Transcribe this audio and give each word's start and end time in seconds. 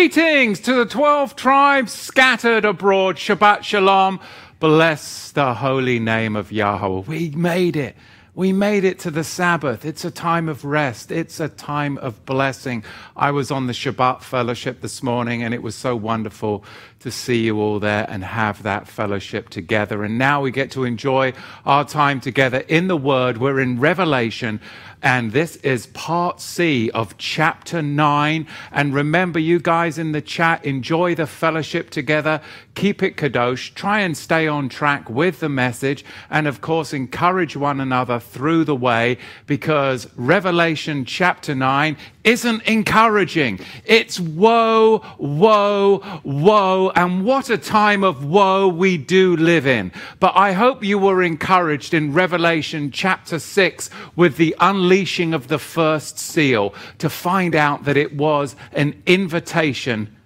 Greetings 0.00 0.60
to 0.60 0.72
the 0.72 0.86
12 0.86 1.36
tribes 1.36 1.92
scattered 1.92 2.64
abroad. 2.64 3.16
Shabbat 3.16 3.64
Shalom. 3.64 4.18
Bless 4.58 5.30
the 5.30 5.52
holy 5.52 5.98
name 5.98 6.36
of 6.36 6.50
Yahweh. 6.50 7.02
We 7.06 7.28
made 7.32 7.76
it. 7.76 7.96
We 8.34 8.54
made 8.54 8.84
it 8.84 8.98
to 9.00 9.10
the 9.10 9.24
Sabbath. 9.24 9.84
It's 9.84 10.02
a 10.02 10.10
time 10.10 10.48
of 10.48 10.64
rest. 10.64 11.12
It's 11.12 11.38
a 11.38 11.50
time 11.50 11.98
of 11.98 12.24
blessing. 12.24 12.82
I 13.14 13.30
was 13.32 13.50
on 13.50 13.66
the 13.66 13.74
Shabbat 13.74 14.22
fellowship 14.22 14.80
this 14.80 15.02
morning 15.02 15.42
and 15.42 15.52
it 15.52 15.62
was 15.62 15.74
so 15.74 15.94
wonderful 15.94 16.64
to 17.00 17.10
see 17.10 17.44
you 17.44 17.60
all 17.60 17.78
there 17.78 18.06
and 18.08 18.24
have 18.24 18.62
that 18.62 18.88
fellowship 18.88 19.50
together. 19.50 20.02
And 20.02 20.16
now 20.16 20.40
we 20.40 20.50
get 20.50 20.70
to 20.70 20.84
enjoy 20.84 21.34
our 21.66 21.84
time 21.84 22.22
together 22.22 22.60
in 22.68 22.88
the 22.88 22.96
Word. 22.96 23.36
We're 23.36 23.60
in 23.60 23.78
Revelation 23.78 24.62
and 25.02 25.32
this 25.32 25.56
is 25.56 25.86
part 25.86 26.40
C 26.40 26.90
of 26.90 27.16
chapter 27.16 27.80
9. 27.80 28.46
And 28.70 28.94
remember, 28.94 29.38
you 29.38 29.58
guys 29.58 29.96
in 29.96 30.12
the 30.12 30.20
chat, 30.20 30.64
enjoy 30.64 31.14
the 31.14 31.26
fellowship 31.26 31.90
together. 31.90 32.40
Keep 32.74 33.02
it 33.02 33.16
kadosh. 33.16 33.72
Try 33.74 34.00
and 34.00 34.16
stay 34.16 34.46
on 34.46 34.68
track 34.68 35.08
with 35.08 35.40
the 35.40 35.48
message. 35.48 36.04
And 36.28 36.46
of 36.46 36.60
course, 36.60 36.92
encourage 36.92 37.56
one 37.56 37.80
another 37.80 38.20
through 38.20 38.64
the 38.64 38.76
way 38.76 39.16
because 39.46 40.06
Revelation 40.16 41.04
chapter 41.06 41.54
9 41.54 41.96
isn't 42.24 42.62
encouraging. 42.62 43.60
It's 43.84 44.20
woe, 44.20 45.02
woe, 45.18 46.20
woe. 46.22 46.90
And 46.94 47.24
what 47.24 47.50
a 47.50 47.58
time 47.58 48.04
of 48.04 48.24
woe 48.24 48.68
we 48.68 48.98
do 48.98 49.36
live 49.36 49.66
in. 49.66 49.92
But 50.18 50.36
I 50.36 50.52
hope 50.52 50.84
you 50.84 50.98
were 50.98 51.22
encouraged 51.22 51.94
in 51.94 52.12
Revelation 52.12 52.90
chapter 52.90 53.38
6 53.38 53.90
with 54.16 54.36
the 54.36 54.54
unleashing 54.60 55.32
of 55.32 55.48
the 55.48 55.58
first 55.58 56.18
seal 56.18 56.74
to 56.98 57.08
find 57.08 57.54
out 57.54 57.84
that 57.84 57.96
it 57.96 58.16
was 58.16 58.56
an 58.72 59.02
invitation 59.06 60.16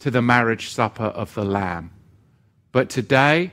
to 0.00 0.10
the 0.10 0.22
marriage 0.22 0.68
supper 0.70 1.04
of 1.04 1.34
the 1.34 1.44
Lamb. 1.44 1.90
But 2.72 2.90
today, 2.90 3.52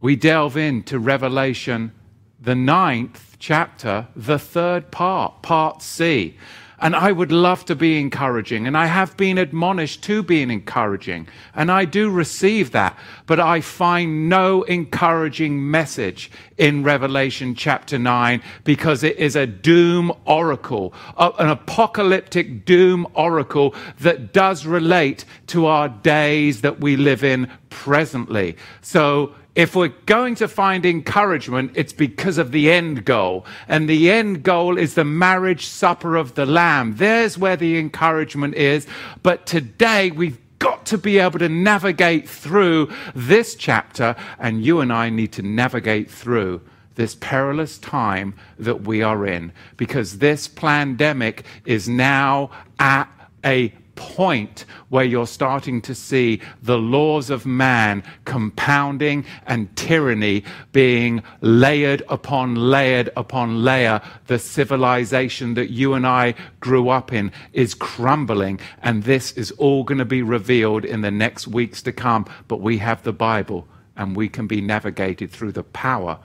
we 0.00 0.16
delve 0.16 0.56
into 0.56 0.98
Revelation, 0.98 1.92
the 2.40 2.54
ninth 2.54 3.36
chapter, 3.38 4.08
the 4.14 4.38
third 4.38 4.90
part, 4.90 5.42
part 5.42 5.82
C. 5.82 6.36
And 6.80 6.94
I 6.94 7.10
would 7.10 7.32
love 7.32 7.64
to 7.64 7.74
be 7.74 7.98
encouraging, 7.98 8.66
and 8.66 8.76
I 8.76 8.86
have 8.86 9.16
been 9.16 9.36
admonished 9.36 10.02
to 10.04 10.22
be 10.22 10.42
encouraging, 10.42 11.26
and 11.54 11.72
I 11.72 11.84
do 11.84 12.08
receive 12.08 12.70
that. 12.70 12.96
But 13.26 13.40
I 13.40 13.60
find 13.60 14.28
no 14.28 14.62
encouraging 14.62 15.70
message 15.70 16.30
in 16.56 16.84
Revelation 16.84 17.56
chapter 17.56 17.98
9 17.98 18.40
because 18.62 19.02
it 19.02 19.16
is 19.16 19.34
a 19.34 19.46
doom 19.46 20.12
oracle, 20.24 20.94
an 21.18 21.48
apocalyptic 21.48 22.64
doom 22.64 23.08
oracle 23.14 23.74
that 23.98 24.32
does 24.32 24.64
relate 24.64 25.24
to 25.48 25.66
our 25.66 25.88
days 25.88 26.60
that 26.60 26.80
we 26.80 26.96
live 26.96 27.24
in 27.24 27.50
presently. 27.70 28.56
So 28.82 29.34
if 29.54 29.74
we're 29.74 29.88
going 30.06 30.34
to 30.36 30.46
find 30.46 30.86
encouragement, 30.86 31.72
it's 31.74 31.92
because 31.92 32.38
of 32.38 32.52
the 32.52 32.70
end 32.70 33.04
goal. 33.04 33.44
And 33.66 33.88
the 33.88 34.10
end 34.10 34.42
goal 34.42 34.78
is 34.78 34.94
the 34.94 35.04
marriage 35.04 35.66
supper 35.66 36.16
of 36.16 36.34
the 36.34 36.46
Lamb. 36.46 36.96
There's 36.96 37.36
where 37.36 37.56
the 37.56 37.78
encouragement 37.78 38.54
is. 38.54 38.86
But 39.22 39.46
today 39.46 40.10
we've 40.10 40.38
got 40.58 40.86
to 40.86 40.98
be 40.98 41.18
able 41.18 41.38
to 41.38 41.48
navigate 41.48 42.28
through 42.28 42.92
this 43.14 43.54
chapter, 43.54 44.16
and 44.38 44.64
you 44.64 44.80
and 44.80 44.92
I 44.92 45.10
need 45.10 45.32
to 45.32 45.42
navigate 45.42 46.10
through 46.10 46.60
this 46.94 47.14
perilous 47.14 47.78
time 47.78 48.34
that 48.58 48.82
we 48.82 49.02
are 49.02 49.24
in 49.24 49.52
because 49.76 50.18
this 50.18 50.48
pandemic 50.48 51.44
is 51.64 51.88
now 51.88 52.50
at 52.80 53.08
a 53.44 53.72
point 53.98 54.64
where 54.90 55.04
you're 55.04 55.26
starting 55.26 55.82
to 55.82 55.92
see 55.92 56.40
the 56.62 56.78
laws 56.78 57.30
of 57.30 57.44
man 57.44 58.04
compounding 58.24 59.24
and 59.44 59.74
tyranny 59.74 60.44
being 60.70 61.20
layered 61.40 62.04
upon 62.08 62.54
layered 62.54 63.10
upon 63.16 63.64
layer. 63.64 64.00
The 64.28 64.38
civilization 64.38 65.54
that 65.54 65.70
you 65.70 65.94
and 65.94 66.06
I 66.06 66.34
grew 66.60 66.90
up 66.90 67.12
in 67.12 67.32
is 67.52 67.74
crumbling, 67.74 68.60
and 68.82 69.02
this 69.02 69.32
is 69.32 69.50
all 69.52 69.82
going 69.82 69.98
to 69.98 70.04
be 70.04 70.22
revealed 70.22 70.84
in 70.84 71.00
the 71.00 71.10
next 71.10 71.48
weeks 71.48 71.82
to 71.82 71.92
come. 71.92 72.24
But 72.46 72.60
we 72.60 72.78
have 72.78 73.02
the 73.02 73.12
Bible, 73.12 73.66
and 73.96 74.14
we 74.14 74.28
can 74.28 74.46
be 74.46 74.60
navigated 74.60 75.32
through 75.32 75.52
the 75.52 75.64
power 75.64 76.20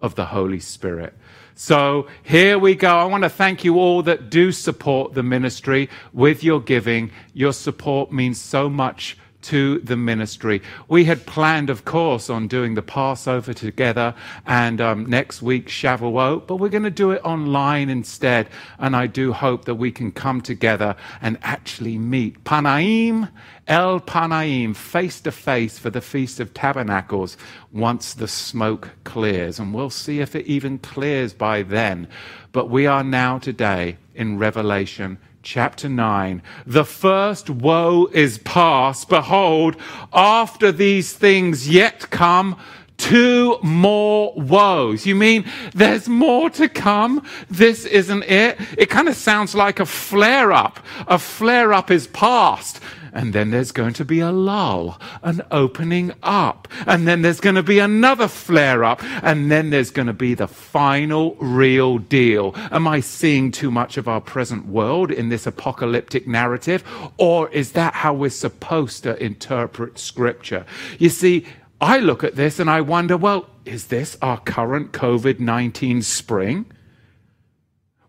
of 0.00 0.14
the 0.14 0.26
Holy 0.26 0.60
Spirit. 0.60 1.14
So 1.60 2.06
here 2.22 2.56
we 2.56 2.76
go. 2.76 2.96
I 2.96 3.04
want 3.06 3.24
to 3.24 3.28
thank 3.28 3.64
you 3.64 3.80
all 3.80 4.00
that 4.04 4.30
do 4.30 4.52
support 4.52 5.14
the 5.14 5.24
ministry 5.24 5.90
with 6.12 6.44
your 6.44 6.60
giving. 6.60 7.10
Your 7.34 7.52
support 7.52 8.12
means 8.12 8.40
so 8.40 8.68
much 8.68 9.18
to 9.48 9.78
the 9.78 9.96
ministry. 9.96 10.62
We 10.88 11.04
had 11.04 11.24
planned, 11.24 11.70
of 11.70 11.84
course, 11.84 12.28
on 12.28 12.48
doing 12.48 12.74
the 12.74 12.82
Passover 12.82 13.54
together 13.54 14.14
and 14.46 14.80
um, 14.80 15.06
next 15.06 15.40
week 15.40 15.68
Shavuot, 15.68 16.46
but 16.46 16.56
we're 16.56 16.68
going 16.68 16.82
to 16.82 16.90
do 16.90 17.10
it 17.12 17.22
online 17.24 17.88
instead. 17.88 18.48
And 18.78 18.94
I 18.94 19.06
do 19.06 19.32
hope 19.32 19.64
that 19.64 19.76
we 19.76 19.90
can 19.90 20.12
come 20.12 20.42
together 20.42 20.96
and 21.22 21.38
actually 21.42 21.96
meet 21.98 22.44
Panaim 22.44 23.30
El 23.68 24.00
Panaim, 24.00 24.74
face 24.74 25.20
to 25.20 25.30
face 25.30 25.78
for 25.78 25.90
the 25.90 26.00
Feast 26.00 26.40
of 26.40 26.54
Tabernacles 26.54 27.36
once 27.70 28.14
the 28.14 28.26
smoke 28.26 28.90
clears. 29.04 29.58
And 29.58 29.74
we'll 29.74 29.90
see 29.90 30.20
if 30.20 30.34
it 30.34 30.46
even 30.46 30.78
clears 30.78 31.34
by 31.34 31.62
then. 31.62 32.08
But 32.52 32.70
we 32.70 32.86
are 32.86 33.04
now 33.04 33.38
today 33.38 33.98
in 34.14 34.38
Revelation 34.38 35.18
chapter 35.48 35.88
9. 35.88 36.42
The 36.66 36.84
first 36.84 37.48
woe 37.48 38.10
is 38.12 38.36
past. 38.36 39.08
Behold, 39.08 39.76
after 40.12 40.70
these 40.70 41.14
things 41.14 41.66
yet 41.70 42.10
come 42.10 42.60
two 42.98 43.56
more 43.62 44.34
woes. 44.36 45.06
You 45.06 45.14
mean 45.14 45.46
there's 45.72 46.06
more 46.06 46.50
to 46.50 46.68
come? 46.68 47.24
This 47.48 47.86
isn't 47.86 48.24
it? 48.24 48.58
It 48.76 48.90
kind 48.90 49.08
of 49.08 49.16
sounds 49.16 49.54
like 49.54 49.80
a 49.80 49.86
flare 49.86 50.52
up. 50.52 50.80
A 51.06 51.18
flare 51.18 51.72
up 51.72 51.90
is 51.90 52.08
past. 52.08 52.82
And 53.12 53.32
then 53.32 53.50
there's 53.50 53.72
going 53.72 53.94
to 53.94 54.04
be 54.04 54.20
a 54.20 54.30
lull, 54.30 55.00
an 55.22 55.42
opening 55.50 56.12
up. 56.22 56.68
And 56.86 57.06
then 57.06 57.22
there's 57.22 57.40
going 57.40 57.56
to 57.56 57.62
be 57.62 57.78
another 57.78 58.28
flare 58.28 58.84
up. 58.84 59.02
And 59.22 59.50
then 59.50 59.70
there's 59.70 59.90
going 59.90 60.06
to 60.06 60.12
be 60.12 60.34
the 60.34 60.48
final 60.48 61.34
real 61.36 61.98
deal. 61.98 62.52
Am 62.70 62.86
I 62.86 63.00
seeing 63.00 63.50
too 63.50 63.70
much 63.70 63.96
of 63.96 64.08
our 64.08 64.20
present 64.20 64.66
world 64.66 65.10
in 65.10 65.28
this 65.28 65.46
apocalyptic 65.46 66.26
narrative? 66.26 66.84
Or 67.16 67.48
is 67.50 67.72
that 67.72 67.94
how 67.94 68.14
we're 68.14 68.30
supposed 68.30 69.02
to 69.04 69.22
interpret 69.22 69.98
scripture? 69.98 70.66
You 70.98 71.08
see, 71.08 71.46
I 71.80 71.98
look 71.98 72.24
at 72.24 72.36
this 72.36 72.58
and 72.58 72.68
I 72.68 72.80
wonder, 72.80 73.16
well, 73.16 73.48
is 73.64 73.86
this 73.86 74.16
our 74.20 74.40
current 74.40 74.92
COVID 74.92 75.38
19 75.38 76.02
spring? 76.02 76.66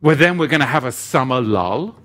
Well, 0.02 0.16
then 0.16 0.38
we're 0.38 0.48
going 0.48 0.62
to 0.62 0.66
have 0.66 0.86
a 0.86 0.92
summer 0.92 1.42
lull. 1.42 1.96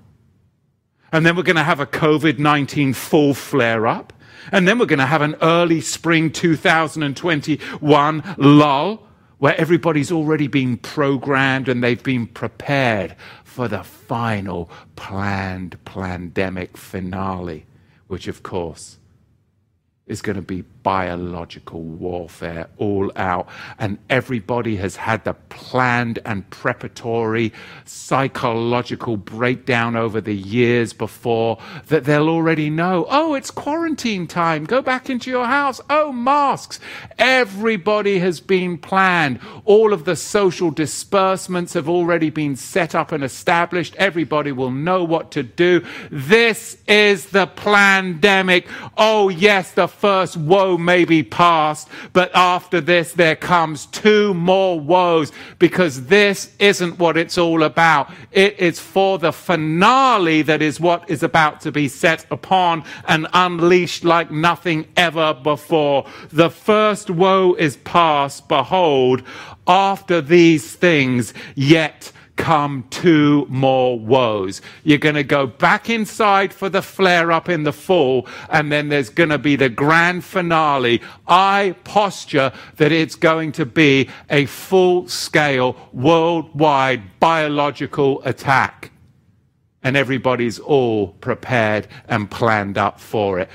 And 1.15 1.25
then 1.25 1.37
we're 1.37 1.43
going 1.43 1.55
to 1.55 1.63
have 1.63 1.79
a 1.79 1.85
COVID 1.85 2.39
19 2.39 2.91
full 2.91 3.33
flare 3.33 3.87
up. 3.87 4.11
And 4.51 4.67
then 4.67 4.77
we're 4.77 4.85
going 4.85 4.99
to 4.99 5.05
have 5.05 5.21
an 5.21 5.37
early 5.41 5.79
spring 5.79 6.29
2021 6.29 8.35
lull 8.37 9.07
where 9.37 9.57
everybody's 9.57 10.11
already 10.11 10.47
been 10.47 10.75
programmed 10.75 11.69
and 11.69 11.81
they've 11.81 12.03
been 12.03 12.27
prepared 12.27 13.15
for 13.45 13.69
the 13.69 13.81
final 13.81 14.69
planned 14.97 15.81
pandemic 15.85 16.75
finale, 16.75 17.65
which, 18.07 18.27
of 18.27 18.43
course, 18.43 18.97
is 20.07 20.21
going 20.21 20.35
to 20.35 20.41
be 20.41 20.65
biological 20.85 21.81
warfare 21.81 22.67
all 22.77 23.11
out. 23.15 23.49
And 23.79 23.97
everybody 24.07 24.75
has 24.75 24.95
had 24.97 25.23
the 25.23 25.33
planned 25.33 26.19
and 26.23 26.47
preparatory 26.51 27.51
psychological 27.85 29.17
breakdown 29.17 29.95
over 29.95 30.21
the 30.21 30.35
years 30.35 30.93
before 30.93 31.57
that 31.87 32.03
they'll 32.03 32.29
already 32.29 32.69
know 32.69 33.07
oh, 33.09 33.33
it's 33.33 33.49
quarantine 33.49 34.27
time. 34.27 34.65
Go 34.65 34.81
back 34.81 35.09
into 35.09 35.31
your 35.31 35.47
house. 35.47 35.81
Oh, 35.89 36.11
masks. 36.11 36.79
Everybody 37.17 38.19
has 38.19 38.39
been 38.39 38.77
planned. 38.77 39.39
All 39.65 39.91
of 39.91 40.05
the 40.05 40.15
social 40.15 40.69
disbursements 40.69 41.73
have 41.73 41.89
already 41.89 42.29
been 42.29 42.55
set 42.55 42.93
up 42.93 43.11
and 43.11 43.23
established. 43.23 43.95
Everybody 43.95 44.51
will 44.51 44.71
know 44.71 45.03
what 45.03 45.31
to 45.31 45.41
do. 45.41 45.83
This 46.11 46.77
is 46.87 47.27
the 47.27 47.47
pandemic. 47.47 48.67
Oh, 48.97 49.29
yes, 49.29 49.71
the 49.71 49.87
first 49.87 50.37
woe 50.37 50.74
may 50.77 51.05
be 51.05 51.23
past, 51.23 51.87
but 52.13 52.33
after 52.35 52.81
this 52.81 53.13
there 53.13 53.35
comes 53.35 53.85
two 53.87 54.33
more 54.33 54.79
woes 54.79 55.31
because 55.59 56.07
this 56.07 56.53
isn't 56.59 56.99
what 56.99 57.17
it's 57.17 57.37
all 57.37 57.63
about. 57.63 58.11
It 58.31 58.59
is 58.59 58.79
for 58.79 59.17
the 59.17 59.31
finale 59.31 60.41
that 60.43 60.61
is 60.61 60.79
what 60.79 61.09
is 61.09 61.23
about 61.23 61.61
to 61.61 61.71
be 61.71 61.87
set 61.87 62.25
upon 62.31 62.83
and 63.07 63.27
unleashed 63.33 64.03
like 64.03 64.31
nothing 64.31 64.87
ever 64.97 65.33
before. 65.33 66.05
The 66.31 66.49
first 66.49 67.09
woe 67.09 67.53
is 67.55 67.77
past. 67.77 68.47
Behold, 68.47 69.23
after 69.67 70.21
these 70.21 70.73
things, 70.75 71.33
yet 71.55 72.11
come 72.35 72.85
two 72.89 73.45
more 73.49 73.99
woes. 73.99 74.61
You're 74.83 74.97
going 74.97 75.15
to 75.15 75.23
go 75.23 75.47
back 75.47 75.89
inside 75.89 76.53
for 76.53 76.69
the 76.69 76.81
flare 76.81 77.31
up 77.31 77.49
in 77.49 77.63
the 77.63 77.73
fall, 77.73 78.27
and 78.49 78.71
then 78.71 78.89
there's 78.89 79.09
going 79.09 79.29
to 79.29 79.37
be 79.37 79.55
the 79.55 79.69
grand 79.69 80.23
finale. 80.23 81.01
I 81.27 81.75
posture 81.83 82.51
that 82.77 82.91
it's 82.91 83.15
going 83.15 83.53
to 83.53 83.65
be 83.65 84.09
a 84.29 84.45
full 84.45 85.07
scale, 85.07 85.75
worldwide 85.93 87.19
biological 87.19 88.21
attack. 88.23 88.91
And 89.83 89.95
everybody's 89.95 90.57
all 90.59 91.09
prepared 91.09 91.87
and 92.07 92.29
planned 92.29 92.77
up 92.77 92.99
for 92.99 93.39
it. 93.39 93.49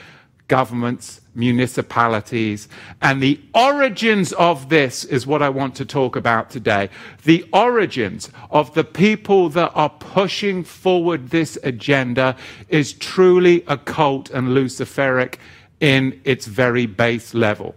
Governments, 0.47 1.21
municipalities. 1.41 2.69
And 3.03 3.21
the 3.21 3.41
origins 3.55 4.33
of 4.35 4.69
this 4.69 5.05
is 5.05 5.27
what 5.27 5.43
I 5.43 5.49
want 5.49 5.75
to 5.77 5.85
talk 5.85 6.15
about 6.15 6.51
today. 6.51 6.91
The 7.25 7.49
origins 7.53 8.31
of 8.51 8.73
the 8.75 8.85
people 8.85 9.49
that 9.49 9.73
are 9.75 9.91
pushing 9.91 10.63
forward 10.63 11.31
this 11.31 11.59
agenda 11.65 12.37
is 12.69 12.93
truly 12.93 13.65
occult 13.67 14.31
and 14.31 14.49
luciferic 14.49 15.39
in 15.81 16.21
its 16.25 16.47
very 16.47 16.87
base 16.87 17.35
level. 17.35 17.75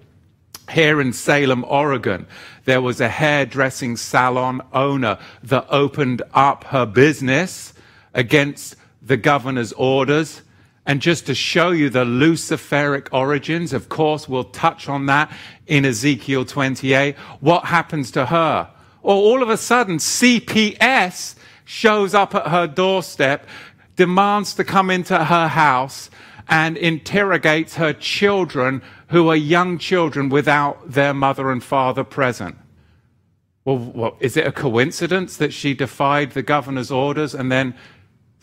Here 0.71 1.01
in 1.01 1.11
Salem, 1.13 1.65
Oregon, 1.67 2.27
there 2.65 2.81
was 2.81 3.01
a 3.01 3.09
hairdressing 3.09 3.97
salon 3.97 4.61
owner 4.73 5.17
that 5.43 5.65
opened 5.69 6.21
up 6.33 6.65
her 6.65 6.85
business 6.85 7.73
against 8.13 8.75
the 9.01 9.17
governor's 9.17 9.73
orders 9.73 10.41
and 10.85 11.01
just 11.01 11.25
to 11.27 11.35
show 11.35 11.71
you 11.71 11.89
the 11.89 12.03
Luciferic 12.03 13.07
origins, 13.11 13.71
of 13.71 13.87
course, 13.87 14.27
we'll 14.27 14.43
touch 14.43 14.89
on 14.89 15.05
that 15.05 15.31
in 15.65 15.85
Ezekiel 15.85 16.43
28. 16.43 17.15
What 17.39 17.65
happens 17.65 18.11
to 18.11 18.25
her? 18.25 18.69
Or 19.01 19.15
all 19.15 19.41
of 19.41 19.49
a 19.49 19.57
sudden, 19.57 19.97
CPS 19.97 21.35
shows 21.63 22.13
up 22.13 22.35
at 22.35 22.47
her 22.47 22.67
doorstep, 22.67 23.47
demands 23.95 24.53
to 24.55 24.63
come 24.63 24.89
into 24.89 25.25
her 25.25 25.47
house, 25.47 26.09
and 26.49 26.75
interrogates 26.75 27.75
her 27.75 27.93
children 27.93 28.81
who 29.07 29.29
are 29.29 29.35
young 29.35 29.77
children 29.77 30.27
without 30.27 30.91
their 30.91 31.13
mother 31.13 31.49
and 31.51 31.63
father 31.63 32.03
present. 32.03 32.57
Well, 33.63 33.77
well, 33.77 34.17
is 34.19 34.35
it 34.35 34.45
a 34.45 34.51
coincidence 34.51 35.37
that 35.37 35.53
she 35.53 35.73
defied 35.73 36.31
the 36.31 36.41
governor's 36.41 36.91
orders 36.91 37.33
and 37.33 37.49
then 37.49 37.75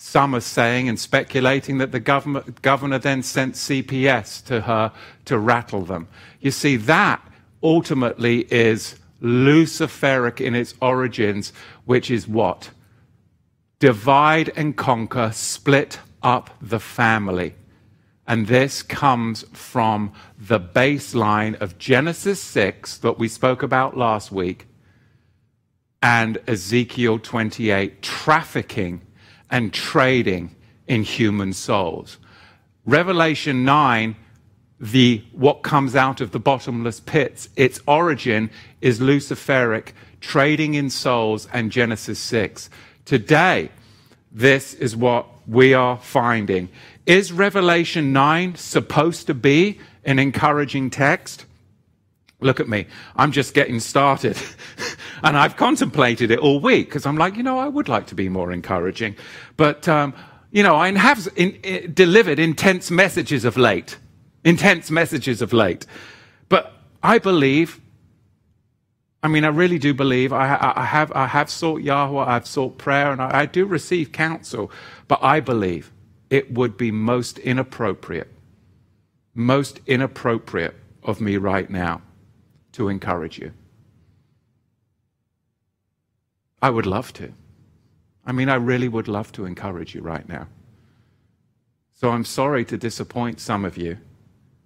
some 0.02 0.34
are 0.34 0.40
saying 0.40 0.88
and 0.88 0.98
speculating 0.98 1.76
that 1.76 1.92
the 1.92 2.00
governor 2.00 2.98
then 2.98 3.22
sent 3.22 3.54
CPS 3.54 4.42
to 4.46 4.62
her 4.62 4.92
to 5.26 5.38
rattle 5.38 5.82
them. 5.82 6.08
You 6.40 6.52
see, 6.52 6.76
that 6.76 7.20
ultimately 7.62 8.50
is 8.50 8.96
Luciferic 9.20 10.40
in 10.40 10.54
its 10.54 10.72
origins, 10.80 11.52
which 11.84 12.10
is 12.10 12.26
what? 12.26 12.70
Divide 13.78 14.50
and 14.56 14.74
conquer, 14.74 15.32
split 15.32 16.00
up 16.22 16.48
the 16.62 16.80
family. 16.80 17.54
And 18.26 18.46
this 18.46 18.82
comes 18.82 19.44
from 19.52 20.14
the 20.38 20.58
baseline 20.58 21.60
of 21.60 21.76
Genesis 21.76 22.40
6 22.40 22.96
that 22.98 23.18
we 23.18 23.28
spoke 23.28 23.62
about 23.62 23.98
last 23.98 24.32
week 24.32 24.66
and 26.02 26.38
Ezekiel 26.46 27.18
28, 27.18 28.00
trafficking 28.00 29.02
and 29.50 29.72
trading 29.72 30.54
in 30.86 31.02
human 31.02 31.52
souls. 31.52 32.18
Revelation 32.84 33.64
9, 33.64 34.16
the 34.80 35.22
what 35.32 35.62
comes 35.62 35.94
out 35.94 36.20
of 36.20 36.30
the 36.30 36.38
bottomless 36.38 37.00
pits, 37.00 37.48
its 37.56 37.80
origin 37.86 38.50
is 38.80 39.00
Luciferic, 39.00 39.92
trading 40.20 40.74
in 40.74 40.88
souls, 40.90 41.46
and 41.52 41.70
Genesis 41.70 42.18
6. 42.18 42.70
Today, 43.04 43.70
this 44.32 44.74
is 44.74 44.96
what 44.96 45.26
we 45.46 45.74
are 45.74 45.98
finding. 45.98 46.68
Is 47.06 47.32
Revelation 47.32 48.12
9 48.12 48.54
supposed 48.54 49.26
to 49.26 49.34
be 49.34 49.80
an 50.04 50.18
encouraging 50.18 50.90
text? 50.90 51.44
Look 52.40 52.60
at 52.60 52.68
me. 52.68 52.86
I'm 53.16 53.32
just 53.32 53.52
getting 53.52 53.80
started. 53.80 54.36
and 55.22 55.36
I've 55.36 55.56
contemplated 55.56 56.30
it 56.30 56.38
all 56.38 56.60
week 56.60 56.86
because 56.86 57.06
I'm 57.06 57.16
like, 57.16 57.36
you 57.36 57.42
know, 57.42 57.58
I 57.58 57.68
would 57.68 57.88
like 57.88 58.06
to 58.08 58.14
be 58.14 58.28
more 58.28 58.52
encouraging. 58.52 59.16
But, 59.56 59.88
um, 59.88 60.14
you 60.50 60.62
know, 60.62 60.76
I 60.76 60.90
have 60.92 61.28
in, 61.36 61.52
in, 61.62 61.92
delivered 61.94 62.38
intense 62.38 62.90
messages 62.90 63.44
of 63.44 63.56
late. 63.56 63.98
Intense 64.44 64.90
messages 64.90 65.42
of 65.42 65.52
late. 65.52 65.86
But 66.48 66.72
I 67.02 67.18
believe, 67.18 67.80
I 69.22 69.28
mean, 69.28 69.44
I 69.44 69.48
really 69.48 69.78
do 69.78 69.92
believe, 69.92 70.32
I, 70.32 70.72
I 70.76 70.84
have, 70.84 71.12
I 71.12 71.26
have 71.26 71.50
sought 71.50 71.82
Yahweh, 71.82 72.24
I've 72.24 72.46
sought 72.46 72.78
prayer, 72.78 73.12
and 73.12 73.20
I, 73.20 73.40
I 73.40 73.46
do 73.46 73.66
receive 73.66 74.12
counsel. 74.12 74.70
But 75.08 75.20
I 75.22 75.40
believe 75.40 75.92
it 76.30 76.54
would 76.54 76.76
be 76.76 76.90
most 76.90 77.38
inappropriate, 77.38 78.28
most 79.34 79.80
inappropriate 79.86 80.76
of 81.02 81.20
me 81.20 81.36
right 81.36 81.68
now 81.68 82.02
to 82.72 82.88
encourage 82.88 83.38
you. 83.38 83.52
I 86.62 86.70
would 86.70 86.86
love 86.86 87.12
to. 87.14 87.32
I 88.24 88.32
mean, 88.32 88.48
I 88.48 88.56
really 88.56 88.88
would 88.88 89.08
love 89.08 89.32
to 89.32 89.46
encourage 89.46 89.94
you 89.94 90.02
right 90.02 90.28
now. 90.28 90.48
So 91.94 92.10
I'm 92.10 92.24
sorry 92.24 92.64
to 92.66 92.76
disappoint 92.76 93.40
some 93.40 93.64
of 93.64 93.76
you. 93.76 93.98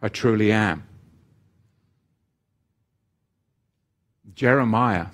I 0.03 0.09
truly 0.09 0.53
am. 0.53 0.87
Jeremiah, 4.35 5.07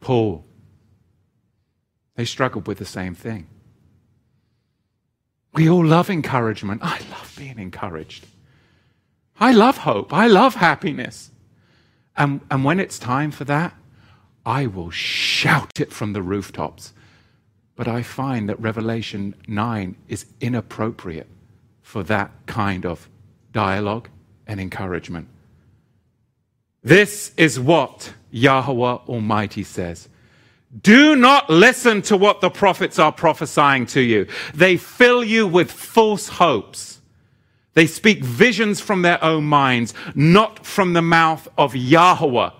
Paul, 0.00 0.44
they 2.16 2.24
struggled 2.24 2.66
with 2.66 2.78
the 2.78 2.84
same 2.84 3.14
thing. 3.14 3.46
We 5.54 5.68
all 5.68 5.84
love 5.84 6.10
encouragement. 6.10 6.80
I 6.82 7.00
love 7.10 7.34
being 7.36 7.58
encouraged. 7.58 8.26
I 9.38 9.52
love 9.52 9.78
hope. 9.78 10.12
I 10.12 10.26
love 10.26 10.54
happiness. 10.56 11.30
And, 12.20 12.42
and 12.50 12.64
when 12.66 12.78
it's 12.78 12.98
time 12.98 13.30
for 13.30 13.44
that, 13.44 13.74
I 14.44 14.66
will 14.66 14.90
shout 14.90 15.80
it 15.80 15.90
from 15.90 16.12
the 16.12 16.20
rooftops. 16.20 16.92
But 17.76 17.88
I 17.88 18.02
find 18.02 18.46
that 18.50 18.60
Revelation 18.60 19.34
9 19.48 19.96
is 20.06 20.26
inappropriate 20.38 21.28
for 21.80 22.02
that 22.02 22.30
kind 22.44 22.84
of 22.84 23.08
dialogue 23.52 24.10
and 24.46 24.60
encouragement. 24.60 25.28
This 26.82 27.32
is 27.38 27.58
what 27.58 28.12
Yahweh 28.30 28.98
Almighty 29.08 29.64
says. 29.64 30.10
Do 30.82 31.16
not 31.16 31.48
listen 31.48 32.02
to 32.02 32.18
what 32.18 32.42
the 32.42 32.50
prophets 32.50 32.98
are 32.98 33.12
prophesying 33.12 33.86
to 33.86 34.00
you. 34.02 34.26
They 34.52 34.76
fill 34.76 35.24
you 35.24 35.46
with 35.46 35.72
false 35.72 36.28
hopes. 36.28 36.99
They 37.74 37.86
speak 37.86 38.24
visions 38.24 38.80
from 38.80 39.02
their 39.02 39.22
own 39.22 39.44
minds, 39.44 39.94
not 40.14 40.66
from 40.66 40.92
the 40.92 41.02
mouth 41.02 41.46
of 41.56 41.76
Yahweh. 41.76 42.50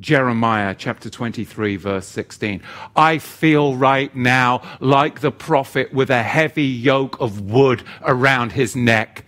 Jeremiah 0.00 0.74
chapter 0.76 1.10
23, 1.10 1.76
verse 1.76 2.06
16. 2.06 2.62
I 2.96 3.18
feel 3.18 3.76
right 3.76 4.14
now 4.16 4.62
like 4.80 5.20
the 5.20 5.30
prophet 5.30 5.92
with 5.92 6.10
a 6.10 6.22
heavy 6.22 6.64
yoke 6.64 7.20
of 7.20 7.40
wood 7.40 7.82
around 8.02 8.52
his 8.52 8.74
neck. 8.74 9.24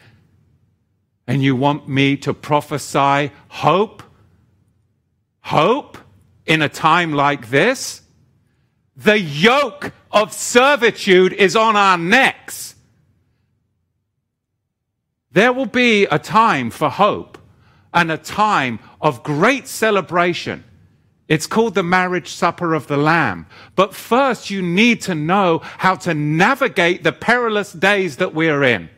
And 1.27 1.43
you 1.43 1.55
want 1.55 1.89
me 1.89 2.17
to 2.19 2.35
prophesy 2.35 3.31
hope? 3.49 4.03
Hope 5.41 5.99
in 6.47 6.63
a 6.63 6.69
time 6.69 7.13
like 7.13 7.51
this? 7.51 8.03
The 8.97 9.19
yoke 9.19 9.93
of 10.11 10.33
servitude 10.33 11.33
is 11.33 11.57
on 11.57 11.77
our 11.77 11.99
necks. 11.99 12.74
There 15.35 15.53
will 15.53 15.67
be 15.67 16.05
a 16.07 16.19
time 16.19 16.71
for 16.71 16.89
hope 16.89 17.39
and 17.93 18.11
a 18.11 18.17
time 18.17 18.79
of 19.01 19.25
great 19.25 19.67
celebration. 19.67 20.63
It's 21.27 21.49
called 21.49 21.75
the 21.75 21.83
marriage 21.83 22.29
supper 22.29 22.73
of 22.73 22.87
the 22.87 22.97
Lamb. 22.97 23.47
But 23.75 23.97
first, 23.97 24.49
you 24.51 24.63
need 24.63 25.01
to 25.03 25.15
know 25.17 25.59
how 25.79 25.97
to 25.97 26.15
navigate 26.15 27.03
the 27.03 27.13
perilous 27.13 27.73
days 27.73 28.19
that 28.19 28.33
we're 28.33 28.63
in. 28.63 28.89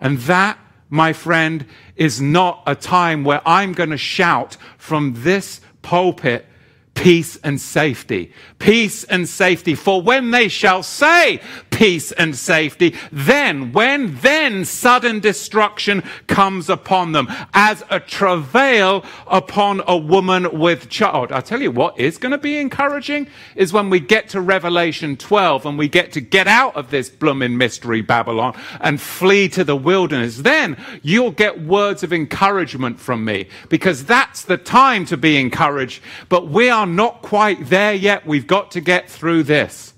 And 0.00 0.18
that, 0.20 0.58
my 0.88 1.12
friend, 1.12 1.66
is 1.94 2.22
not 2.22 2.62
a 2.66 2.74
time 2.74 3.22
where 3.22 3.42
I'm 3.44 3.74
going 3.74 3.90
to 3.90 3.98
shout 3.98 4.56
from 4.78 5.12
this 5.18 5.60
pulpit 5.82 6.46
peace 6.94 7.36
and 7.42 7.60
safety. 7.60 8.32
Peace 8.58 9.02
and 9.04 9.28
safety. 9.28 9.74
For 9.74 10.00
when 10.00 10.30
they 10.30 10.48
shall 10.48 10.82
say 10.82 11.40
peace 11.70 12.12
and 12.12 12.36
safety, 12.36 12.94
then, 13.10 13.72
when 13.72 14.16
then 14.20 14.64
sudden 14.64 15.18
destruction 15.18 16.02
comes 16.26 16.68
upon 16.68 17.12
them 17.12 17.26
as 17.54 17.82
a 17.90 17.98
travail 17.98 19.04
upon 19.26 19.82
a 19.88 19.96
woman 19.96 20.60
with 20.60 20.88
child. 20.88 21.32
I'll 21.32 21.42
tell 21.42 21.60
you 21.62 21.70
what 21.70 21.98
is 21.98 22.18
going 22.18 22.32
to 22.32 22.38
be 22.38 22.58
encouraging 22.58 23.26
is 23.56 23.72
when 23.72 23.90
we 23.90 23.98
get 23.98 24.28
to 24.30 24.40
Revelation 24.40 25.16
12 25.16 25.66
and 25.66 25.78
we 25.78 25.88
get 25.88 26.12
to 26.12 26.20
get 26.20 26.46
out 26.46 26.76
of 26.76 26.90
this 26.90 27.08
blooming 27.10 27.56
mystery 27.56 28.02
Babylon 28.02 28.56
and 28.80 29.00
flee 29.00 29.48
to 29.48 29.64
the 29.64 29.76
wilderness. 29.76 30.38
Then 30.38 30.76
you'll 31.02 31.32
get 31.32 31.62
words 31.62 32.02
of 32.02 32.12
encouragement 32.12 33.00
from 33.00 33.24
me 33.24 33.48
because 33.68 34.04
that's 34.04 34.44
the 34.44 34.58
time 34.58 35.04
to 35.06 35.16
be 35.16 35.36
encouraged. 35.36 36.02
But 36.28 36.48
we 36.48 36.68
are 36.68 36.81
not 36.86 37.22
quite 37.22 37.68
there 37.68 37.94
yet. 37.94 38.26
We've 38.26 38.46
got 38.46 38.70
to 38.72 38.80
get 38.80 39.10
through 39.10 39.44
this. 39.44 39.94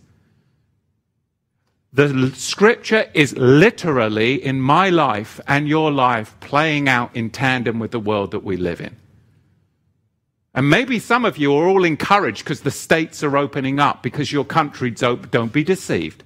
The 1.93 2.33
scripture 2.35 3.09
is 3.15 3.37
literally 3.37 4.45
in 4.45 4.61
my 4.61 4.91
life 4.91 5.41
and 5.47 5.69
your 5.69 5.93
life 5.93 6.35
playing 6.41 6.89
out 6.89 7.15
in 7.15 7.31
tandem 7.31 7.79
with 7.79 7.93
the 7.93 8.01
world 8.01 8.33
that 8.33 8.43
we 8.43 8.57
live 8.57 8.81
in. 8.81 8.97
And 10.55 10.69
maybe 10.69 10.99
some 10.99 11.25
of 11.25 11.39
you 11.39 11.55
are 11.55 11.67
all 11.67 11.85
encouraged 11.85 12.45
because 12.45 12.63
the 12.63 12.71
states 12.71 13.23
are 13.23 13.37
opening 13.37 13.79
up, 13.79 14.03
because 14.03 14.33
your 14.33 14.45
country's 14.45 15.03
open. 15.03 15.29
Don't 15.31 15.53
be 15.53 15.65
deceived. 15.65 16.25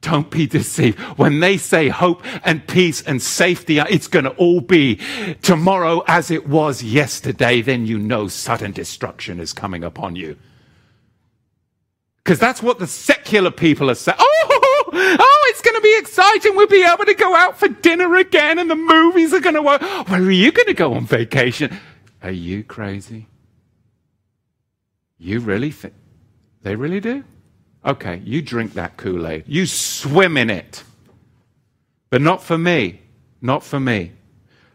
Don't 0.00 0.30
be 0.30 0.46
deceived. 0.46 0.98
When 1.18 1.40
they 1.40 1.56
say 1.56 1.88
hope 1.88 2.22
and 2.44 2.66
peace 2.66 3.02
and 3.02 3.20
safety, 3.20 3.78
it's 3.78 4.06
going 4.06 4.24
to 4.24 4.30
all 4.32 4.60
be 4.60 5.00
tomorrow 5.42 6.04
as 6.06 6.30
it 6.30 6.48
was 6.48 6.82
yesterday, 6.82 7.62
then 7.62 7.84
you 7.84 7.98
know 7.98 8.28
sudden 8.28 8.72
destruction 8.72 9.40
is 9.40 9.52
coming 9.52 9.82
upon 9.82 10.14
you. 10.14 10.36
Because 12.22 12.38
that's 12.38 12.62
what 12.62 12.78
the 12.78 12.86
secular 12.86 13.50
people 13.50 13.90
are 13.90 13.94
saying. 13.94 14.18
Oh, 14.20 14.88
oh, 14.92 15.46
it's 15.50 15.62
going 15.62 15.76
to 15.76 15.80
be 15.80 15.96
exciting. 15.98 16.54
We'll 16.54 16.66
be 16.66 16.84
able 16.84 17.06
to 17.06 17.14
go 17.14 17.34
out 17.34 17.58
for 17.58 17.68
dinner 17.68 18.14
again 18.16 18.58
and 18.58 18.70
the 18.70 18.76
movies 18.76 19.32
are 19.32 19.40
going 19.40 19.54
to 19.54 19.62
work. 19.62 19.80
Where 20.08 20.20
are 20.20 20.30
you 20.30 20.52
going 20.52 20.66
to 20.66 20.74
go 20.74 20.94
on 20.94 21.06
vacation? 21.06 21.76
Are 22.22 22.30
you 22.30 22.62
crazy? 22.62 23.26
You 25.18 25.40
really 25.40 25.70
think 25.70 25.94
they 26.62 26.76
really 26.76 27.00
do? 27.00 27.24
Okay, 27.84 28.20
you 28.24 28.42
drink 28.42 28.74
that 28.74 28.96
Kool 28.96 29.26
Aid. 29.26 29.44
You 29.46 29.66
swim 29.66 30.36
in 30.36 30.50
it. 30.50 30.82
But 32.10 32.20
not 32.22 32.42
for 32.42 32.58
me. 32.58 33.00
Not 33.40 33.62
for 33.62 33.78
me. 33.78 34.12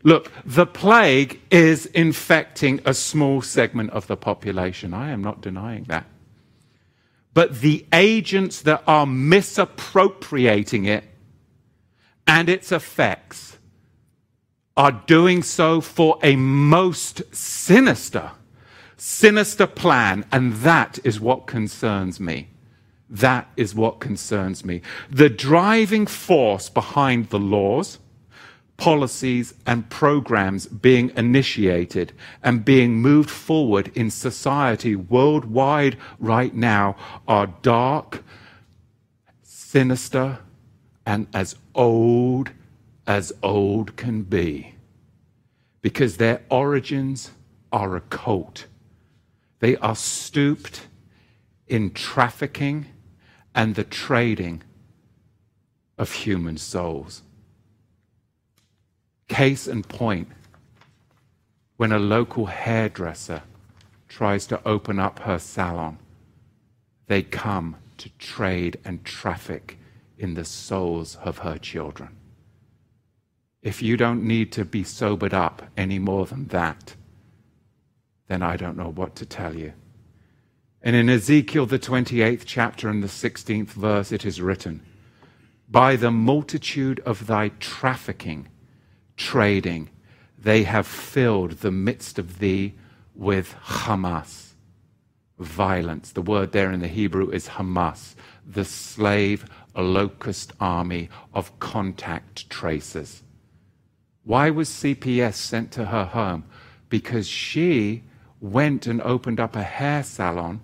Look, 0.03 0.31
the 0.45 0.65
plague 0.65 1.39
is 1.49 1.85
infecting 1.87 2.81
a 2.85 2.93
small 2.93 3.41
segment 3.41 3.91
of 3.91 4.07
the 4.07 4.17
population. 4.17 4.93
I 4.93 5.11
am 5.11 5.21
not 5.21 5.41
denying 5.41 5.85
that. 5.85 6.05
But 7.33 7.61
the 7.61 7.85
agents 7.91 8.61
that 8.61 8.83
are 8.85 9.05
misappropriating 9.05 10.85
it 10.85 11.03
and 12.27 12.47
its 12.47 12.71
effects 12.71 13.57
are 14.75 14.91
doing 14.91 15.43
so 15.43 15.81
for 15.81 16.19
a 16.21 16.35
most 16.35 17.21
sinister 17.33 18.31
sinister 19.03 19.67
plan, 19.67 20.25
and 20.31 20.53
that 20.53 20.97
is 21.03 21.19
what 21.19 21.45
concerns 21.45 22.21
me. 22.21 22.47
That 23.13 23.47
is 23.55 23.75
what 23.75 23.99
concerns 23.99 24.65
me. 24.65 24.81
The 25.09 25.29
driving 25.29 26.07
force 26.07 26.67
behind 26.67 27.29
the 27.29 27.39
laws, 27.39 27.99
policies, 28.77 29.53
and 29.65 29.89
programs 29.89 30.65
being 30.65 31.11
initiated 31.15 32.11
and 32.41 32.65
being 32.65 32.95
moved 32.95 33.29
forward 33.29 33.91
in 33.95 34.09
society 34.09 34.95
worldwide 34.95 35.95
right 36.19 36.53
now 36.55 36.95
are 37.27 37.47
dark, 37.61 38.23
sinister, 39.43 40.39
and 41.05 41.27
as 41.33 41.55
old 41.75 42.51
as 43.05 43.31
old 43.43 43.95
can 43.95 44.23
be. 44.23 44.73
Because 45.81 46.17
their 46.17 46.41
origins 46.49 47.31
are 47.71 47.95
occult 47.95 48.65
they 49.63 49.77
are 49.77 49.95
stooped 49.95 50.87
in 51.69 51.91
trafficking 51.91 52.85
and 53.55 53.75
the 53.75 53.83
trading 53.83 54.63
of 55.97 56.11
human 56.11 56.57
souls. 56.57 57.21
Case 59.27 59.67
in 59.67 59.83
point 59.83 60.27
when 61.77 61.91
a 61.91 61.99
local 61.99 62.47
hairdresser 62.47 63.43
tries 64.07 64.45
to 64.47 64.67
open 64.67 64.99
up 64.99 65.19
her 65.19 65.39
salon, 65.39 65.97
they 67.07 67.21
come 67.21 67.75
to 67.97 68.09
trade 68.19 68.79
and 68.85 69.03
traffic 69.03 69.77
in 70.17 70.35
the 70.35 70.45
souls 70.45 71.17
of 71.23 71.39
her 71.39 71.57
children. 71.57 72.15
If 73.61 73.81
you 73.81 73.97
don't 73.97 74.23
need 74.23 74.51
to 74.53 74.65
be 74.65 74.83
sobered 74.83 75.33
up 75.33 75.63
any 75.77 75.99
more 75.99 76.25
than 76.25 76.47
that, 76.47 76.95
then 78.27 78.41
I 78.41 78.57
don't 78.57 78.77
know 78.77 78.89
what 78.89 79.15
to 79.17 79.25
tell 79.25 79.55
you. 79.55 79.73
And 80.83 80.97
in 80.97 81.09
Ezekiel, 81.09 81.65
the 81.65 81.79
28th 81.79 82.43
chapter 82.45 82.89
and 82.89 83.01
the 83.01 83.07
16th 83.07 83.69
verse, 83.69 84.11
it 84.11 84.25
is 84.25 84.41
written, 84.41 84.85
By 85.69 85.95
the 85.95 86.11
multitude 86.11 86.99
of 87.05 87.25
thy 87.25 87.49
trafficking, 87.59 88.49
trading, 89.15 89.89
they 90.37 90.63
have 90.63 90.85
filled 90.85 91.51
the 91.51 91.71
midst 91.71 92.19
of 92.19 92.39
thee 92.39 92.73
with 93.15 93.55
Hamas, 93.63 94.55
violence. 95.39 96.11
The 96.11 96.21
word 96.21 96.51
there 96.51 96.69
in 96.69 96.81
the 96.81 96.89
Hebrew 96.89 97.29
is 97.29 97.47
Hamas, 97.47 98.15
the 98.45 98.65
slave 98.65 99.45
locust 99.73 100.51
army 100.59 101.09
of 101.33 101.57
contact 101.59 102.49
tracers. 102.49 103.23
Why 104.25 104.49
was 104.49 104.69
CPS 104.69 105.35
sent 105.35 105.71
to 105.73 105.85
her 105.85 106.05
home? 106.05 106.43
Because 106.89 107.27
she 107.27 108.03
went 108.43 108.85
and 108.85 109.01
opened 109.03 109.39
up 109.39 109.55
a 109.55 109.63
hair 109.63 110.03
salon 110.03 110.59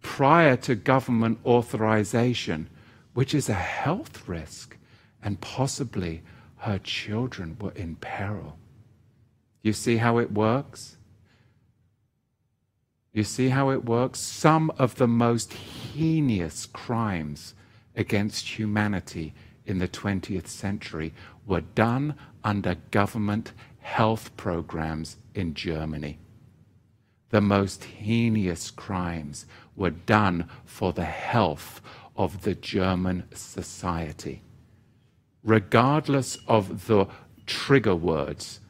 prior 0.00 0.56
to 0.56 0.74
government 0.74 1.38
authorization, 1.44 2.68
which 3.12 3.34
is 3.34 3.48
a 3.48 3.54
health 3.54 4.26
risk, 4.26 4.78
and 5.22 5.40
possibly 5.42 6.22
her 6.56 6.78
children 6.78 7.56
were 7.60 7.72
in 7.72 7.94
peril. 7.96 8.58
You 9.62 9.74
see 9.74 9.98
how 9.98 10.16
it 10.16 10.32
works? 10.32 10.96
You 13.12 13.22
see 13.22 13.50
how 13.50 13.68
it 13.68 13.84
works? 13.84 14.18
Some 14.18 14.70
of 14.78 14.94
the 14.94 15.06
most 15.06 15.52
heinous 15.52 16.64
crimes 16.64 17.54
against 17.94 18.58
humanity 18.58 19.34
in 19.66 19.78
the 19.78 19.88
20th 19.88 20.46
century 20.46 21.12
were 21.46 21.60
done 21.60 22.14
under 22.42 22.76
government 22.90 23.52
health 23.80 24.34
programs 24.38 25.18
in 25.34 25.52
Germany 25.52 26.18
the 27.30 27.40
most 27.40 27.84
heinous 27.84 28.70
crimes 28.70 29.46
were 29.76 29.90
done 29.90 30.48
for 30.64 30.92
the 30.92 31.04
health 31.04 31.80
of 32.16 32.42
the 32.42 32.54
German 32.54 33.24
society. 33.34 34.42
Regardless 35.42 36.38
of 36.46 36.86
the 36.86 37.06
trigger 37.46 37.94
words 37.94 38.60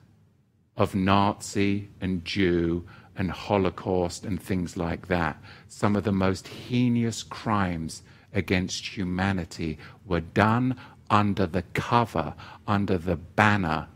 of 0.76 0.94
Nazi 0.94 1.90
and 2.00 2.24
Jew 2.24 2.84
and 3.16 3.30
Holocaust 3.30 4.24
and 4.24 4.42
things 4.42 4.76
like 4.76 5.06
that, 5.08 5.36
some 5.68 5.94
of 5.94 6.04
the 6.04 6.12
most 6.12 6.48
heinous 6.48 7.22
crimes 7.22 8.02
against 8.32 8.96
humanity 8.96 9.78
were 10.04 10.20
done 10.20 10.76
under 11.10 11.46
the 11.46 11.62
cover, 11.74 12.34
under 12.66 12.98
the 12.98 13.16
banner 13.16 13.86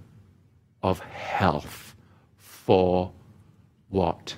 of 0.83 1.01
health 1.01 1.95
for 2.37 3.13
what? 3.89 4.37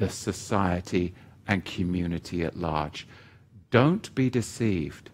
The 0.00 0.08
society 0.08 1.14
and 1.46 1.64
community 1.64 2.42
at 2.42 2.56
large. 2.56 3.06
Don't 3.70 4.12
be 4.14 4.30
deceived. 4.30 5.10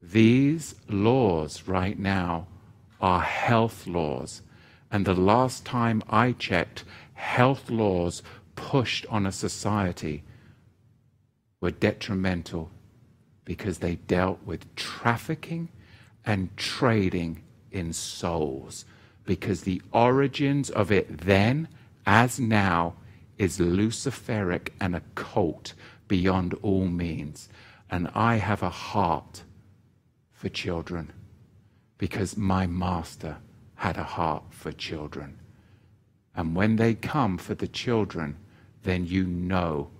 These 0.00 0.74
laws 0.88 1.62
right 1.66 1.98
now 1.98 2.46
are 3.00 3.22
health 3.22 3.86
laws. 3.86 4.42
And 4.92 5.04
the 5.04 5.14
last 5.14 5.64
time 5.64 6.02
I 6.08 6.32
checked, 6.32 6.84
health 7.14 7.70
laws 7.70 8.22
pushed 8.56 9.06
on 9.06 9.24
a 9.26 9.32
society 9.32 10.22
were 11.62 11.70
detrimental 11.70 12.70
because 13.46 13.78
they 13.78 13.96
dealt 13.96 14.38
with 14.44 14.74
trafficking 14.76 15.70
and 16.26 16.54
trading 16.58 17.42
in 17.72 17.94
souls. 17.94 18.84
Because 19.24 19.62
the 19.62 19.80
origins 19.92 20.68
of 20.68 20.92
it 20.92 21.22
then, 21.22 21.68
as 22.04 22.38
now, 22.38 22.96
is 23.38 23.58
luciferic 23.58 24.70
and 24.80 24.94
occult 24.94 25.74
beyond 26.08 26.54
all 26.62 26.86
means. 26.86 27.48
And 27.90 28.08
I 28.14 28.36
have 28.36 28.62
a 28.62 28.70
heart 28.70 29.42
for 30.32 30.48
children 30.48 31.12
because 31.98 32.36
my 32.36 32.66
master 32.66 33.38
had 33.76 33.96
a 33.96 34.02
heart 34.02 34.44
for 34.50 34.72
children. 34.72 35.38
And 36.34 36.54
when 36.54 36.76
they 36.76 36.94
come 36.94 37.38
for 37.38 37.54
the 37.54 37.68
children, 37.68 38.36
then 38.82 39.06
you 39.06 39.24
know 39.24 39.90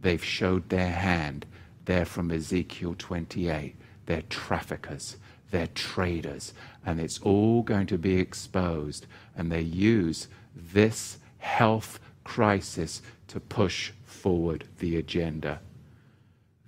they've 0.00 0.24
showed 0.24 0.68
their 0.68 0.90
hand. 0.90 1.46
They're 1.84 2.04
from 2.04 2.30
Ezekiel 2.30 2.94
28. 2.98 3.76
They're 4.06 4.22
traffickers, 4.22 5.16
they're 5.50 5.66
traders, 5.68 6.54
and 6.84 6.98
it's 6.98 7.18
all 7.18 7.62
going 7.62 7.86
to 7.88 7.98
be 7.98 8.18
exposed. 8.18 9.06
And 9.36 9.52
they 9.52 9.60
use 9.60 10.28
this 10.54 11.18
health 11.38 12.00
crisis 12.28 13.00
to 13.26 13.40
push 13.40 13.90
forward 14.04 14.62
the 14.80 14.96
agenda. 14.96 15.60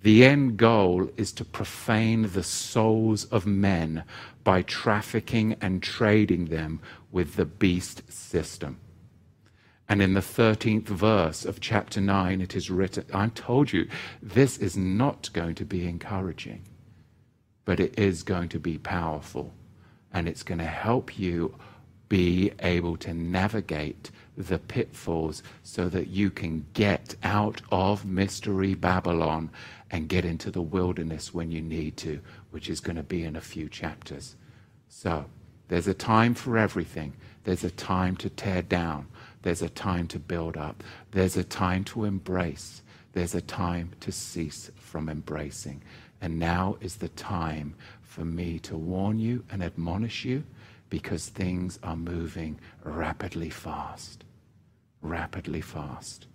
The 0.00 0.24
end 0.24 0.56
goal 0.56 1.10
is 1.18 1.32
to 1.32 1.44
profane 1.44 2.30
the 2.32 2.42
souls 2.42 3.26
of 3.26 3.44
men 3.46 4.04
by 4.42 4.62
trafficking 4.62 5.56
and 5.60 5.82
trading 5.82 6.46
them 6.46 6.80
with 7.12 7.36
the 7.36 7.44
beast 7.44 8.10
system. 8.10 8.78
And 9.86 10.00
in 10.00 10.14
the 10.14 10.20
13th 10.20 10.88
verse 10.88 11.44
of 11.44 11.60
chapter 11.60 12.00
9, 12.00 12.40
it 12.40 12.56
is 12.56 12.70
written, 12.70 13.04
I 13.12 13.28
told 13.28 13.70
you, 13.70 13.86
this 14.22 14.56
is 14.56 14.78
not 14.78 15.28
going 15.34 15.56
to 15.56 15.66
be 15.66 15.86
encouraging, 15.86 16.62
but 17.66 17.80
it 17.80 17.98
is 17.98 18.22
going 18.22 18.48
to 18.48 18.58
be 18.58 18.78
powerful. 18.78 19.52
And 20.10 20.26
it's 20.26 20.42
going 20.42 20.60
to 20.60 20.64
help 20.88 21.18
you 21.18 21.54
be 22.08 22.52
able 22.60 22.96
to 22.96 23.12
navigate 23.12 24.10
the 24.36 24.58
pitfalls 24.58 25.42
so 25.62 25.88
that 25.88 26.08
you 26.08 26.30
can 26.30 26.66
get 26.72 27.14
out 27.22 27.60
of 27.70 28.04
mystery 28.04 28.74
Babylon 28.74 29.50
and 29.90 30.08
get 30.08 30.24
into 30.24 30.50
the 30.50 30.62
wilderness 30.62 31.34
when 31.34 31.50
you 31.50 31.60
need 31.60 31.96
to, 31.98 32.20
which 32.50 32.68
is 32.68 32.80
going 32.80 32.96
to 32.96 33.02
be 33.02 33.24
in 33.24 33.36
a 33.36 33.40
few 33.40 33.68
chapters. 33.68 34.36
So, 34.88 35.26
there's 35.68 35.86
a 35.86 35.94
time 35.94 36.34
for 36.34 36.58
everything. 36.58 37.12
There's 37.44 37.62
a 37.62 37.70
time 37.70 38.16
to 38.16 38.28
tear 38.28 38.60
down. 38.60 39.06
There's 39.42 39.62
a 39.62 39.68
time 39.68 40.08
to 40.08 40.18
build 40.18 40.56
up. 40.56 40.82
There's 41.12 41.36
a 41.36 41.44
time 41.44 41.84
to 41.84 42.04
embrace. 42.04 42.82
There's 43.12 43.34
a 43.34 43.40
time 43.40 43.92
to 44.00 44.10
cease 44.10 44.70
from 44.76 45.08
embracing. 45.08 45.82
And 46.20 46.38
now 46.38 46.76
is 46.80 46.96
the 46.96 47.08
time 47.08 47.74
for 48.02 48.24
me 48.24 48.58
to 48.60 48.76
warn 48.76 49.20
you 49.20 49.44
and 49.50 49.62
admonish 49.62 50.24
you 50.24 50.44
because 50.90 51.28
things 51.28 51.78
are 51.82 51.96
moving 51.96 52.60
rapidly 52.84 53.48
fast. 53.50 54.24
Rapidly 55.00 55.62
fast. 55.62 56.26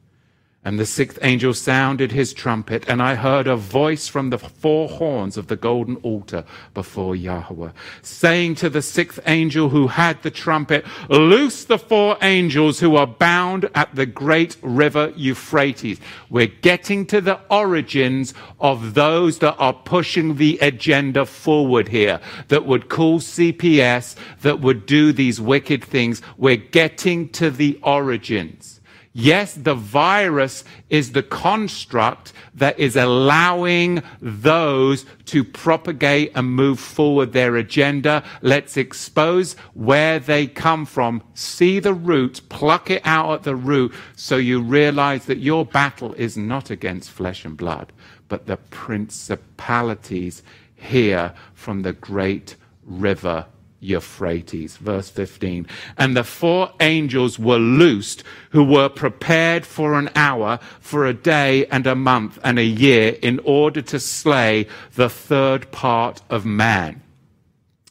And 0.66 0.80
the 0.80 0.86
sixth 0.88 1.20
angel 1.22 1.54
sounded 1.54 2.12
his 2.12 2.34
trumpet, 2.34 2.86
and 2.88 3.00
I 3.00 3.14
heard 3.14 3.46
a 3.46 3.56
voice 3.56 4.08
from 4.08 4.32
the 4.32 4.40
four 4.40 4.90
horns 4.90 5.38
of 5.38 5.46
the 5.46 5.56
golden 5.56 5.98
altar 5.98 6.44
before 6.74 7.16
Yahweh, 7.16 7.70
saying 8.02 8.56
to 8.56 8.72
the 8.72 8.82
sixth 8.82 9.20
angel 9.28 9.70
who 9.70 9.90
had 9.90 10.24
the 10.24 10.32
trumpet, 10.32 10.84
Loose 11.08 11.66
the 11.66 11.78
four 11.78 12.18
angels 12.24 12.80
who 12.80 12.96
are 12.96 13.06
bound 13.06 13.70
at 13.76 13.94
the 13.94 14.08
great 14.08 14.58
river 14.64 15.14
Euphrates. 15.16 16.00
We're 16.32 16.48
getting 16.48 17.06
to 17.08 17.22
the 17.22 17.40
origins 17.52 18.34
of 18.60 18.96
those 18.96 19.38
that 19.40 19.58
are 19.60 19.74
pushing 19.74 20.38
the 20.38 20.58
agenda 20.64 21.28
forward 21.28 21.90
here, 21.90 22.20
that 22.48 22.66
would 22.66 22.90
call 22.90 23.20
CPS, 23.20 24.16
that 24.42 24.62
would 24.62 24.88
do 24.88 25.14
these 25.14 25.40
wicked 25.40 25.84
things. 25.84 26.24
We're 26.38 26.56
getting 26.56 27.30
to 27.34 27.52
the 27.52 27.80
origins. 27.84 28.75
Yes, 29.18 29.54
the 29.54 29.76
virus 29.76 30.66
is 30.90 31.14
the 31.14 31.24
construct 31.24 32.34
that 32.54 32.78
is 32.78 32.98
allowing 32.98 34.04
those 34.22 35.06
to 35.28 35.46
propagate 35.46 36.34
and 36.36 36.52
move 36.52 36.82
forward 36.82 37.32
their 37.32 37.56
agenda. 37.56 38.26
Let's 38.42 38.76
expose 38.76 39.54
where 39.74 40.20
they 40.20 40.48
come 40.48 40.86
from, 40.86 41.24
see 41.34 41.80
the 41.80 41.94
root, 41.94 42.42
pluck 42.50 42.92
it 42.92 43.04
out 43.06 43.32
at 43.36 43.44
the 43.44 43.56
root, 43.56 43.94
so 44.18 44.36
you 44.36 44.62
realize 44.62 45.28
that 45.28 45.38
your 45.38 45.66
battle 45.66 46.14
is 46.16 46.36
not 46.36 46.70
against 46.70 47.10
flesh 47.10 47.46
and 47.46 47.56
blood, 47.56 47.94
but 48.28 48.48
the 48.48 48.58
principalities 48.58 50.44
here 50.76 51.34
from 51.54 51.84
the 51.84 51.94
great 51.94 52.58
river 52.84 53.46
Euphrates. 53.86 54.78
Verse 54.78 55.10
15. 55.10 55.68
And 55.98 56.18
the 56.18 56.24
four 56.24 56.72
angels 56.80 57.40
were 57.40 57.58
loosed 57.58 58.24
who 58.50 58.64
were 58.64 58.90
prepared 58.90 59.66
for 59.66 59.94
an 59.94 60.10
hour, 60.16 60.60
for 60.80 61.06
a 61.06 61.14
day 61.14 61.66
and 61.68 61.86
a 61.88 61.96
month 61.96 62.40
and 62.44 62.60
a 62.60 62.64
year 62.64 63.18
in 63.22 63.40
order 63.44 63.82
to 63.82 64.00
slay 64.00 64.68
the 64.96 65.10
third 65.10 65.72
part 65.72 66.22
of 66.30 66.46
man. 66.46 67.02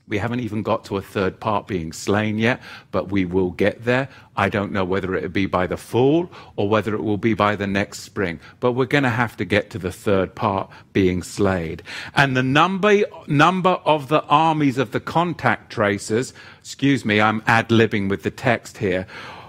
We 0.06 0.18
haven't 0.18 0.40
even 0.40 0.62
got 0.62 0.84
to 0.86 0.98
a 0.98 1.02
third 1.02 1.40
part 1.40 1.66
being 1.66 1.92
slain 1.92 2.38
yet, 2.38 2.60
but 2.90 3.10
we 3.10 3.24
will 3.24 3.52
get 3.52 3.84
there. 3.84 4.10
I 4.36 4.50
don't 4.50 4.70
know 4.70 4.84
whether 4.84 5.14
it 5.14 5.22
will 5.22 5.28
be 5.30 5.46
by 5.46 5.66
the 5.66 5.78
fall 5.78 6.30
or 6.56 6.68
whether 6.68 6.94
it 6.94 7.02
will 7.02 7.16
be 7.16 7.32
by 7.32 7.56
the 7.56 7.66
next 7.66 8.00
spring, 8.00 8.38
but 8.60 8.72
we're 8.72 8.84
going 8.84 9.04
to 9.04 9.10
have 9.10 9.34
to 9.38 9.46
get 9.46 9.70
to 9.70 9.78
the 9.78 9.92
third 9.92 10.34
part 10.34 10.68
being 10.92 11.22
slayed. 11.22 11.82
And 12.14 12.36
the 12.36 12.42
number, 12.42 13.04
number 13.26 13.80
of 13.86 14.08
the 14.08 14.22
armies 14.24 14.76
of 14.76 14.90
the 14.90 15.00
contact 15.00 15.72
tracers, 15.72 16.34
excuse 16.58 17.06
me, 17.06 17.18
I'm 17.18 17.42
ad 17.46 17.70
libbing 17.70 18.10
with 18.10 18.24
the 18.24 18.30
text 18.30 18.78
here, 18.78 19.06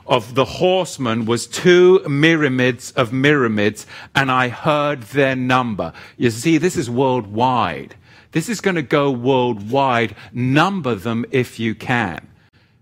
of 0.07 0.35
the 0.35 0.45
horsemen 0.45 1.25
was 1.25 1.47
two 1.47 1.99
myriads 2.07 2.91
of 2.91 3.11
myriads, 3.11 3.85
and 4.13 4.31
I 4.31 4.49
heard 4.49 5.01
their 5.01 5.35
number. 5.35 5.93
You 6.15 6.29
see, 6.29 6.57
this 6.57 6.77
is 6.77 6.89
worldwide. 6.89 7.95
This 8.35 8.49
is 8.49 8.59
going 8.59 8.75
to 8.75 8.81
go 8.81 9.09
worldwide. 9.11 10.13
Number 10.33 10.93
them 10.93 11.25
if 11.31 11.57
you 11.57 11.73
can, 11.73 12.27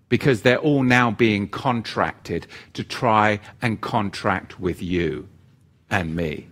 because 0.09 0.41
they're 0.41 0.57
all 0.57 0.81
now 0.81 1.11
being 1.11 1.47
contracted 1.47 2.47
to 2.73 2.83
try 2.83 3.39
and 3.61 3.79
contract 3.79 4.59
with 4.59 4.81
you 4.81 5.29
and 5.91 6.15
me. 6.15 6.47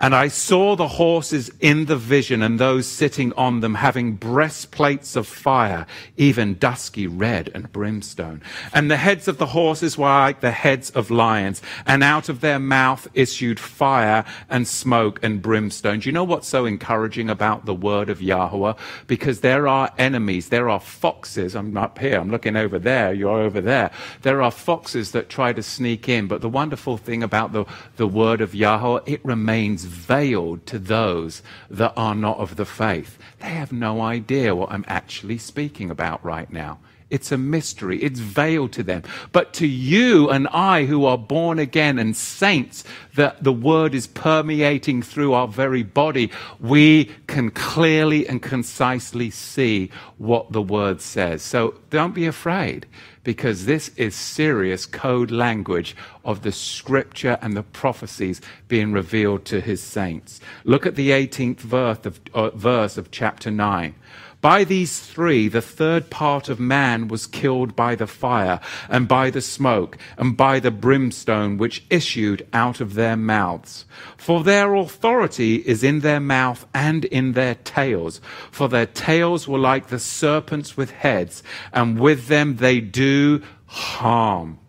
And 0.00 0.14
I 0.14 0.28
saw 0.28 0.76
the 0.76 0.88
horses 0.88 1.50
in 1.60 1.84
the 1.84 1.96
vision 1.96 2.42
and 2.42 2.58
those 2.58 2.86
sitting 2.86 3.34
on 3.34 3.60
them 3.60 3.74
having 3.74 4.14
breastplates 4.14 5.14
of 5.14 5.26
fire, 5.26 5.86
even 6.16 6.54
dusky 6.54 7.06
red 7.06 7.50
and 7.54 7.70
brimstone. 7.70 8.40
And 8.72 8.90
the 8.90 8.96
heads 8.96 9.28
of 9.28 9.36
the 9.36 9.46
horses 9.46 9.98
were 9.98 10.06
like 10.06 10.40
the 10.40 10.52
heads 10.52 10.88
of 10.90 11.10
lions, 11.10 11.60
and 11.86 12.02
out 12.02 12.30
of 12.30 12.40
their 12.40 12.58
mouth 12.58 13.08
issued 13.12 13.60
fire 13.60 14.24
and 14.48 14.66
smoke 14.66 15.22
and 15.22 15.42
brimstone. 15.42 15.98
Do 15.98 16.08
you 16.08 16.14
know 16.14 16.24
what's 16.24 16.48
so 16.48 16.64
encouraging 16.64 17.28
about 17.28 17.66
the 17.66 17.74
word 17.74 18.08
of 18.08 18.22
Yahweh? 18.22 18.72
Because 19.06 19.40
there 19.40 19.68
are 19.68 19.92
enemies, 19.98 20.48
there 20.48 20.70
are 20.70 20.80
foxes. 20.80 21.54
I'm 21.54 21.76
up 21.76 21.98
here, 21.98 22.18
I'm 22.18 22.30
looking 22.30 22.56
over 22.56 22.78
there, 22.78 23.12
you're 23.12 23.40
over 23.40 23.60
there. 23.60 23.90
There 24.22 24.40
are 24.40 24.50
foxes 24.50 25.10
that 25.10 25.28
try 25.28 25.52
to 25.52 25.62
sneak 25.62 26.08
in, 26.08 26.26
but 26.26 26.40
the 26.40 26.48
wonderful 26.48 26.96
thing 26.96 27.22
about 27.22 27.52
the, 27.52 27.66
the 27.96 28.08
word 28.08 28.40
of 28.40 28.54
Yahweh, 28.54 29.00
it 29.04 29.22
remains 29.22 29.89
veiled 29.90 30.66
to 30.66 30.78
those 30.78 31.42
that 31.68 31.92
are 31.96 32.14
not 32.14 32.38
of 32.38 32.56
the 32.56 32.64
faith. 32.64 33.18
They 33.40 33.50
have 33.50 33.72
no 33.72 34.00
idea 34.00 34.54
what 34.54 34.72
I'm 34.72 34.84
actually 34.86 35.38
speaking 35.38 35.90
about 35.90 36.24
right 36.24 36.50
now. 36.50 36.78
It's 37.10 37.32
a 37.32 37.38
mystery. 37.38 38.00
It's 38.02 38.20
veiled 38.20 38.72
to 38.72 38.84
them. 38.84 39.02
But 39.32 39.52
to 39.54 39.66
you 39.66 40.30
and 40.30 40.46
I 40.48 40.84
who 40.84 41.04
are 41.04 41.18
born 41.18 41.58
again 41.58 41.98
and 41.98 42.16
saints, 42.16 42.84
that 43.16 43.42
the 43.42 43.52
word 43.52 43.94
is 43.94 44.06
permeating 44.06 45.02
through 45.02 45.32
our 45.32 45.48
very 45.48 45.82
body, 45.82 46.30
we 46.60 47.06
can 47.26 47.50
clearly 47.50 48.28
and 48.28 48.40
concisely 48.40 49.30
see 49.30 49.90
what 50.18 50.52
the 50.52 50.62
word 50.62 51.00
says. 51.00 51.42
So 51.42 51.74
don't 51.90 52.14
be 52.14 52.26
afraid 52.26 52.86
because 53.22 53.66
this 53.66 53.90
is 53.96 54.14
serious 54.14 54.86
code 54.86 55.30
language 55.30 55.94
of 56.24 56.42
the 56.42 56.52
scripture 56.52 57.38
and 57.42 57.56
the 57.56 57.62
prophecies 57.62 58.40
being 58.68 58.92
revealed 58.92 59.44
to 59.44 59.60
his 59.60 59.82
saints. 59.82 60.40
Look 60.64 60.86
at 60.86 60.94
the 60.94 61.10
18th 61.10 61.60
verse 61.60 61.98
of, 62.04 62.20
uh, 62.34 62.50
verse 62.50 62.96
of 62.96 63.10
chapter 63.10 63.50
9. 63.50 63.94
By 64.40 64.64
these 64.64 65.00
three, 65.00 65.48
the 65.48 65.60
third 65.60 66.08
part 66.08 66.48
of 66.48 66.58
man 66.58 67.08
was 67.08 67.26
killed 67.26 67.76
by 67.76 67.94
the 67.94 68.06
fire, 68.06 68.60
and 68.88 69.06
by 69.06 69.28
the 69.28 69.42
smoke, 69.42 69.98
and 70.16 70.34
by 70.34 70.60
the 70.60 70.70
brimstone 70.70 71.58
which 71.58 71.84
issued 71.90 72.46
out 72.54 72.80
of 72.80 72.94
their 72.94 73.16
mouths. 73.16 73.84
For 74.16 74.42
their 74.42 74.74
authority 74.74 75.56
is 75.56 75.84
in 75.84 76.00
their 76.00 76.20
mouth 76.20 76.66
and 76.72 77.04
in 77.04 77.32
their 77.32 77.56
tails. 77.56 78.22
For 78.50 78.66
their 78.68 78.86
tails 78.86 79.46
were 79.46 79.58
like 79.58 79.88
the 79.88 79.98
serpents 79.98 80.74
with 80.74 80.90
heads, 80.90 81.42
and 81.72 81.98
with 82.00 82.28
them 82.28 82.56
they 82.56 82.80
do 82.80 83.42
harm. 83.66 84.59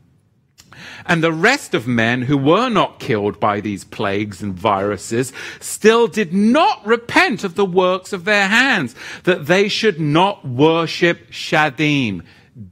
And 1.06 1.24
the 1.24 1.32
rest 1.32 1.74
of 1.74 1.88
men 1.88 2.24
who 2.24 2.38
were 2.38 2.70
not 2.70 3.00
killed 3.00 3.40
by 3.40 3.62
these 3.62 3.84
plagues 3.84 4.42
and 4.42 4.54
viruses 4.54 5.34
still 5.60 6.08
did 6.08 6.34
not 6.34 6.86
repent 6.86 7.44
of 7.44 7.56
the 7.56 7.66
works 7.66 8.14
of 8.14 8.26
their 8.26 8.48
hands, 8.48 8.96
that 9.24 9.48
they 9.48 9.68
should 9.68 10.00
not 10.00 10.46
worship 10.46 11.32
Shadim, 11.32 12.24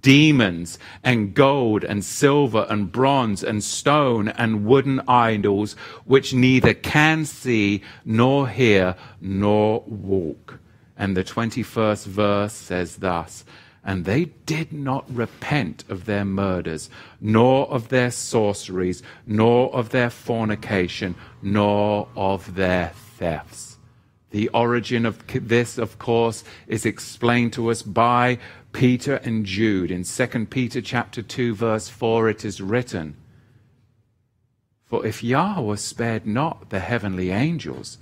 demons, 0.01 0.77
and 1.03 1.33
gold, 1.33 1.83
and 1.83 2.03
silver, 2.03 2.65
and 2.69 2.91
bronze, 2.91 3.43
and 3.43 3.63
stone, 3.63 4.27
and 4.29 4.65
wooden 4.65 5.01
idols, 5.07 5.73
which 6.05 6.33
neither 6.33 6.73
can 6.73 7.25
see, 7.25 7.81
nor 8.03 8.47
hear, 8.47 8.95
nor 9.21 9.83
walk. 9.87 10.59
And 10.97 11.15
the 11.15 11.23
21st 11.23 12.05
verse 12.05 12.53
says 12.53 12.97
thus, 12.97 13.45
and 13.83 14.05
they 14.05 14.25
did 14.45 14.73
not 14.73 15.05
repent 15.13 15.83
of 15.89 16.05
their 16.05 16.25
murders, 16.25 16.89
nor 17.21 17.69
of 17.71 17.89
their 17.89 18.11
sorceries, 18.11 19.01
nor 19.25 19.73
of 19.73 19.89
their 19.89 20.09
fornication, 20.09 21.15
nor 21.41 22.07
of 22.15 22.55
their 22.55 22.89
thefts. 23.17 23.77
The 24.31 24.49
origin 24.49 25.05
of 25.05 25.23
this, 25.27 25.77
of 25.77 25.97
course, 25.97 26.43
is 26.67 26.85
explained 26.85 27.53
to 27.53 27.71
us 27.71 27.81
by 27.81 28.37
Peter 28.73 29.15
and 29.15 29.45
Jude. 29.45 29.89
In 29.89 30.03
2 30.03 30.45
Peter 30.45 30.81
chapter 30.81 31.21
2, 31.21 31.55
verse 31.55 31.89
4, 31.89 32.29
it 32.29 32.45
is 32.45 32.61
written, 32.61 33.15
For 34.85 35.05
if 35.05 35.23
Yahweh 35.23 35.77
spared 35.77 36.27
not 36.27 36.69
the 36.69 36.79
heavenly 36.79 37.31
angels 37.31 37.97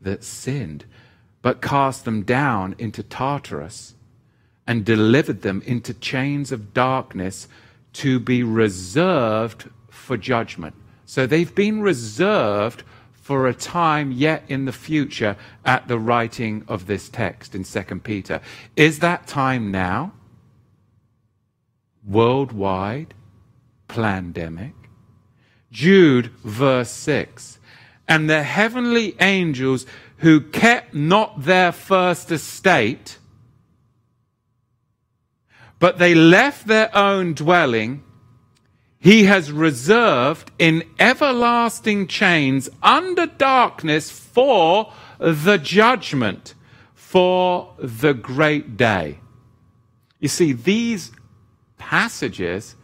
that 0.00 0.24
sinned, 0.24 0.86
but 1.42 1.60
cast 1.60 2.04
them 2.04 2.22
down 2.22 2.74
into 2.78 3.02
Tartarus, 3.02 3.94
and 4.68 4.84
delivered 4.84 5.40
them 5.40 5.62
into 5.64 5.94
chains 5.94 6.52
of 6.52 6.74
darkness 6.74 7.48
to 7.94 8.20
be 8.20 8.42
reserved 8.44 9.70
for 9.88 10.18
judgment. 10.18 10.74
So 11.06 11.26
they've 11.26 11.54
been 11.54 11.80
reserved 11.80 12.82
for 13.14 13.48
a 13.48 13.54
time 13.54 14.12
yet 14.12 14.44
in 14.46 14.66
the 14.66 14.72
future 14.72 15.36
at 15.64 15.88
the 15.88 15.98
writing 15.98 16.64
of 16.68 16.86
this 16.86 17.08
text 17.08 17.54
in 17.54 17.64
2 17.64 17.82
Peter. 18.00 18.40
Is 18.76 18.98
that 18.98 19.26
time 19.26 19.70
now? 19.70 20.12
Worldwide? 22.06 23.14
Pandemic? 23.88 24.74
Jude, 25.72 26.26
verse 26.44 26.90
6. 26.90 27.58
And 28.06 28.28
the 28.28 28.42
heavenly 28.42 29.16
angels 29.20 29.86
who 30.18 30.40
kept 30.40 30.94
not 30.94 31.44
their 31.44 31.72
first 31.72 32.30
estate, 32.30 33.18
but 35.78 35.98
they 35.98 36.14
left 36.14 36.66
their 36.66 36.94
own 36.96 37.34
dwelling 37.34 38.02
he 39.00 39.24
has 39.24 39.52
reserved 39.52 40.50
in 40.58 40.82
everlasting 40.98 42.08
chains 42.08 42.68
under 42.82 43.26
darkness 43.26 44.10
for 44.10 44.92
the 45.18 45.56
judgment, 45.58 46.54
for 46.94 47.74
the 47.78 48.12
great 48.12 48.76
day. 48.76 49.18
You 50.18 50.28
see, 50.28 50.52
these 50.52 51.12
passages, 51.76 52.74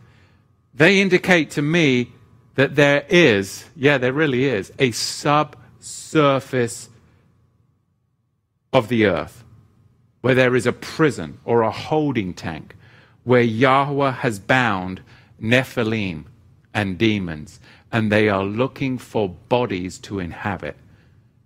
they 0.73 1.01
indicate 1.01 1.51
to 1.53 1.63
me 1.63 2.13
that 2.55 2.77
there 2.77 3.05
is, 3.09 3.65
yeah, 3.75 3.99
there 3.99 4.13
really 4.13 4.45
is, 4.45 4.73
a 4.79 4.93
subsurface 4.93 6.89
of 8.73 8.89
the 8.89 9.07
earth 9.07 9.43
where 10.21 10.37
there 10.37 10.55
is 10.55 10.67
a 10.67 10.73
prison 10.73 11.39
or 11.45 11.63
a 11.63 11.73
holding 11.73 12.33
tank 12.33 12.77
where 13.25 13.43
Yahweh 13.43 14.13
has 14.13 14.39
bound 14.39 15.01
Nephilim 15.41 16.25
and 16.73 16.97
demons, 16.99 17.61
and 17.93 18.11
they 18.11 18.29
are 18.29 18.45
looking 18.45 18.99
for 18.99 19.29
bodies 19.29 19.99
to 20.01 20.19
inhabit. 20.19 20.77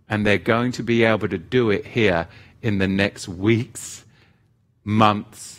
And 0.09 0.27
they're 0.27 0.39
going 0.39 0.73
to 0.73 0.83
be 0.83 1.05
able 1.05 1.29
to 1.29 1.39
do 1.39 1.71
it 1.71 1.87
here 1.87 2.29
in 2.63 2.79
the 2.79 2.89
next 2.89 3.29
weeks, 3.29 4.05
months, 4.85 5.59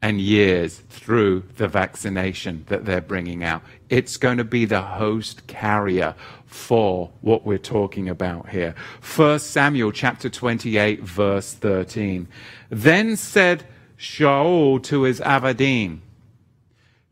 and 0.00 0.20
years 0.20 0.78
through 0.90 1.44
the 1.56 1.68
vaccination 1.68 2.64
that 2.68 2.84
they're 2.84 3.00
bringing 3.00 3.44
out. 3.44 3.62
It's 3.88 4.16
going 4.16 4.38
to 4.38 4.44
be 4.44 4.64
the 4.64 4.82
host 4.82 5.46
carrier 5.46 6.16
for 6.46 7.10
what 7.20 7.46
we're 7.46 7.58
talking 7.58 8.08
about 8.08 8.48
here. 8.48 8.74
1 9.14 9.38
Samuel 9.38 9.92
chapter 9.92 10.28
28 10.28 11.00
verse 11.00 11.54
13. 11.54 12.26
Then 12.68 13.16
said 13.16 13.64
Shaul 14.02 14.82
to 14.82 15.02
his 15.02 15.20
Avadim, 15.20 16.00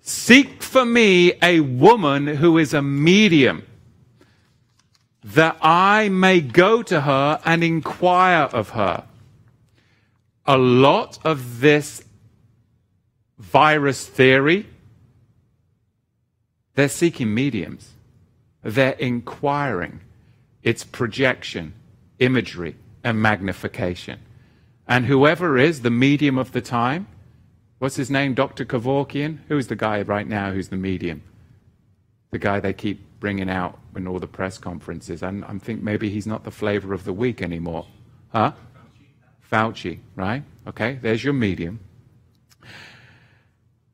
Seek 0.01 0.61
for 0.61 0.85
me 0.85 1.35
a 1.41 1.61
woman 1.61 2.27
who 2.27 2.59
is 2.59 2.75
a 2.75 2.83
medium, 2.83 3.65
that 5.23 5.57
I 5.63 6.09
may 6.09 6.41
go 6.41 6.83
to 6.83 7.03
her 7.03 7.41
and 7.45 7.63
inquire 7.63 8.49
of 8.53 8.71
her. 8.71 9.05
A 10.47 10.59
lot 10.59 11.21
of 11.25 11.61
this 11.61 12.03
virus 13.39 14.05
theory, 14.07 14.67
they're 16.75 16.89
seeking 16.89 17.33
mediums. 17.33 17.91
They're 18.65 18.93
inquiring. 18.93 20.01
It's 20.65 20.83
projection, 20.83 21.75
imagery, 22.19 22.75
and 23.05 23.23
magnification. 23.23 24.19
And 24.91 25.07
whoever 25.07 25.57
is 25.57 25.81
the 25.81 25.91
medium 25.91 26.37
of 26.37 26.53
the 26.53 26.61
time, 26.61 27.07
What's 27.81 27.97
his 27.97 28.11
name? 28.11 28.35
Dr. 28.35 28.67
Kevorkian? 28.67 29.39
Who's 29.49 29.69
the 29.69 29.75
guy 29.75 30.03
right 30.03 30.29
now 30.29 30.53
who's 30.53 30.69
the 30.69 30.77
medium? 30.77 31.23
The 32.31 32.39
guy 32.39 32.61
they 32.61 32.75
keep 32.75 33.01
bringing 33.21 33.49
out 33.49 33.79
in 33.97 34.07
all 34.07 34.19
the 34.19 34.27
press 34.27 34.59
conferences. 34.59 35.23
And 35.23 35.47
I 35.47 35.57
think 35.57 35.83
maybe 35.83 36.11
he's 36.11 36.27
not 36.27 36.45
the 36.45 36.51
flavor 36.51 36.93
of 36.93 37.05
the 37.05 37.15
week 37.15 37.41
anymore. 37.41 37.87
Huh? 38.35 38.53
Fauci, 39.51 40.01
right? 40.15 40.43
Okay, 40.67 40.99
there's 41.01 41.25
your 41.25 41.33
medium. 41.33 41.81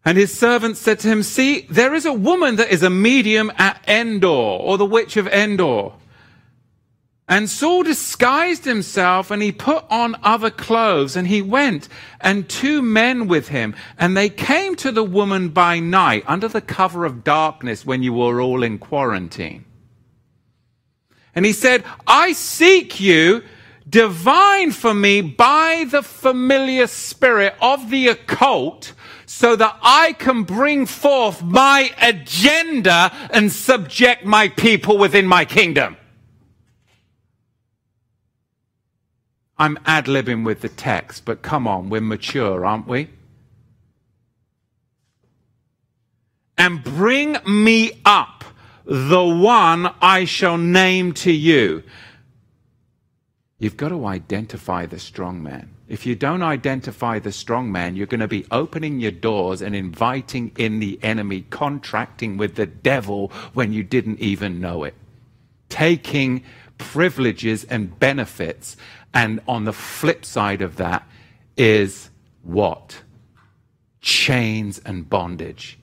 And 0.04 0.18
his 0.18 0.36
servant 0.36 0.76
said 0.76 0.98
to 1.00 1.08
him, 1.08 1.22
See, 1.22 1.60
there 1.70 1.94
is 1.94 2.06
a 2.06 2.12
woman 2.12 2.56
that 2.56 2.70
is 2.70 2.82
a 2.82 2.90
medium 2.90 3.52
at 3.56 3.80
Endor, 3.86 4.26
or 4.26 4.78
the 4.78 4.84
witch 4.84 5.16
of 5.16 5.28
Endor. 5.28 5.92
And 7.28 7.50
Saul 7.50 7.82
disguised 7.82 8.64
himself 8.64 9.32
and 9.32 9.42
he 9.42 9.50
put 9.50 9.84
on 9.90 10.14
other 10.22 10.50
clothes 10.50 11.16
and 11.16 11.26
he 11.26 11.42
went 11.42 11.88
and 12.20 12.48
two 12.48 12.82
men 12.82 13.26
with 13.26 13.48
him 13.48 13.74
and 13.98 14.16
they 14.16 14.28
came 14.28 14.76
to 14.76 14.92
the 14.92 15.02
woman 15.02 15.48
by 15.48 15.80
night 15.80 16.22
under 16.28 16.46
the 16.46 16.60
cover 16.60 17.04
of 17.04 17.24
darkness 17.24 17.84
when 17.84 18.04
you 18.04 18.12
were 18.12 18.40
all 18.40 18.62
in 18.62 18.78
quarantine. 18.78 19.64
And 21.34 21.44
he 21.44 21.52
said, 21.52 21.82
I 22.06 22.32
seek 22.32 23.00
you, 23.00 23.42
divine 23.88 24.70
for 24.70 24.94
me 24.94 25.20
by 25.20 25.84
the 25.90 26.02
familiar 26.02 26.86
spirit 26.86 27.56
of 27.60 27.90
the 27.90 28.06
occult 28.06 28.92
so 29.26 29.56
that 29.56 29.76
I 29.82 30.12
can 30.12 30.44
bring 30.44 30.86
forth 30.86 31.42
my 31.42 31.90
agenda 32.00 33.12
and 33.30 33.50
subject 33.50 34.24
my 34.24 34.48
people 34.48 34.96
within 34.96 35.26
my 35.26 35.44
kingdom. 35.44 35.96
I'm 39.58 39.78
ad 39.86 40.06
libbing 40.06 40.44
with 40.44 40.60
the 40.60 40.68
text, 40.68 41.24
but 41.24 41.42
come 41.42 41.66
on, 41.66 41.88
we're 41.88 42.00
mature, 42.00 42.66
aren't 42.66 42.86
we? 42.86 43.08
And 46.58 46.82
bring 46.82 47.36
me 47.46 48.00
up 48.04 48.44
the 48.84 49.24
one 49.24 49.92
I 50.00 50.24
shall 50.24 50.58
name 50.58 51.12
to 51.14 51.32
you. 51.32 51.82
You've 53.58 53.76
got 53.76 53.88
to 53.88 54.06
identify 54.06 54.86
the 54.86 54.98
strong 54.98 55.42
man. 55.42 55.70
If 55.88 56.04
you 56.04 56.14
don't 56.14 56.42
identify 56.42 57.18
the 57.18 57.32
strong 57.32 57.72
man, 57.72 57.96
you're 57.96 58.06
going 58.06 58.20
to 58.20 58.28
be 58.28 58.46
opening 58.50 59.00
your 59.00 59.12
doors 59.12 59.62
and 59.62 59.74
inviting 59.74 60.52
in 60.58 60.80
the 60.80 60.98
enemy, 61.02 61.46
contracting 61.48 62.36
with 62.36 62.56
the 62.56 62.66
devil 62.66 63.32
when 63.54 63.72
you 63.72 63.82
didn't 63.82 64.20
even 64.20 64.60
know 64.60 64.84
it, 64.84 64.94
taking 65.68 66.42
privileges 66.76 67.64
and 67.64 67.98
benefits 67.98 68.76
and 69.16 69.40
on 69.48 69.64
the 69.64 69.72
flip 69.72 70.26
side 70.26 70.60
of 70.60 70.76
that 70.76 71.08
is 71.56 72.10
what? 72.42 73.02
Chains 74.02 74.78
and 74.84 75.08
bondage. 75.08 75.78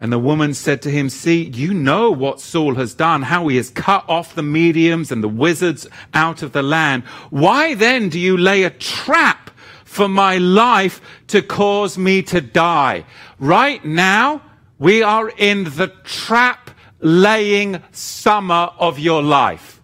And 0.00 0.12
the 0.12 0.18
woman 0.18 0.54
said 0.54 0.82
to 0.82 0.90
him, 0.90 1.10
See, 1.10 1.44
you 1.44 1.72
know 1.72 2.10
what 2.10 2.40
Saul 2.40 2.74
has 2.74 2.92
done, 2.92 3.22
how 3.22 3.46
he 3.46 3.56
has 3.56 3.70
cut 3.70 4.04
off 4.08 4.34
the 4.34 4.42
mediums 4.42 5.12
and 5.12 5.22
the 5.22 5.28
wizards 5.28 5.86
out 6.12 6.42
of 6.42 6.50
the 6.50 6.62
land. 6.62 7.04
Why 7.30 7.74
then 7.74 8.08
do 8.08 8.18
you 8.18 8.36
lay 8.36 8.64
a 8.64 8.70
trap 8.70 9.50
for 9.84 10.08
my 10.08 10.38
life 10.38 11.00
to 11.28 11.40
cause 11.40 11.96
me 11.96 12.20
to 12.22 12.40
die? 12.40 13.04
Right 13.38 13.84
now, 13.84 14.42
we 14.76 15.04
are 15.04 15.28
in 15.28 15.64
the 15.64 15.92
trap 16.02 16.72
laying 16.98 17.80
summer 17.92 18.72
of 18.80 18.98
your 18.98 19.22
life. 19.22 19.77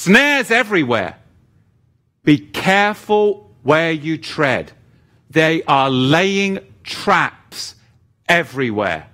Snares 0.00 0.50
everywhere. 0.50 1.18
Be 2.24 2.38
careful 2.38 3.54
where 3.62 3.92
you 3.92 4.16
tread. 4.16 4.72
They 5.28 5.62
are 5.64 5.90
laying 5.90 6.60
traps 6.82 7.74
everywhere. 8.26 9.10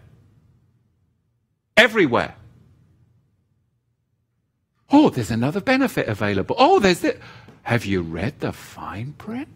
Everywhere. 1.77 2.37
Oh, 4.89 5.11
there's 5.11 5.33
another 5.33 5.61
benefit 5.61 6.07
available. 6.07 6.55
Oh, 6.57 6.79
there's 6.79 7.03
it. 7.03 7.21
Have 7.63 7.85
you 7.85 8.03
read 8.03 8.39
the 8.39 8.53
fine 8.53 9.13
print? 9.15 9.49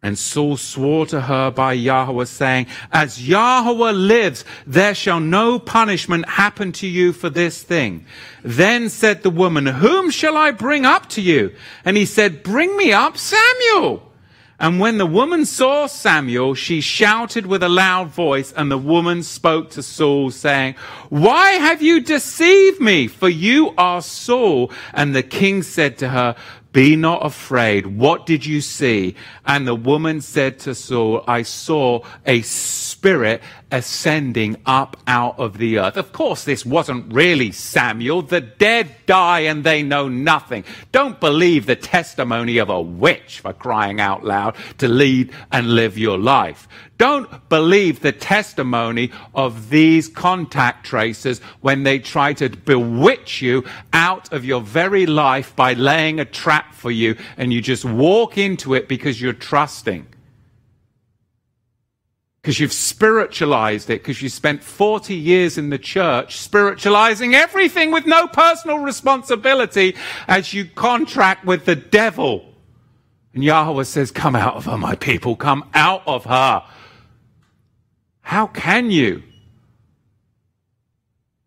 And 0.00 0.16
Saul 0.16 0.56
swore 0.56 1.06
to 1.06 1.22
her 1.22 1.50
by 1.50 1.72
Yahweh, 1.72 2.24
saying, 2.24 2.68
As 2.92 3.26
Yahweh 3.26 3.90
lives, 3.90 4.44
there 4.64 4.94
shall 4.94 5.18
no 5.18 5.58
punishment 5.58 6.28
happen 6.28 6.70
to 6.72 6.86
you 6.86 7.12
for 7.12 7.28
this 7.28 7.64
thing. 7.64 8.06
Then 8.44 8.90
said 8.90 9.22
the 9.22 9.30
woman, 9.30 9.66
Whom 9.66 10.10
shall 10.10 10.36
I 10.36 10.52
bring 10.52 10.86
up 10.86 11.08
to 11.10 11.20
you? 11.20 11.52
And 11.84 11.96
he 11.96 12.06
said, 12.06 12.44
Bring 12.44 12.76
me 12.76 12.92
up 12.92 13.16
Samuel. 13.16 14.08
And 14.60 14.80
when 14.80 14.98
the 14.98 15.06
woman 15.06 15.46
saw 15.46 15.86
Samuel, 15.86 16.54
she 16.54 16.80
shouted 16.80 17.46
with 17.46 17.62
a 17.62 17.68
loud 17.68 18.08
voice, 18.08 18.52
and 18.56 18.68
the 18.68 18.78
woman 18.78 19.22
spoke 19.22 19.70
to 19.70 19.84
Saul, 19.84 20.32
saying, 20.32 20.74
Why 21.10 21.50
have 21.52 21.80
you 21.80 22.00
deceived 22.00 22.80
me? 22.80 23.06
For 23.06 23.28
you 23.28 23.72
are 23.78 24.02
Saul. 24.02 24.72
And 24.92 25.14
the 25.14 25.22
king 25.22 25.62
said 25.62 25.96
to 25.98 26.08
her, 26.08 26.34
Be 26.72 26.96
not 26.96 27.24
afraid. 27.24 27.86
What 27.86 28.26
did 28.26 28.44
you 28.44 28.60
see? 28.60 29.14
And 29.46 29.66
the 29.66 29.74
woman 29.74 30.20
said 30.20 30.58
to 30.60 30.74
Saul, 30.74 31.24
I 31.26 31.42
saw 31.42 32.04
a 32.26 32.42
spirit 32.42 33.42
ascending 33.70 34.56
up 34.66 34.96
out 35.06 35.38
of 35.38 35.56
the 35.56 35.78
earth. 35.78 35.96
Of 35.96 36.12
course, 36.12 36.44
this 36.44 36.66
wasn't 36.66 37.12
really 37.12 37.52
Samuel. 37.52 38.22
The 38.22 38.42
dead 38.42 38.94
die 39.06 39.40
and 39.40 39.64
they 39.64 39.82
know 39.82 40.08
nothing. 40.08 40.64
Don't 40.92 41.18
believe 41.20 41.64
the 41.64 41.76
testimony 41.76 42.58
of 42.58 42.68
a 42.68 42.80
witch 42.80 43.40
for 43.40 43.54
crying 43.54 44.00
out 44.00 44.24
loud 44.24 44.54
to 44.78 44.88
lead 44.88 45.32
and 45.50 45.74
live 45.74 45.96
your 45.96 46.18
life. 46.18 46.68
Don't 46.98 47.48
believe 47.48 48.00
the 48.00 48.12
testimony 48.12 49.12
of 49.34 49.70
these 49.70 50.08
contact 50.08 50.84
tracers 50.84 51.38
when 51.60 51.84
they 51.84 52.00
try 52.00 52.32
to 52.34 52.50
bewitch 52.50 53.40
you 53.40 53.64
out 53.92 54.32
of 54.32 54.44
your 54.44 54.60
very 54.60 55.06
life 55.06 55.54
by 55.56 55.72
laying 55.74 56.18
a 56.20 56.24
trap 56.24 56.74
for 56.74 56.90
you 56.90 57.16
and 57.36 57.52
you 57.52 57.62
just 57.62 57.84
walk 57.84 58.36
into 58.36 58.74
it 58.74 58.88
because 58.88 59.20
you're 59.20 59.32
trusting 59.32 60.06
because 62.48 62.60
you've 62.60 62.72
spiritualized 62.72 63.90
it, 63.90 64.00
because 64.00 64.22
you 64.22 64.30
spent 64.30 64.62
40 64.62 65.14
years 65.14 65.58
in 65.58 65.68
the 65.68 65.78
church 65.78 66.38
spiritualizing 66.38 67.34
everything 67.34 67.90
with 67.90 68.06
no 68.06 68.26
personal 68.26 68.78
responsibility 68.78 69.94
as 70.26 70.54
you 70.54 70.64
contract 70.64 71.44
with 71.44 71.66
the 71.66 71.76
devil. 71.76 72.54
And 73.34 73.44
Yahweh 73.44 73.82
says, 73.82 74.10
Come 74.10 74.34
out 74.34 74.54
of 74.54 74.64
her, 74.64 74.78
my 74.78 74.94
people, 74.94 75.36
come 75.36 75.68
out 75.74 76.02
of 76.06 76.24
her. 76.24 76.64
How 78.28 78.46
can 78.46 78.90
you? 78.90 79.22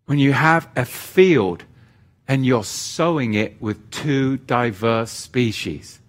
When 0.08 0.17
you 0.17 0.34
have 0.34 0.67
a 0.76 0.84
field 0.84 1.63
and 2.28 2.44
you're 2.44 2.63
sowing 2.63 3.36
it 3.36 3.62
with 3.62 3.91
two 3.91 4.38
diverse 4.38 5.12
species, 5.12 6.00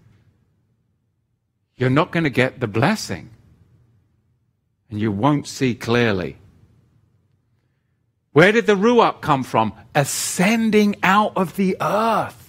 you're 1.76 1.90
not 1.90 2.10
going 2.10 2.24
to 2.24 2.30
get 2.30 2.58
the 2.58 2.66
blessing 2.66 3.28
and 4.88 4.98
you 4.98 5.12
won't 5.12 5.46
see 5.46 5.74
clearly. 5.74 6.38
Where 8.32 8.50
did 8.50 8.66
the 8.66 8.74
Ruach 8.74 9.20
come 9.20 9.42
from? 9.42 9.74
Ascending 9.94 10.96
out 11.02 11.34
of 11.36 11.56
the 11.56 11.76
earth. 11.82 12.41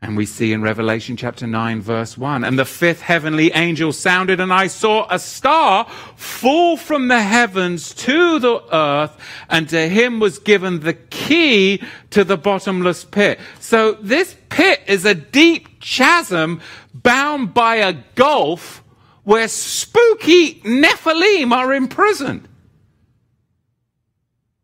And 0.00 0.16
we 0.16 0.26
see 0.26 0.52
in 0.52 0.62
Revelation 0.62 1.16
chapter 1.16 1.46
9, 1.46 1.80
verse 1.80 2.16
1 2.16 2.44
And 2.44 2.56
the 2.56 2.64
fifth 2.64 3.00
heavenly 3.00 3.50
angel 3.52 3.92
sounded, 3.92 4.38
and 4.38 4.52
I 4.52 4.68
saw 4.68 5.08
a 5.10 5.18
star 5.18 5.86
fall 6.14 6.76
from 6.76 7.08
the 7.08 7.20
heavens 7.20 7.92
to 7.94 8.38
the 8.38 8.62
earth, 8.72 9.18
and 9.48 9.68
to 9.70 9.88
him 9.88 10.20
was 10.20 10.38
given 10.38 10.80
the 10.80 10.94
key 10.94 11.82
to 12.10 12.22
the 12.22 12.36
bottomless 12.36 13.04
pit. 13.04 13.40
So 13.58 13.94
this 13.94 14.36
pit 14.50 14.82
is 14.86 15.04
a 15.04 15.14
deep 15.14 15.80
chasm 15.80 16.60
bound 16.94 17.52
by 17.52 17.76
a 17.76 17.94
gulf 18.14 18.84
where 19.24 19.48
spooky 19.48 20.54
Nephilim 20.60 21.52
are 21.52 21.74
imprisoned. 21.74 22.48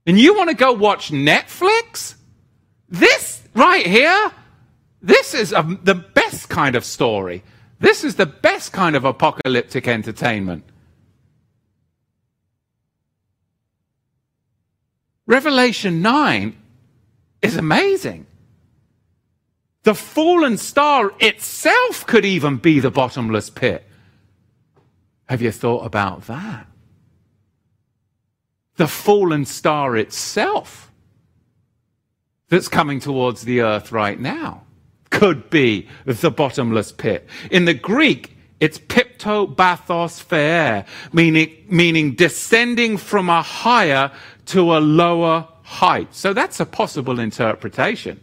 And 0.07 0.19
you 0.19 0.35
want 0.35 0.51
to 0.51 0.57
go 0.57 0.73
watch 0.73 1.11
Netflix? 1.11 2.15
This 2.89 3.43
right 3.55 3.87
here, 3.87 4.33
this 5.05 5.35
is 5.35 5.53
a, 5.53 5.63
the 5.83 5.95
best 5.95 6.49
kind 6.49 6.75
of 6.75 6.83
story. 6.83 7.45
This 7.79 8.05
is 8.05 8.17
the 8.17 8.25
best 8.25 8.73
kind 8.73 8.97
of 8.97 9.05
apocalyptic 9.05 9.87
entertainment. 9.87 10.65
Revelation 15.27 16.01
9 16.01 16.57
is 17.43 17.55
amazing. 17.57 18.27
The 19.83 19.95
fallen 19.95 20.57
star 20.57 21.13
itself 21.21 22.07
could 22.07 22.25
even 22.25 22.57
be 22.57 22.81
the 22.81 22.91
bottomless 22.91 23.51
pit. 23.51 23.87
Have 25.27 25.43
you 25.43 25.53
thought 25.53 25.85
about 25.85 26.27
that? 26.29 26.67
The 28.77 28.89
fallen 28.89 29.45
star 29.45 29.99
itself 29.99 30.91
that's 32.49 32.69
coming 32.69 33.01
towards 33.01 33.43
the 33.43 33.61
earth 33.61 33.93
right 33.93 34.19
now 34.19 34.64
could 35.15 35.49
be 35.49 35.89
the 36.05 36.31
bottomless 36.31 36.91
pit. 36.91 37.27
In 37.51 37.65
the 37.65 37.75
Greek, 37.75 38.37
it's 38.59 38.79
pipto 38.79 39.47
bathos 39.47 40.21
feer, 40.21 40.85
meaning, 41.13 41.55
meaning 41.69 42.15
descending 42.15 42.97
from 42.97 43.29
a 43.31 43.41
higher 43.41 44.11
to 44.47 44.77
a 44.77 44.79
lower 44.79 45.49
height. 45.63 46.13
So 46.15 46.33
that's 46.33 46.59
a 46.59 46.67
possible 46.67 47.21
interpretation. 47.21 48.21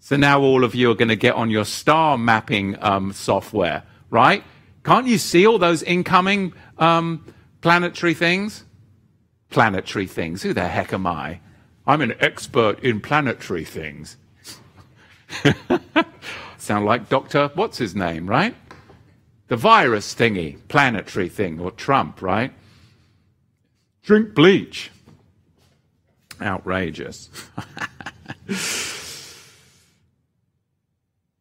So 0.00 0.16
now 0.16 0.40
all 0.40 0.64
of 0.64 0.74
you 0.74 0.90
are 0.90 0.94
going 0.94 1.08
to 1.08 1.16
get 1.16 1.34
on 1.34 1.50
your 1.50 1.66
star 1.66 2.16
mapping 2.16 2.82
um, 2.82 3.12
software, 3.12 3.82
right? 4.08 4.42
Can't 4.82 5.06
you 5.06 5.18
see 5.18 5.46
all 5.46 5.58
those 5.58 5.82
incoming 5.82 6.54
um, 6.78 7.24
planetary 7.60 8.14
things? 8.14 8.64
Planetary 9.50 10.06
things. 10.06 10.42
Who 10.42 10.54
the 10.54 10.66
heck 10.66 10.94
am 10.94 11.06
I? 11.06 11.40
I'm 11.86 12.00
an 12.00 12.14
expert 12.20 12.82
in 12.82 13.00
planetary 13.00 13.64
things. 13.64 14.16
Sound 16.70 16.86
like 16.86 17.08
Dr. 17.08 17.50
What's 17.54 17.78
his 17.78 17.96
name, 17.96 18.30
right? 18.30 18.54
The 19.48 19.56
virus 19.56 20.14
thingy, 20.14 20.56
planetary 20.68 21.28
thing, 21.28 21.58
or 21.58 21.72
Trump, 21.72 22.22
right? 22.22 22.52
Drink 24.04 24.34
bleach. 24.34 24.92
Outrageous. 26.40 27.28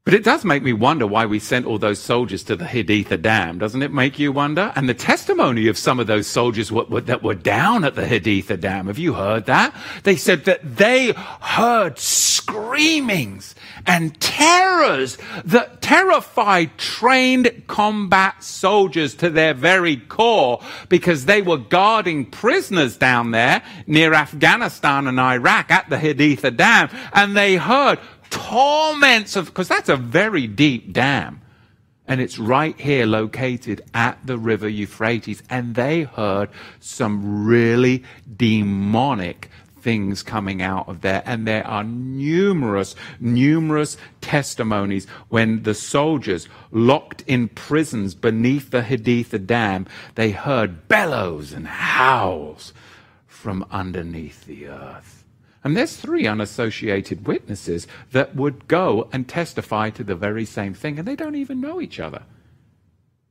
But 0.10 0.16
it 0.16 0.24
does 0.24 0.44
make 0.44 0.64
me 0.64 0.74
wonder 0.74 1.06
why 1.06 1.28
we 1.28 1.38
sent 1.38 1.68
all 1.68 1.78
those 1.78 2.00
soldiers 2.00 2.42
to 2.46 2.56
the 2.56 2.66
Haditha 2.66 3.22
Dam. 3.22 3.60
Doesn't 3.60 3.84
it 3.84 3.94
make 3.94 4.18
you 4.18 4.32
wonder? 4.32 4.74
And 4.76 4.90
the 4.90 4.96
testimony 4.96 5.68
of 5.68 5.78
some 5.78 6.00
of 6.00 6.08
those 6.08 6.26
soldiers 6.26 6.70
that 6.70 7.22
were 7.22 7.36
down 7.36 7.84
at 7.84 7.94
the 7.94 8.02
Haditha 8.02 8.60
Dam. 8.60 8.88
Have 8.88 8.98
you 8.98 9.14
heard 9.14 9.46
that? 9.46 9.72
They 10.06 10.16
said 10.16 10.46
that 10.46 10.78
they 10.78 11.12
heard 11.12 12.00
screamings 12.00 13.54
and 13.86 14.20
terrors 14.20 15.20
that 15.46 15.84
terrified 15.84 16.76
trained 16.80 17.66
combat 17.68 18.44
soldiers 18.44 19.14
to 19.14 19.30
their 19.30 19.54
very 19.54 19.98
core 19.98 20.60
because 20.90 21.26
they 21.26 21.44
were 21.44 21.58
guarding 21.58 22.26
prisoners 22.26 22.98
down 22.98 23.30
there 23.30 23.62
near 23.86 24.16
Afghanistan 24.16 25.06
and 25.06 25.20
Iraq 25.20 25.70
at 25.70 25.88
the 25.92 25.98
Haditha 25.98 26.58
Dam. 26.58 26.90
And 27.14 27.38
they 27.38 27.58
heard 27.58 28.00
torments 28.30 29.36
of, 29.36 29.48
because 29.48 29.68
that's 29.68 29.90
a 29.90 29.98
very 29.98 30.48
deep 30.48 30.94
dam. 30.94 31.42
And 32.08 32.20
it's 32.22 32.40
right 32.40 32.80
here 32.80 33.06
located 33.06 33.84
at 33.94 34.26
the 34.26 34.38
river 34.38 34.68
Euphrates. 34.68 35.44
And 35.50 35.76
they 35.76 36.04
heard 36.04 36.50
some 36.80 37.46
really 37.46 38.04
demonic 38.36 39.50
things 39.82 40.24
coming 40.24 40.62
out 40.62 40.90
of 40.90 41.02
there. 41.02 41.22
And 41.26 41.48
there 41.48 41.66
are 41.66 41.84
numerous, 41.84 42.96
numerous 43.20 43.96
testimonies 44.22 45.06
when 45.30 45.64
the 45.64 45.76
soldiers 45.76 46.48
locked 46.72 47.24
in 47.28 47.48
prisons 47.48 48.16
beneath 48.16 48.72
the 48.72 48.82
Haditha 48.82 49.46
Dam, 49.46 49.86
they 50.16 50.32
heard 50.32 50.88
bellows 50.88 51.54
and 51.54 51.68
howls 51.68 52.74
from 53.28 53.66
underneath 53.72 54.46
the 54.46 54.68
earth. 54.68 55.19
And 55.64 55.76
there's 55.76 55.98
three 55.98 56.26
unassociated 56.26 57.28
witnesses 57.28 57.88
that 58.12 58.36
would 58.36 58.68
go 58.68 59.10
and 59.12 59.28
testify 59.28 59.90
to 59.92 60.04
the 60.04 60.16
very 60.16 60.46
same 60.46 60.74
thing, 60.74 60.98
and 60.98 61.08
they 61.08 61.16
don't 61.16 61.36
even 61.36 61.60
know 61.60 61.82
each 61.82 62.00
other. 62.00 62.24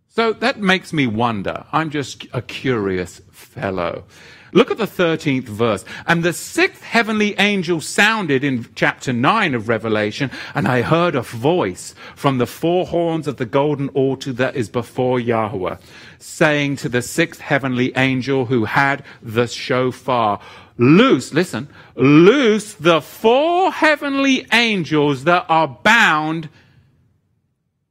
So 0.08 0.32
that 0.32 0.58
makes 0.58 0.92
me 0.92 1.06
wonder. 1.06 1.64
I'm 1.72 1.90
just 1.90 2.26
a 2.32 2.42
curious 2.42 3.20
fellow. 3.30 4.04
Look 4.52 4.70
at 4.70 4.78
the 4.78 4.86
13th 4.86 5.44
verse. 5.44 5.84
And 6.06 6.22
the 6.22 6.32
sixth 6.32 6.82
heavenly 6.82 7.34
angel 7.38 7.80
sounded 7.80 8.42
in 8.42 8.66
chapter 8.74 9.12
9 9.12 9.54
of 9.54 9.68
Revelation, 9.68 10.30
and 10.54 10.66
I 10.66 10.82
heard 10.82 11.14
a 11.14 11.22
voice 11.22 11.94
from 12.16 12.38
the 12.38 12.46
four 12.46 12.86
horns 12.86 13.28
of 13.28 13.36
the 13.36 13.46
golden 13.46 13.90
altar 13.90 14.32
that 14.32 14.56
is 14.56 14.68
before 14.68 15.20
Yahweh, 15.20 15.76
saying 16.18 16.76
to 16.76 16.88
the 16.88 17.02
sixth 17.02 17.40
heavenly 17.40 17.94
angel 17.96 18.46
who 18.46 18.64
had 18.64 19.04
the 19.22 19.46
shofar, 19.46 20.40
loose, 20.78 21.34
listen, 21.34 21.68
loose 21.96 22.74
the 22.74 23.00
four 23.00 23.72
heavenly 23.72 24.46
angels 24.52 25.24
that 25.24 25.44
are 25.48 25.68
bound 25.68 26.48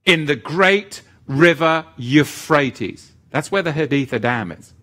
in 0.05 0.25
the 0.25 0.35
great 0.35 1.01
river 1.27 1.85
Euphrates. 1.97 3.11
That's 3.29 3.51
where 3.51 3.61
the 3.61 3.73
Haditha 3.73 4.19
Dam 4.21 4.51
is. 4.53 4.73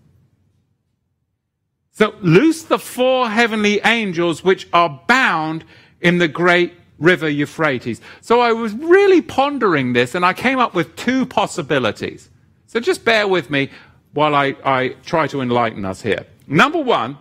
So 1.92 2.14
loose 2.20 2.64
the 2.64 2.78
four 2.78 3.30
heavenly 3.30 3.80
angels 3.80 4.44
which 4.44 4.68
are 4.72 5.00
bound 5.06 5.64
in 6.00 6.18
the 6.18 6.28
great 6.28 6.74
river 6.98 7.28
Euphrates. 7.28 8.00
So 8.20 8.40
I 8.40 8.52
was 8.52 8.74
really 8.74 9.22
pondering 9.22 9.92
this 9.92 10.14
and 10.14 10.24
I 10.24 10.32
came 10.32 10.58
up 10.58 10.74
with 10.74 10.94
two 10.96 11.24
possibilities. 11.24 12.28
So 12.66 12.80
just 12.80 13.04
bear 13.04 13.26
with 13.26 13.48
me 13.48 13.70
while 14.12 14.34
I, 14.34 14.56
I 14.64 14.88
try 15.04 15.26
to 15.28 15.40
enlighten 15.40 15.84
us 15.84 16.02
here. 16.02 16.26
Number 16.46 16.80
one, 16.80 17.16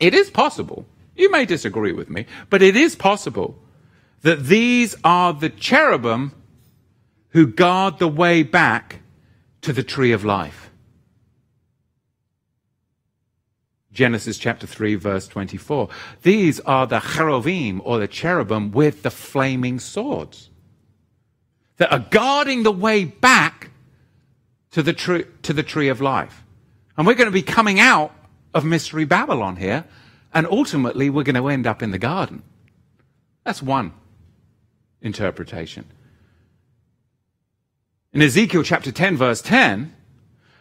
it 0.00 0.14
is 0.14 0.30
possible, 0.30 0.86
you 1.14 1.30
may 1.30 1.44
disagree 1.44 1.92
with 1.92 2.10
me, 2.10 2.26
but 2.50 2.62
it 2.62 2.76
is 2.76 2.94
possible 2.94 3.58
that 4.22 4.44
these 4.44 4.96
are 5.04 5.32
the 5.32 5.50
cherubim 5.50 6.32
who 7.30 7.46
guard 7.46 7.98
the 7.98 8.08
way 8.08 8.42
back 8.42 9.00
to 9.62 9.72
the 9.72 9.82
tree 9.82 10.12
of 10.12 10.24
life. 10.24 10.70
Genesis 13.92 14.36
chapter 14.36 14.66
3, 14.66 14.94
verse 14.96 15.26
24. 15.26 15.88
These 16.22 16.60
are 16.60 16.86
the 16.86 17.00
cherubim, 17.00 17.80
or 17.82 17.98
the 17.98 18.06
cherubim, 18.06 18.70
with 18.70 19.02
the 19.02 19.10
flaming 19.10 19.80
swords 19.80 20.50
that 21.78 21.90
are 21.90 22.06
guarding 22.10 22.62
the 22.62 22.72
way 22.72 23.04
back 23.04 23.70
to 24.72 24.82
the, 24.82 24.92
tree, 24.92 25.24
to 25.42 25.54
the 25.54 25.62
tree 25.62 25.88
of 25.88 26.02
life. 26.02 26.44
And 26.96 27.06
we're 27.06 27.14
going 27.14 27.26
to 27.26 27.32
be 27.32 27.42
coming 27.42 27.80
out 27.80 28.14
of 28.56 28.64
Mystery 28.64 29.04
Babylon 29.04 29.56
here, 29.56 29.84
and 30.32 30.46
ultimately 30.46 31.10
we're 31.10 31.24
going 31.24 31.36
to 31.36 31.48
end 31.48 31.66
up 31.66 31.82
in 31.82 31.90
the 31.90 31.98
garden. 31.98 32.42
That's 33.44 33.62
one 33.62 33.92
interpretation. 35.02 35.84
In 38.14 38.22
Ezekiel 38.22 38.62
chapter 38.62 38.90
10, 38.90 39.18
verse 39.18 39.42
10, 39.42 39.94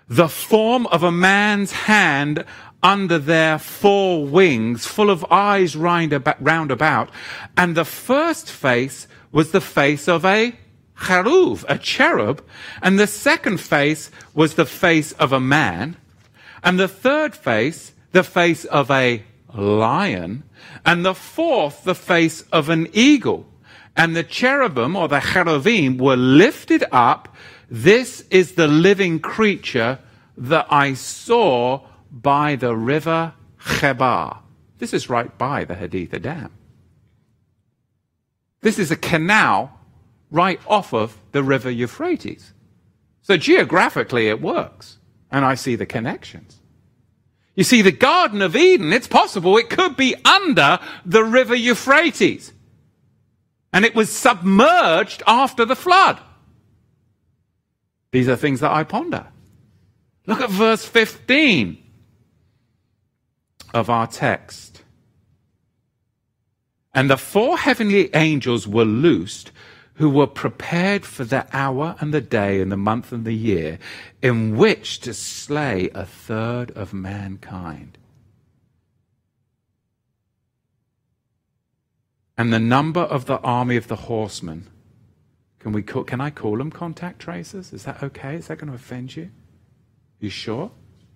the 0.09 0.27
form 0.27 0.87
of 0.87 1.03
a 1.03 1.11
man's 1.11 1.71
hand 1.71 2.43
under 2.83 3.17
their 3.17 3.57
four 3.57 4.25
wings, 4.25 4.85
full 4.85 5.09
of 5.09 5.25
eyes 5.31 5.77
round 5.77 6.11
about, 6.13 7.09
and 7.55 7.75
the 7.75 7.85
first 7.85 8.51
face 8.51 9.07
was 9.31 9.51
the 9.51 9.61
face 9.61 10.09
of 10.09 10.25
a 10.25 10.53
a 11.09 11.79
cherub, 11.81 12.43
and 12.81 12.99
the 12.99 13.07
second 13.07 13.59
face 13.59 14.11
was 14.33 14.55
the 14.55 14.65
face 14.65 15.13
of 15.13 15.31
a 15.31 15.39
man, 15.39 15.97
and 16.65 16.79
the 16.79 16.87
third 16.87 17.35
face, 17.35 17.93
the 18.11 18.23
face 18.23 18.65
of 18.65 18.89
a 18.89 19.23
lion, 19.53 20.43
and 20.83 21.05
the 21.05 21.13
fourth, 21.13 21.83
the 21.83 21.93
face 21.95 22.41
of 22.51 22.69
an 22.69 22.87
eagle. 22.91 23.45
And 23.95 24.15
the 24.15 24.23
cherubim 24.23 24.95
or 24.95 25.07
the 25.07 25.19
cherubim 25.19 25.97
were 25.97 26.17
lifted 26.17 26.83
up. 26.91 27.33
This 27.69 28.21
is 28.31 28.53
the 28.53 28.67
living 28.67 29.19
creature 29.19 29.99
that 30.37 30.65
I 30.69 30.95
saw 30.95 31.87
by 32.11 32.55
the 32.55 32.75
river 32.75 33.33
Chebar. 33.59 34.39
This 34.79 34.93
is 34.93 35.09
right 35.09 35.35
by 35.37 35.65
the 35.65 35.75
Haditha 35.75 36.21
Dam. 36.21 36.51
This 38.61 38.79
is 38.79 38.89
a 38.89 38.95
canal 38.95 39.79
right 40.31 40.59
off 40.67 40.93
of 40.93 41.21
the 41.31 41.43
river 41.43 41.69
Euphrates. 41.69 42.53
So 43.21 43.37
geographically 43.37 44.27
it 44.27 44.41
works. 44.41 44.97
And 45.35 45.43
I 45.43 45.55
see 45.55 45.75
the 45.75 45.85
connections. 45.85 46.61
You 47.55 47.65
see, 47.65 47.81
the 47.81 47.91
Garden 47.91 48.41
of 48.41 48.55
Eden, 48.55 48.93
it's 48.93 49.05
possible 49.05 49.57
it 49.57 49.69
could 49.69 49.97
be 49.97 50.15
under 50.23 50.79
the 51.05 51.25
river 51.25 51.53
Euphrates. 51.53 52.53
And 53.73 53.83
it 53.83 53.93
was 53.93 54.09
submerged 54.09 55.23
after 55.27 55.65
the 55.65 55.75
flood. 55.75 56.21
These 58.11 58.29
are 58.29 58.37
things 58.37 58.61
that 58.61 58.71
I 58.71 58.85
ponder. 58.85 59.27
Look 60.25 60.39
at 60.39 60.49
verse 60.49 60.85
15 60.85 61.83
of 63.73 63.89
our 63.89 64.07
text. 64.07 64.83
And 66.93 67.09
the 67.09 67.17
four 67.17 67.57
heavenly 67.57 68.09
angels 68.15 68.69
were 68.69 68.85
loosed 68.85 69.51
who 69.95 70.09
were 70.09 70.27
prepared 70.27 71.05
for 71.05 71.23
the 71.23 71.47
hour 71.53 71.95
and 71.99 72.13
the 72.13 72.21
day 72.21 72.61
and 72.61 72.71
the 72.71 72.77
month 72.77 73.11
and 73.11 73.25
the 73.25 73.33
year 73.33 73.79
in 74.21 74.57
which 74.57 74.99
to 74.99 75.13
slay 75.13 75.89
a 75.95 76.05
third 76.05 76.71
of 76.71 76.93
mankind. 76.93 77.97
And 82.37 82.51
the 82.51 82.59
number 82.59 83.01
of 83.01 83.25
the 83.25 83.39
army 83.39 83.77
of 83.77 83.87
the 83.87 83.95
horsemen, 83.95 84.67
can, 85.59 85.71
we 85.71 85.81
call, 85.81 86.03
can 86.03 86.19
I 86.19 86.29
call 86.29 86.57
them 86.57 86.71
contact 86.71 87.19
tracers? 87.19 87.71
Is 87.71 87.83
that 87.83 88.03
okay? 88.03 88.35
Is 88.35 88.47
that 88.47 88.57
going 88.57 88.69
to 88.69 88.75
offend 88.75 89.15
you? 89.15 89.31
You 90.19 90.29
sure? 90.29 90.71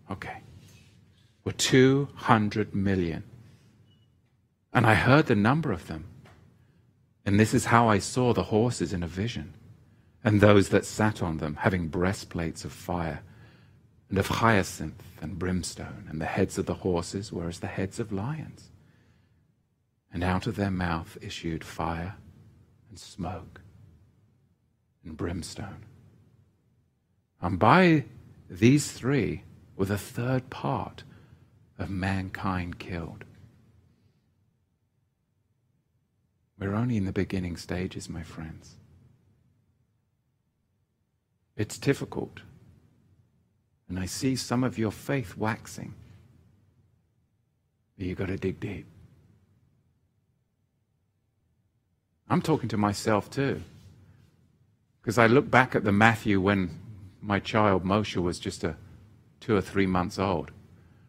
Okay. 0.09 0.37
Were 1.43 1.51
200 1.51 2.73
million. 2.73 3.23
And 4.73 4.85
I 4.85 4.93
heard 4.93 5.25
the 5.25 5.35
number 5.35 5.73
of 5.73 5.87
them. 5.87 6.05
And 7.29 7.39
this 7.39 7.53
is 7.53 7.65
how 7.65 7.87
I 7.87 7.99
saw 7.99 8.33
the 8.33 8.45
horses 8.45 8.91
in 8.91 9.03
a 9.03 9.07
vision, 9.07 9.53
and 10.23 10.41
those 10.41 10.69
that 10.69 10.83
sat 10.83 11.21
on 11.21 11.37
them, 11.37 11.57
having 11.57 11.87
breastplates 11.87 12.65
of 12.65 12.71
fire, 12.71 13.21
and 14.09 14.17
of 14.17 14.25
hyacinth 14.25 15.03
and 15.21 15.37
brimstone, 15.37 16.07
and 16.09 16.19
the 16.19 16.25
heads 16.25 16.57
of 16.57 16.65
the 16.65 16.73
horses 16.73 17.31
were 17.31 17.47
as 17.47 17.59
the 17.59 17.67
heads 17.67 17.99
of 17.99 18.11
lions. 18.11 18.71
And 20.11 20.23
out 20.23 20.47
of 20.47 20.55
their 20.55 20.71
mouth 20.71 21.19
issued 21.21 21.63
fire 21.63 22.15
and 22.89 22.97
smoke 22.97 23.61
and 25.05 25.15
brimstone. 25.15 25.85
And 27.39 27.59
by 27.59 28.05
these 28.49 28.91
three 28.91 29.43
were 29.77 29.85
the 29.85 29.99
third 29.99 30.49
part 30.49 31.03
of 31.77 31.91
mankind 31.91 32.79
killed. 32.79 33.23
We're 36.59 36.75
only 36.75 36.97
in 36.97 37.05
the 37.05 37.13
beginning 37.13 37.55
stages, 37.55 38.09
my 38.09 38.23
friends. 38.23 38.75
It's 41.55 41.77
difficult. 41.77 42.41
And 43.87 43.97
I 43.97 44.05
see 44.05 44.35
some 44.35 44.63
of 44.63 44.77
your 44.77 44.91
faith 44.91 45.37
waxing. 45.37 45.93
But 47.97 48.07
you've 48.07 48.17
got 48.17 48.27
to 48.27 48.37
dig 48.37 48.59
deep. 48.59 48.85
I'm 52.29 52.41
talking 52.41 52.69
to 52.69 52.77
myself 52.77 53.29
too. 53.29 53.61
Because 55.01 55.17
I 55.17 55.27
look 55.27 55.49
back 55.49 55.75
at 55.75 55.83
the 55.83 55.91
Matthew 55.91 56.39
when 56.39 56.79
my 57.21 57.39
child 57.39 57.83
Moshe 57.83 58.21
was 58.21 58.37
just 58.37 58.63
a 58.63 58.75
two 59.39 59.55
or 59.55 59.61
three 59.61 59.87
months 59.87 60.19
old. 60.19 60.51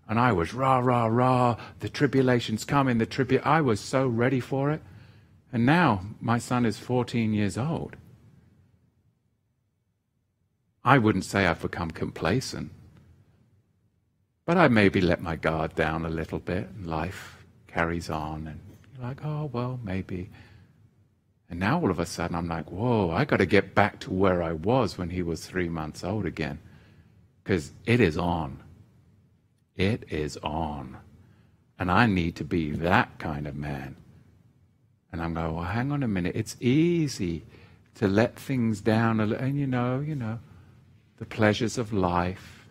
And 0.08 0.18
I 0.18 0.32
was 0.32 0.54
rah, 0.54 0.78
rah, 0.78 1.06
rah, 1.06 1.56
the 1.80 1.88
tribulation's 1.88 2.64
coming, 2.64 2.98
the 2.98 3.06
tribu 3.06 3.40
I 3.44 3.60
was 3.60 3.80
so 3.80 4.06
ready 4.06 4.40
for 4.40 4.70
it. 4.70 4.82
And 5.52 5.66
now 5.66 6.02
my 6.20 6.38
son 6.38 6.64
is 6.64 6.78
14 6.78 7.32
years 7.32 7.58
old. 7.58 7.96
I 10.84 10.98
wouldn't 10.98 11.24
say 11.24 11.46
I've 11.46 11.60
become 11.60 11.90
complacent, 11.90 12.72
but 14.46 14.56
I 14.56 14.68
maybe 14.68 15.00
let 15.00 15.20
my 15.20 15.36
guard 15.36 15.74
down 15.74 16.06
a 16.06 16.10
little 16.10 16.38
bit 16.38 16.68
and 16.68 16.86
life 16.86 17.44
carries 17.66 18.08
on. 18.08 18.46
And 18.46 18.60
you're 18.94 19.06
like, 19.06 19.24
oh, 19.24 19.50
well, 19.52 19.78
maybe. 19.84 20.30
And 21.50 21.60
now 21.60 21.80
all 21.80 21.90
of 21.90 21.98
a 21.98 22.06
sudden 22.06 22.36
I'm 22.36 22.48
like, 22.48 22.70
whoa, 22.70 23.10
I 23.10 23.24
got 23.24 23.38
to 23.38 23.46
get 23.46 23.74
back 23.74 23.98
to 24.00 24.10
where 24.10 24.42
I 24.42 24.52
was 24.52 24.96
when 24.96 25.10
he 25.10 25.22
was 25.22 25.44
three 25.44 25.68
months 25.68 26.02
old 26.02 26.24
again. 26.24 26.60
Because 27.42 27.72
it 27.84 28.00
is 28.00 28.16
on. 28.16 28.62
It 29.76 30.04
is 30.10 30.38
on. 30.38 30.96
And 31.78 31.90
I 31.90 32.06
need 32.06 32.36
to 32.36 32.44
be 32.44 32.70
that 32.72 33.18
kind 33.18 33.46
of 33.46 33.56
man. 33.56 33.96
And 35.12 35.20
I'm 35.20 35.34
going, 35.34 35.54
well, 35.54 35.64
hang 35.64 35.92
on 35.92 36.02
a 36.02 36.08
minute. 36.08 36.36
It's 36.36 36.56
easy 36.60 37.44
to 37.96 38.06
let 38.06 38.36
things 38.36 38.80
down. 38.80 39.20
And 39.20 39.58
you 39.58 39.66
know, 39.66 40.00
you 40.00 40.14
know, 40.14 40.38
the 41.18 41.26
pleasures 41.26 41.78
of 41.78 41.92
life. 41.92 42.68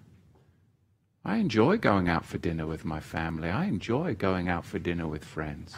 I 1.26 1.38
enjoy 1.38 1.78
going 1.78 2.08
out 2.08 2.26
for 2.26 2.38
dinner 2.38 2.66
with 2.66 2.86
my 2.86 3.00
family. 3.00 3.50
I 3.50 3.66
enjoy 3.66 4.16
going 4.16 4.48
out 4.48 4.66
for 4.66 4.80
dinner 4.80 5.08
with 5.08 5.24
friends. 5.26 5.76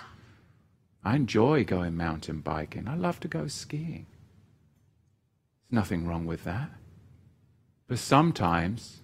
I 1.04 1.16
enjoy 1.16 1.66
going 1.66 1.98
mountain 1.98 2.42
biking. 2.42 2.88
I 2.88 2.96
love 2.96 3.20
to 3.22 3.28
go 3.28 3.48
skiing. 3.48 4.06
There's 5.70 5.76
nothing 5.76 6.08
wrong 6.08 6.26
with 6.26 6.44
that. 6.44 6.70
But 7.88 7.98
sometimes 7.98 9.02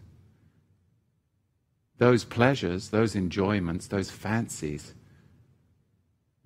those 1.98 2.24
pleasures, 2.24 2.90
those 2.90 3.16
enjoyments, 3.16 3.88
those 3.88 4.12
fancies, 4.12 4.94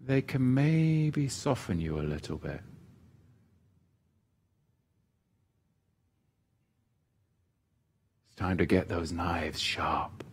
they 0.06 0.22
can 0.22 0.54
maybe 0.54 1.28
soften 1.28 1.80
you 1.80 2.00
a 2.00 2.02
little 2.02 2.38
bit. 2.38 2.62
It's 8.28 8.36
time 8.36 8.58
to 8.58 8.66
get 8.66 8.88
those 8.88 9.12
knives 9.12 9.60
sharp. 9.60 10.24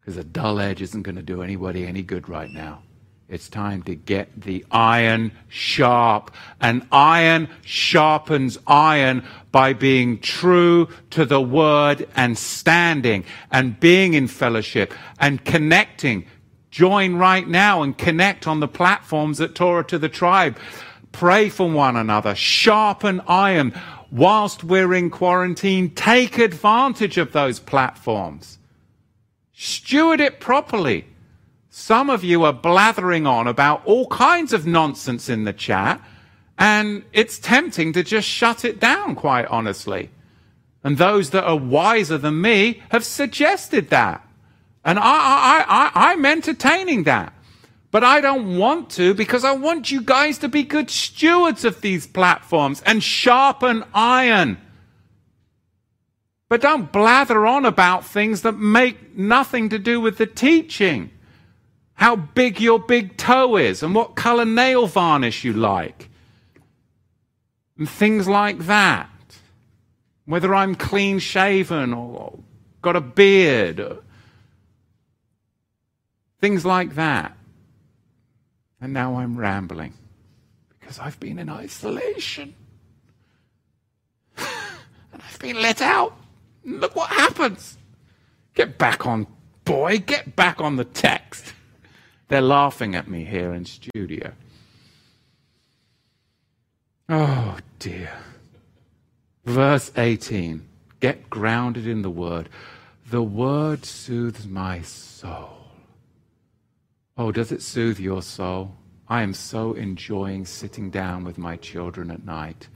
Because 0.00 0.16
a 0.16 0.24
dull 0.24 0.60
edge 0.60 0.80
isn't 0.80 1.02
going 1.02 1.16
to 1.16 1.22
do 1.22 1.42
anybody 1.42 1.86
any 1.86 2.02
good 2.02 2.28
right 2.28 2.50
now. 2.50 2.82
It's 3.28 3.50
time 3.50 3.82
to 3.82 3.94
get 3.94 4.40
the 4.40 4.64
iron 4.70 5.32
sharp. 5.48 6.30
And 6.62 6.86
iron 6.90 7.48
sharpens 7.62 8.56
iron 8.66 9.22
by 9.52 9.74
being 9.74 10.18
true 10.20 10.88
to 11.10 11.26
the 11.26 11.40
word 11.40 12.08
and 12.16 12.38
standing 12.38 13.24
and 13.50 13.78
being 13.78 14.14
in 14.14 14.28
fellowship 14.28 14.94
and 15.18 15.44
connecting 15.44 16.24
Join 16.70 17.16
right 17.16 17.48
now 17.48 17.82
and 17.82 17.96
connect 17.96 18.46
on 18.46 18.60
the 18.60 18.68
platforms 18.68 19.40
at 19.40 19.54
Torah 19.54 19.84
to 19.84 19.98
the 19.98 20.08
tribe. 20.08 20.58
Pray 21.12 21.48
for 21.48 21.70
one 21.70 21.96
another. 21.96 22.34
Sharpen 22.34 23.20
iron. 23.26 23.72
Whilst 24.10 24.64
we're 24.64 24.94
in 24.94 25.10
quarantine, 25.10 25.94
take 25.94 26.38
advantage 26.38 27.18
of 27.18 27.32
those 27.32 27.60
platforms. 27.60 28.58
Steward 29.52 30.20
it 30.20 30.40
properly 30.40 31.06
Some 31.70 32.10
of 32.10 32.24
you 32.24 32.44
are 32.44 32.52
blathering 32.52 33.26
on 33.26 33.46
about 33.46 33.86
all 33.86 34.06
kinds 34.08 34.52
of 34.52 34.66
nonsense 34.66 35.28
in 35.28 35.44
the 35.44 35.52
chat, 35.52 36.02
and 36.58 37.04
it's 37.12 37.38
tempting 37.38 37.92
to 37.92 38.02
just 38.02 38.28
shut 38.28 38.64
it 38.64 38.80
down, 38.80 39.14
quite 39.14 39.46
honestly. 39.46 40.10
And 40.82 40.98
those 40.98 41.30
that 41.30 41.44
are 41.44 41.56
wiser 41.56 42.18
than 42.18 42.40
me 42.40 42.82
have 42.90 43.04
suggested 43.04 43.90
that. 43.90 44.27
And 44.84 44.98
I, 44.98 45.02
I, 45.02 45.64
I, 45.68 46.12
I'm 46.12 46.24
entertaining 46.24 47.04
that. 47.04 47.32
But 47.90 48.04
I 48.04 48.20
don't 48.20 48.58
want 48.58 48.90
to 48.90 49.14
because 49.14 49.44
I 49.44 49.52
want 49.52 49.90
you 49.90 50.02
guys 50.02 50.38
to 50.38 50.48
be 50.48 50.62
good 50.62 50.90
stewards 50.90 51.64
of 51.64 51.80
these 51.80 52.06
platforms 52.06 52.82
and 52.84 53.02
sharpen 53.02 53.84
iron. 53.94 54.58
But 56.48 56.60
don't 56.60 56.92
blather 56.92 57.46
on 57.46 57.64
about 57.64 58.04
things 58.04 58.42
that 58.42 58.52
make 58.52 59.16
nothing 59.16 59.68
to 59.70 59.78
do 59.78 60.00
with 60.00 60.18
the 60.18 60.26
teaching. 60.26 61.10
How 61.94 62.14
big 62.16 62.60
your 62.60 62.78
big 62.78 63.16
toe 63.16 63.56
is 63.56 63.82
and 63.82 63.94
what 63.94 64.16
color 64.16 64.44
nail 64.44 64.86
varnish 64.86 65.44
you 65.44 65.52
like. 65.52 66.08
And 67.76 67.88
things 67.88 68.28
like 68.28 68.60
that. 68.66 69.10
Whether 70.24 70.54
I'm 70.54 70.74
clean 70.74 71.18
shaven 71.18 71.92
or 71.92 72.38
got 72.82 72.96
a 72.96 73.00
beard. 73.00 73.98
Things 76.40 76.64
like 76.64 76.94
that. 76.94 77.36
And 78.80 78.92
now 78.92 79.16
I'm 79.16 79.36
rambling 79.36 79.94
because 80.78 80.98
I've 80.98 81.18
been 81.18 81.38
in 81.38 81.48
isolation. 81.48 82.54
and 84.36 85.22
I've 85.22 85.38
been 85.38 85.60
let 85.60 85.82
out. 85.82 86.16
Look 86.64 86.94
what 86.94 87.10
happens. 87.10 87.76
Get 88.54 88.78
back 88.78 89.06
on, 89.06 89.26
boy, 89.64 89.98
get 89.98 90.36
back 90.36 90.60
on 90.60 90.76
the 90.76 90.84
text. 90.84 91.52
They're 92.28 92.40
laughing 92.40 92.94
at 92.94 93.08
me 93.08 93.24
here 93.24 93.52
in 93.52 93.64
studio. 93.64 94.32
Oh 97.08 97.58
dear. 97.78 98.12
Verse 99.44 99.90
18. 99.96 100.66
Get 101.00 101.30
grounded 101.30 101.86
in 101.86 102.02
the 102.02 102.10
word. 102.10 102.48
The 103.10 103.22
word 103.22 103.84
soothes 103.84 104.46
my 104.46 104.82
soul. 104.82 105.57
Oh, 107.20 107.32
does 107.32 107.50
it 107.50 107.62
soothe 107.62 107.98
your 107.98 108.22
soul? 108.22 108.76
I 109.08 109.22
am 109.22 109.34
so 109.34 109.72
enjoying 109.72 110.46
sitting 110.46 110.88
down 110.88 111.24
with 111.24 111.36
my 111.36 111.56
children 111.56 112.12
at 112.12 112.24
night 112.24 112.68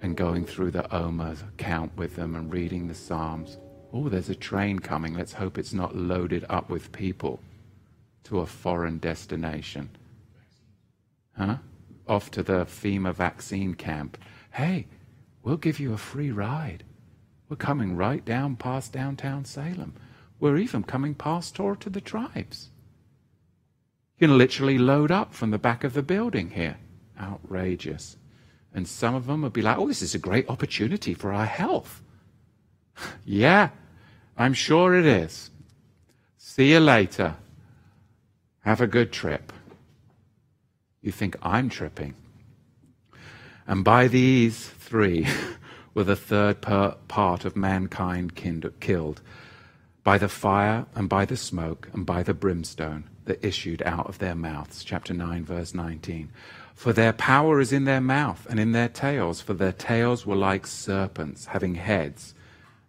and 0.00 0.16
going 0.16 0.44
through 0.46 0.70
the 0.70 0.94
Omer 0.94 1.34
count 1.56 1.90
with 1.96 2.14
them 2.14 2.36
and 2.36 2.52
reading 2.52 2.86
the 2.86 2.94
Psalms. 2.94 3.58
Oh, 3.92 4.08
there's 4.08 4.28
a 4.28 4.34
train 4.36 4.78
coming. 4.78 5.14
Let's 5.14 5.32
hope 5.32 5.58
it's 5.58 5.72
not 5.72 5.96
loaded 5.96 6.44
up 6.48 6.70
with 6.70 6.92
people 6.92 7.40
to 8.24 8.38
a 8.38 8.46
foreign 8.46 8.98
destination. 8.98 9.90
Huh? 11.36 11.56
Off 12.06 12.30
to 12.30 12.44
the 12.44 12.66
FEMA 12.66 13.12
vaccine 13.12 13.74
camp. 13.74 14.16
Hey, 14.52 14.86
we'll 15.42 15.56
give 15.56 15.80
you 15.80 15.92
a 15.92 15.98
free 15.98 16.30
ride. 16.30 16.84
We're 17.48 17.56
coming 17.56 17.96
right 17.96 18.24
down 18.24 18.54
past 18.54 18.92
downtown 18.92 19.44
Salem. 19.44 19.94
We're 20.38 20.58
even 20.58 20.84
coming 20.84 21.16
past 21.16 21.56
Torah 21.56 21.76
to 21.78 21.90
the 21.90 22.00
tribes. 22.00 22.70
You 24.18 24.28
can 24.28 24.38
literally 24.38 24.78
load 24.78 25.10
up 25.10 25.34
from 25.34 25.50
the 25.50 25.58
back 25.58 25.84
of 25.84 25.92
the 25.92 26.02
building 26.02 26.50
here. 26.50 26.76
Outrageous. 27.20 28.16
And 28.72 28.86
some 28.86 29.14
of 29.14 29.26
them 29.26 29.42
would 29.42 29.52
be 29.52 29.62
like, 29.62 29.78
oh, 29.78 29.88
this 29.88 30.02
is 30.02 30.14
a 30.14 30.18
great 30.18 30.48
opportunity 30.48 31.14
for 31.14 31.32
our 31.32 31.46
health. 31.46 32.02
yeah, 33.24 33.70
I'm 34.36 34.54
sure 34.54 34.94
it 34.94 35.06
is. 35.06 35.50
See 36.38 36.72
you 36.72 36.80
later. 36.80 37.36
Have 38.60 38.80
a 38.80 38.86
good 38.86 39.12
trip. 39.12 39.52
You 41.02 41.12
think 41.12 41.36
I'm 41.42 41.68
tripping. 41.68 42.14
And 43.66 43.84
by 43.84 44.08
these 44.08 44.68
three 44.68 45.26
were 45.94 46.04
the 46.04 46.16
third 46.16 46.60
part 46.60 47.44
of 47.44 47.56
mankind 47.56 48.34
killed 48.34 49.22
by 50.04 50.18
the 50.18 50.28
fire 50.28 50.86
and 50.94 51.08
by 51.08 51.24
the 51.24 51.36
smoke 51.36 51.88
and 51.94 52.04
by 52.04 52.22
the 52.22 52.34
brimstone 52.34 53.04
that 53.24 53.44
issued 53.44 53.82
out 53.82 54.06
of 54.06 54.18
their 54.18 54.34
mouths. 54.34 54.84
Chapter 54.84 55.14
9, 55.14 55.44
verse 55.44 55.74
19. 55.74 56.30
For 56.74 56.92
their 56.92 57.14
power 57.14 57.58
is 57.58 57.72
in 57.72 57.84
their 57.84 58.02
mouth 58.02 58.46
and 58.50 58.60
in 58.60 58.72
their 58.72 58.88
tails, 58.88 59.40
for 59.40 59.54
their 59.54 59.72
tails 59.72 60.26
were 60.26 60.36
like 60.36 60.66
serpents, 60.66 61.46
having 61.46 61.76
heads, 61.76 62.34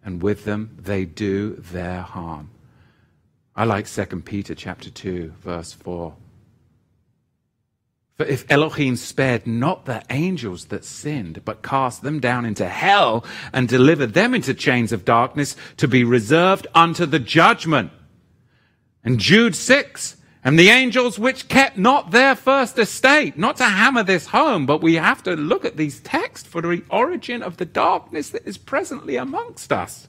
and 0.04 0.22
with 0.22 0.44
them 0.44 0.76
they 0.78 1.06
do 1.06 1.54
their 1.54 2.02
harm. 2.02 2.50
I 3.54 3.64
like 3.64 3.88
2 3.88 4.04
Peter 4.20 4.54
chapter 4.54 4.90
2, 4.90 5.32
verse 5.40 5.72
4. 5.72 6.14
For 8.16 8.24
if 8.24 8.50
Elohim 8.50 8.96
spared 8.96 9.46
not 9.46 9.84
the 9.84 10.02
angels 10.08 10.66
that 10.66 10.86
sinned, 10.86 11.44
but 11.44 11.62
cast 11.62 12.02
them 12.02 12.18
down 12.18 12.46
into 12.46 12.66
hell 12.66 13.24
and 13.52 13.68
delivered 13.68 14.14
them 14.14 14.34
into 14.34 14.54
chains 14.54 14.90
of 14.90 15.04
darkness 15.04 15.54
to 15.76 15.86
be 15.86 16.02
reserved 16.02 16.66
unto 16.74 17.04
the 17.04 17.18
judgment. 17.18 17.90
And 19.04 19.20
Jude 19.20 19.54
6, 19.54 20.16
and 20.42 20.58
the 20.58 20.70
angels 20.70 21.18
which 21.18 21.48
kept 21.48 21.76
not 21.76 22.10
their 22.10 22.34
first 22.34 22.78
estate, 22.78 23.36
not 23.36 23.58
to 23.58 23.64
hammer 23.64 24.02
this 24.02 24.28
home, 24.28 24.64
but 24.64 24.80
we 24.80 24.94
have 24.94 25.22
to 25.24 25.34
look 25.36 25.66
at 25.66 25.76
these 25.76 26.00
texts 26.00 26.48
for 26.48 26.62
the 26.62 26.82
origin 26.88 27.42
of 27.42 27.58
the 27.58 27.66
darkness 27.66 28.30
that 28.30 28.46
is 28.46 28.56
presently 28.56 29.16
amongst 29.16 29.72
us. 29.72 30.08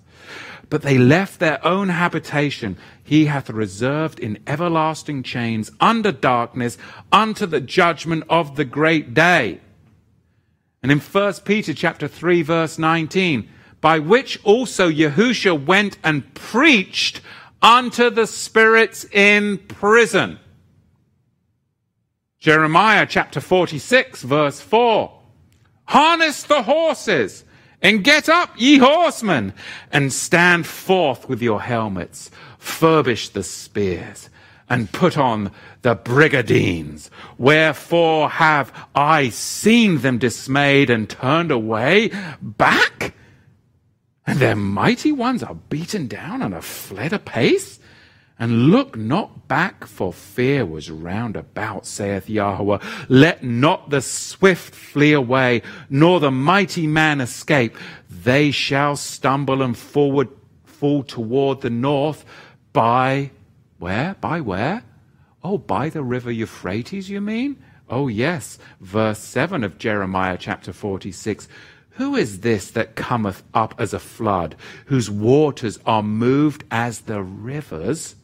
But 0.70 0.82
they 0.82 0.98
left 0.98 1.40
their 1.40 1.66
own 1.66 1.90
habitation. 1.90 2.78
He 3.04 3.26
hath 3.26 3.50
reserved 3.50 4.20
in 4.20 4.40
everlasting 4.46 5.24
chains 5.24 5.72
under 5.80 6.12
darkness 6.12 6.78
unto 7.12 7.46
the 7.46 7.62
judgment 7.62 8.26
of 8.30 8.56
the 8.56 8.66
great 8.66 9.14
day. 9.14 9.62
And 10.84 10.92
in 10.92 11.00
1 11.00 11.34
Peter 11.46 11.74
chapter 11.74 12.08
3 12.08 12.42
verse 12.42 12.78
19, 12.78 13.48
by 13.80 14.00
which 14.00 14.40
also 14.44 14.90
Yahusha 14.90 15.66
went 15.66 15.98
and 16.04 16.34
preached 16.34 17.22
unto 17.62 18.10
the 18.10 18.28
spirits 18.28 19.06
in 19.06 19.58
prison. 19.58 20.40
Jeremiah 22.40 23.06
chapter 23.10 23.42
46, 23.42 24.22
verse 24.24 24.62
4. 24.62 25.12
Harness 25.86 26.44
the 26.44 26.64
horses 26.64 27.44
and 27.82 28.04
get 28.04 28.28
up, 28.28 28.52
ye 28.58 28.78
horsemen, 28.78 29.54
and 29.92 30.12
stand 30.12 30.66
forth 30.66 31.30
with 31.30 31.42
your 31.42 31.62
helmets. 31.62 32.32
Furbish 32.60 33.32
the 33.32 33.44
spears 33.44 34.30
and 34.70 34.92
put 34.92 35.18
on 35.18 35.52
the 35.82 35.96
brigandines. 35.96 37.10
Wherefore 37.38 38.30
have 38.30 38.74
I 38.94 39.30
seen 39.30 40.00
them 40.00 40.18
dismayed 40.18 40.90
and 40.90 41.10
turned 41.10 41.52
away 41.52 42.12
back? 42.42 43.14
And 44.26 44.40
their 44.40 44.58
mighty 44.58 45.14
ones 45.14 45.42
are 45.42 45.56
beaten 45.56 46.08
down 46.08 46.42
and 46.42 46.54
are 46.54 46.62
fled 46.62 47.14
apace. 47.14 47.77
And 48.40 48.68
look 48.68 48.96
not 48.96 49.48
back, 49.48 49.86
for 49.86 50.14
fear 50.14 50.64
was 50.66 50.92
round 50.92 51.36
about, 51.36 51.88
saith 51.88 52.30
Yahweh. 52.30 52.78
Let 53.10 53.44
not 53.44 53.90
the 53.90 54.02
swift 54.02 54.76
flee 54.76 55.14
away, 55.14 55.64
nor 55.90 56.20
the 56.20 56.30
mighty 56.30 56.86
man 56.86 57.20
escape. 57.20 57.76
They 58.10 58.52
shall 58.52 58.96
stumble 58.96 59.64
and 59.64 59.76
forward 59.76 60.30
fall 60.64 61.04
toward 61.04 61.62
the 61.62 61.72
north 61.72 62.26
by 62.74 63.32
where? 63.80 64.16
By 64.22 64.42
where? 64.42 64.84
Oh, 65.44 65.58
by 65.58 65.90
the 65.90 66.04
river 66.04 66.32
Euphrates, 66.32 67.10
you 67.10 67.22
mean? 67.22 67.64
Oh, 67.90 68.08
yes. 68.08 68.60
Verse 68.82 69.20
7 69.20 69.64
of 69.64 69.80
Jeremiah 69.80 70.38
chapter 70.40 70.74
46. 70.74 71.48
Who 71.92 72.16
is 72.16 72.42
this 72.42 72.70
that 72.72 72.96
cometh 72.96 73.42
up 73.56 73.74
as 73.80 73.94
a 73.94 74.00
flood, 74.00 74.56
whose 74.86 75.10
waters 75.10 75.80
are 75.88 76.04
moved 76.04 76.64
as 76.70 77.02
the 77.02 77.24
rivers? 77.24 78.16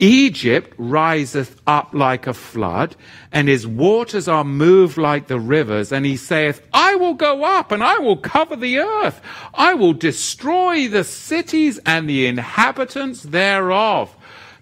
Egypt 0.00 0.74
riseth 0.78 1.56
up 1.66 1.90
like 1.92 2.26
a 2.26 2.34
flood, 2.34 2.96
and 3.30 3.48
his 3.48 3.66
waters 3.66 4.26
are 4.26 4.44
moved 4.44 4.96
like 4.96 5.28
the 5.28 5.38
rivers. 5.38 5.92
And 5.92 6.06
he 6.06 6.16
saith, 6.16 6.66
I 6.72 6.96
will 6.96 7.14
go 7.14 7.44
up, 7.44 7.70
and 7.70 7.84
I 7.84 7.98
will 7.98 8.16
cover 8.16 8.56
the 8.56 8.78
earth. 8.78 9.20
I 9.52 9.74
will 9.74 9.92
destroy 9.92 10.88
the 10.88 11.04
cities 11.04 11.78
and 11.84 12.08
the 12.08 12.26
inhabitants 12.26 13.22
thereof. 13.22 14.16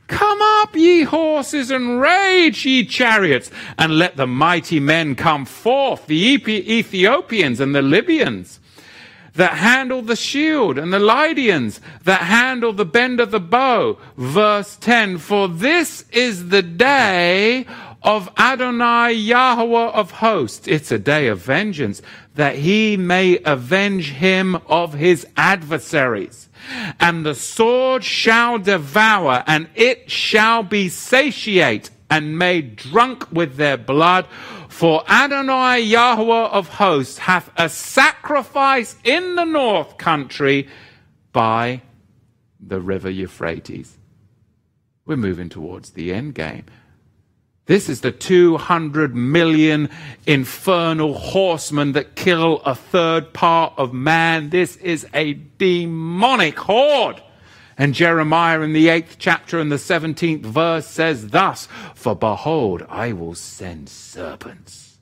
Come 0.09 0.41
up, 0.41 0.75
ye 0.75 1.03
horses, 1.03 1.71
and 1.71 2.01
rage, 2.01 2.65
ye 2.65 2.85
chariots, 2.85 3.51
and 3.79 3.99
let 3.99 4.17
the 4.17 4.27
mighty 4.27 4.81
men 4.81 5.15
come 5.15 5.45
forth, 5.45 6.07
the 6.07 6.35
Ethiopians 6.35 7.61
and 7.61 7.75
the 7.75 7.83
Libyans, 7.83 8.59
that 9.35 9.55
handle 9.55 10.03
the 10.03 10.17
shield, 10.17 10.79
and 10.79 10.93
the 10.93 10.99
Lydians, 10.99 11.81
that 12.05 12.23
handle 12.23 12.73
the 12.73 12.85
bend 12.85 13.21
of 13.21 13.31
the 13.31 13.41
bow. 13.41 13.99
Verse 14.17 14.77
10, 14.77 15.19
For 15.19 15.49
this 15.49 16.05
is 16.11 16.49
the 16.49 16.63
day 16.63 17.67
of 18.03 18.31
Adonai 18.39 19.13
Yahweh 19.13 19.91
of 19.91 20.13
hosts. 20.13 20.69
It's 20.69 20.93
a 20.93 20.99
day 20.99 21.27
of 21.27 21.41
vengeance 21.41 22.01
that 22.37 22.57
he 22.57 22.97
may 22.97 23.41
avenge 23.45 24.13
him 24.13 24.57
of 24.67 24.95
his 24.95 25.27
adversaries. 25.37 26.49
And 27.01 27.27
the 27.27 27.35
sword 27.35 28.05
shall 28.05 28.59
devour 28.59 29.43
and 29.47 29.69
it 29.75 30.11
shall 30.11 30.63
be 30.63 30.89
satiate 30.89 31.91
and 32.11 32.39
made 32.39 32.77
drunk 32.77 33.31
with 33.33 33.57
their 33.57 33.77
blood. 33.77 34.27
For 34.79 35.03
Adonai 35.09 35.81
Yahweh 35.81 36.51
of 36.51 36.69
hosts 36.69 37.19
hath 37.19 37.51
a 37.57 37.69
sacrifice 37.69 38.95
in 39.03 39.35
the 39.35 39.43
north 39.43 39.99
country 39.99 40.69
by 41.33 41.83
the 42.61 42.81
river 42.81 43.11
Euphrates. 43.11 43.99
We're 45.05 45.17
moving 45.17 45.49
towards 45.49 45.91
the 45.91 46.15
end 46.15 46.37
game. 46.37 46.67
This 47.67 47.89
is 47.89 48.03
the 48.03 48.13
200 48.13 49.17
million 49.17 49.91
infernal 50.27 51.13
horsemen 51.13 51.91
that 51.95 52.15
kill 52.15 52.59
a 52.59 52.77
third 52.77 53.33
part 53.33 53.73
of 53.79 53.93
man. 53.93 54.51
This 54.51 54.77
is 54.77 55.09
a 55.13 55.33
demonic 55.59 56.57
horde. 56.57 57.21
And 57.81 57.95
Jeremiah 57.95 58.61
in 58.63 58.73
the 58.73 58.89
eighth 58.89 59.17
chapter 59.21 59.61
and 59.61 59.71
the 59.71 59.77
17th 59.77 60.41
verse 60.41 60.87
says 60.87 61.29
thus, 61.29 61.69
For 61.95 62.17
behold, 62.17 62.85
I 62.89 63.13
will 63.13 63.37
send 63.37 63.89
serpents, 63.89 64.99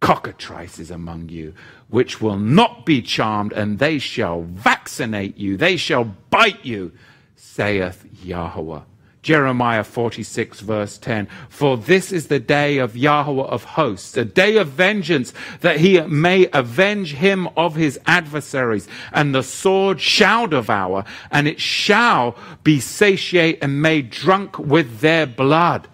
cockatrices 0.00 0.90
among 0.90 1.30
you, 1.30 1.54
which 1.88 2.20
will 2.20 2.38
not 2.38 2.84
be 2.84 3.00
charmed, 3.00 3.54
and 3.54 3.78
they 3.78 3.98
shall 3.98 4.42
vaccinate 4.42 5.38
you, 5.38 5.56
they 5.56 5.78
shall 5.78 6.04
bite 6.04 6.62
you, 6.62 6.92
saith 7.36 8.06
Yahweh. 8.22 8.82
Jeremiah 9.24 9.82
46 9.82 10.60
verse 10.60 10.98
10. 10.98 11.26
For 11.48 11.78
this 11.78 12.12
is 12.12 12.28
the 12.28 12.38
day 12.38 12.76
of 12.76 12.94
Yahweh 12.96 13.42
of 13.42 13.64
hosts, 13.64 14.16
a 14.18 14.24
day 14.24 14.58
of 14.58 14.68
vengeance 14.68 15.32
that 15.62 15.80
he 15.80 16.00
may 16.02 16.46
avenge 16.52 17.14
him 17.14 17.48
of 17.56 17.74
his 17.74 17.98
adversaries. 18.06 18.86
And 19.12 19.34
the 19.34 19.42
sword 19.42 20.00
shall 20.00 20.46
devour 20.46 21.04
and 21.30 21.48
it 21.48 21.58
shall 21.58 22.36
be 22.62 22.78
satiate 22.78 23.58
and 23.62 23.80
made 23.80 24.10
drunk 24.10 24.58
with 24.58 25.00
their 25.00 25.26
blood. 25.26 25.88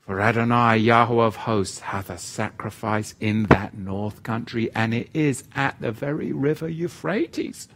For 0.00 0.20
Adonai, 0.20 0.78
Yahweh 0.78 1.24
of 1.24 1.36
hosts, 1.36 1.80
hath 1.80 2.10
a 2.10 2.18
sacrifice 2.18 3.14
in 3.20 3.44
that 3.44 3.74
north 3.74 4.22
country, 4.22 4.70
and 4.74 4.92
it 4.92 5.08
is 5.14 5.44
at 5.54 5.80
the 5.80 5.92
very 5.92 6.30
river 6.30 6.68
Euphrates. 6.68 7.68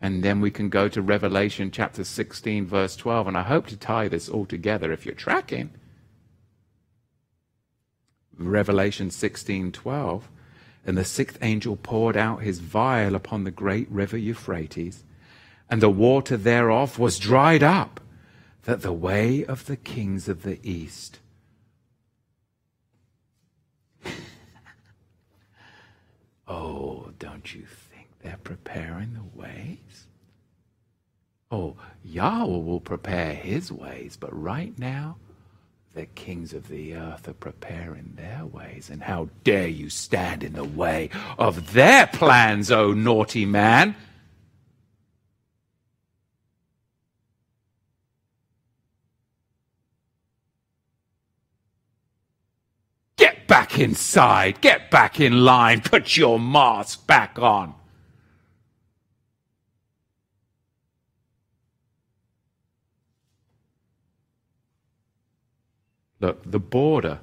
And 0.00 0.22
then 0.22 0.40
we 0.40 0.50
can 0.50 0.68
go 0.68 0.88
to 0.88 1.02
Revelation 1.02 1.70
chapter 1.70 2.04
16, 2.04 2.66
verse 2.66 2.94
12. 2.96 3.26
And 3.26 3.36
I 3.36 3.42
hope 3.42 3.66
to 3.68 3.76
tie 3.76 4.08
this 4.08 4.28
all 4.28 4.46
together 4.46 4.92
if 4.92 5.04
you're 5.04 5.14
tracking. 5.14 5.70
Revelation 8.36 9.10
16, 9.10 9.72
12. 9.72 10.28
And 10.86 10.96
the 10.96 11.04
sixth 11.04 11.38
angel 11.42 11.76
poured 11.76 12.16
out 12.16 12.42
his 12.42 12.60
vial 12.60 13.16
upon 13.16 13.42
the 13.44 13.50
great 13.50 13.90
river 13.90 14.16
Euphrates, 14.16 15.04
and 15.68 15.82
the 15.82 15.90
water 15.90 16.36
thereof 16.36 16.98
was 16.98 17.18
dried 17.18 17.62
up, 17.62 18.00
that 18.62 18.82
the 18.82 18.92
way 18.92 19.44
of 19.44 19.66
the 19.66 19.76
kings 19.76 20.28
of 20.28 20.44
the 20.44 20.58
east. 20.62 21.18
oh, 26.48 27.10
don't 27.18 27.54
you 27.54 27.66
they're 28.20 28.38
preparing 28.42 29.14
the 29.14 29.40
ways. 29.40 30.06
Oh, 31.50 31.76
Yahweh 32.04 32.58
will 32.58 32.80
prepare 32.80 33.34
his 33.34 33.72
ways, 33.72 34.16
but 34.18 34.38
right 34.38 34.78
now, 34.78 35.16
the 35.94 36.06
kings 36.06 36.52
of 36.52 36.68
the 36.68 36.94
earth 36.94 37.26
are 37.26 37.32
preparing 37.32 38.12
their 38.16 38.44
ways. 38.44 38.90
And 38.90 39.02
how 39.02 39.30
dare 39.44 39.68
you 39.68 39.88
stand 39.88 40.44
in 40.44 40.52
the 40.52 40.64
way 40.64 41.10
of 41.38 41.72
their 41.72 42.06
plans, 42.06 42.70
O 42.70 42.92
naughty 42.92 43.46
man? 43.46 43.96
Get 53.16 53.48
back 53.48 53.78
inside. 53.78 54.60
Get 54.60 54.90
back 54.90 55.18
in 55.20 55.44
line. 55.44 55.80
Put 55.80 56.16
your 56.16 56.38
mask 56.38 57.06
back 57.06 57.38
on. 57.38 57.74
Look, 66.20 66.50
the 66.50 66.58
border 66.58 67.20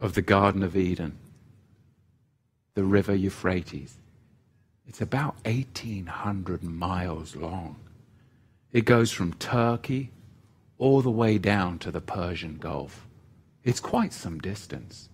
of 0.00 0.14
the 0.14 0.22
Garden 0.22 0.62
of 0.62 0.76
Eden, 0.76 1.18
the 2.74 2.84
river 2.84 3.14
Euphrates, 3.14 3.98
it's 4.86 5.00
about 5.00 5.36
1,800 5.44 6.62
miles 6.62 7.36
long. 7.36 7.76
It 8.72 8.84
goes 8.84 9.12
from 9.12 9.34
Turkey 9.34 10.10
all 10.78 11.00
the 11.00 11.10
way 11.10 11.38
down 11.38 11.78
to 11.80 11.90
the 11.90 12.00
Persian 12.00 12.56
Gulf. 12.56 13.06
It's 13.62 13.80
quite 13.80 14.12
some 14.12 14.38
distance. 14.38 15.08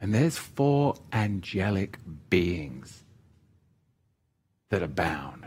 And 0.00 0.14
there's 0.14 0.38
four 0.38 0.94
angelic 1.12 1.98
beings 2.30 3.02
that 4.70 4.82
abound. 4.82 5.46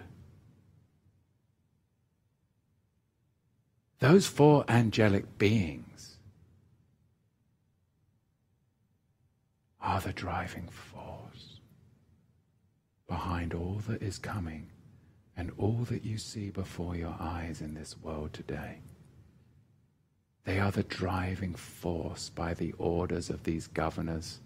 Those 4.01 4.25
four 4.25 4.65
angelic 4.67 5.37
beings 5.37 6.17
are 9.79 10.01
the 10.01 10.11
driving 10.11 10.67
force 10.69 11.59
behind 13.07 13.53
all 13.53 13.79
that 13.87 14.01
is 14.01 14.17
coming 14.17 14.69
and 15.37 15.51
all 15.59 15.85
that 15.89 16.03
you 16.03 16.17
see 16.17 16.49
before 16.49 16.95
your 16.95 17.15
eyes 17.19 17.61
in 17.61 17.75
this 17.75 17.95
world 18.01 18.33
today. 18.33 18.79
They 20.45 20.59
are 20.59 20.71
the 20.71 20.81
driving 20.81 21.53
force 21.53 22.29
by 22.29 22.55
the 22.55 22.73
orders 22.79 23.29
of 23.29 23.43
these 23.43 23.67
governors. 23.67 24.39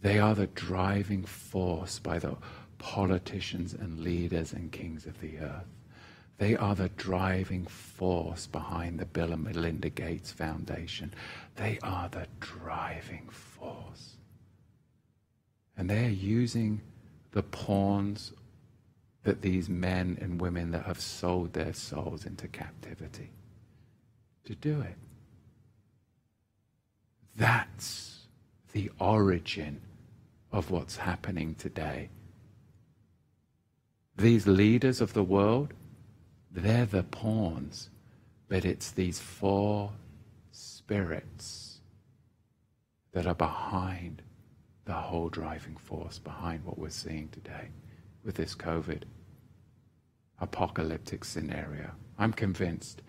They 0.00 0.18
are 0.18 0.34
the 0.34 0.48
driving 0.48 1.24
force 1.24 2.00
by 2.00 2.18
the 2.18 2.36
politicians 2.78 3.74
and 3.74 4.00
leaders 4.00 4.52
and 4.52 4.72
kings 4.72 5.06
of 5.06 5.20
the 5.20 5.38
earth. 5.38 5.75
They 6.38 6.54
are 6.54 6.74
the 6.74 6.90
driving 6.90 7.66
force 7.66 8.46
behind 8.46 8.98
the 8.98 9.06
Bill 9.06 9.32
and 9.32 9.44
Melinda 9.44 9.88
Gates 9.88 10.30
Foundation. 10.32 11.14
They 11.56 11.78
are 11.82 12.08
the 12.08 12.26
driving 12.40 13.28
force. 13.30 14.16
And 15.76 15.88
they're 15.88 16.10
using 16.10 16.82
the 17.32 17.42
pawns 17.42 18.32
that 19.22 19.42
these 19.42 19.68
men 19.68 20.18
and 20.20 20.40
women 20.40 20.70
that 20.72 20.84
have 20.84 21.00
sold 21.00 21.52
their 21.52 21.72
souls 21.72 22.26
into 22.26 22.48
captivity 22.48 23.30
to 24.44 24.54
do 24.54 24.80
it. 24.80 24.96
That's 27.34 28.26
the 28.72 28.90
origin 29.00 29.80
of 30.52 30.70
what's 30.70 30.96
happening 30.96 31.54
today. 31.54 32.08
These 34.16 34.46
leaders 34.46 35.00
of 35.00 35.12
the 35.12 35.24
world 35.24 35.74
they're 36.56 36.86
the 36.86 37.02
pawns, 37.02 37.90
but 38.48 38.64
it's 38.64 38.90
these 38.90 39.18
four 39.20 39.92
spirits 40.52 41.80
that 43.12 43.26
are 43.26 43.34
behind 43.34 44.22
the 44.86 44.94
whole 44.94 45.28
driving 45.28 45.76
force 45.76 46.18
behind 46.18 46.64
what 46.64 46.78
we're 46.78 46.88
seeing 46.88 47.28
today 47.28 47.68
with 48.24 48.36
this 48.36 48.54
COVID 48.54 49.02
apocalyptic 50.40 51.24
scenario. 51.24 51.90
I'm 52.18 52.32
convinced. 52.32 53.02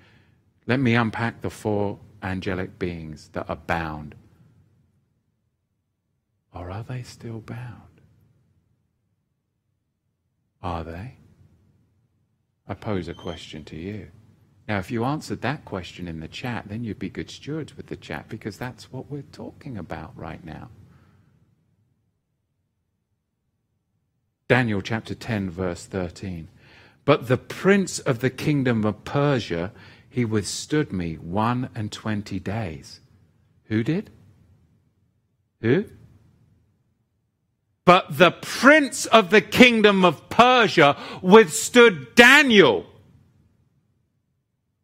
Let 0.65 0.79
me 0.79 0.95
unpack 0.95 1.41
the 1.41 1.49
four 1.49 1.99
angelic 2.21 2.77
beings 2.77 3.29
that 3.33 3.49
are 3.49 3.55
bound. 3.55 4.15
Or 6.53 6.69
are 6.69 6.83
they 6.83 7.03
still 7.03 7.39
bound? 7.39 8.01
Are 10.61 10.83
they? 10.83 11.17
I 12.67 12.73
pose 12.73 13.07
a 13.07 13.13
question 13.13 13.63
to 13.65 13.75
you. 13.75 14.07
Now, 14.67 14.79
if 14.79 14.91
you 14.91 15.05
answered 15.05 15.41
that 15.41 15.63
question 15.63 16.07
in 16.07 16.19
the 16.19 16.27
chat, 16.27 16.65
then 16.67 16.83
you'd 16.83 16.99
be 16.99 17.09
good 17.09 17.31
stewards 17.31 17.77
with 17.77 17.87
the 17.87 17.95
chat 17.95 18.27
because 18.27 18.57
that's 18.57 18.91
what 18.91 19.09
we're 19.09 19.21
talking 19.21 19.77
about 19.77 20.11
right 20.15 20.43
now. 20.43 20.69
Daniel 24.49 24.81
chapter 24.81 25.15
10, 25.15 25.49
verse 25.49 25.85
13. 25.85 26.49
But 27.05 27.27
the 27.27 27.37
prince 27.37 27.99
of 27.99 28.19
the 28.19 28.29
kingdom 28.29 28.83
of 28.83 29.05
Persia, 29.05 29.71
he 30.09 30.25
withstood 30.25 30.91
me 30.91 31.15
one 31.15 31.69
and 31.73 31.91
twenty 31.91 32.39
days. 32.39 32.99
Who 33.65 33.83
did? 33.83 34.09
Who? 35.61 35.85
But 37.87 38.17
the 38.17 38.31
prince 38.31 39.05
of 39.05 39.29
the 39.29 39.39
kingdom 39.39 40.03
of 40.03 40.27
Persia 40.29 40.97
withstood 41.21 42.15
Daniel. 42.15 42.85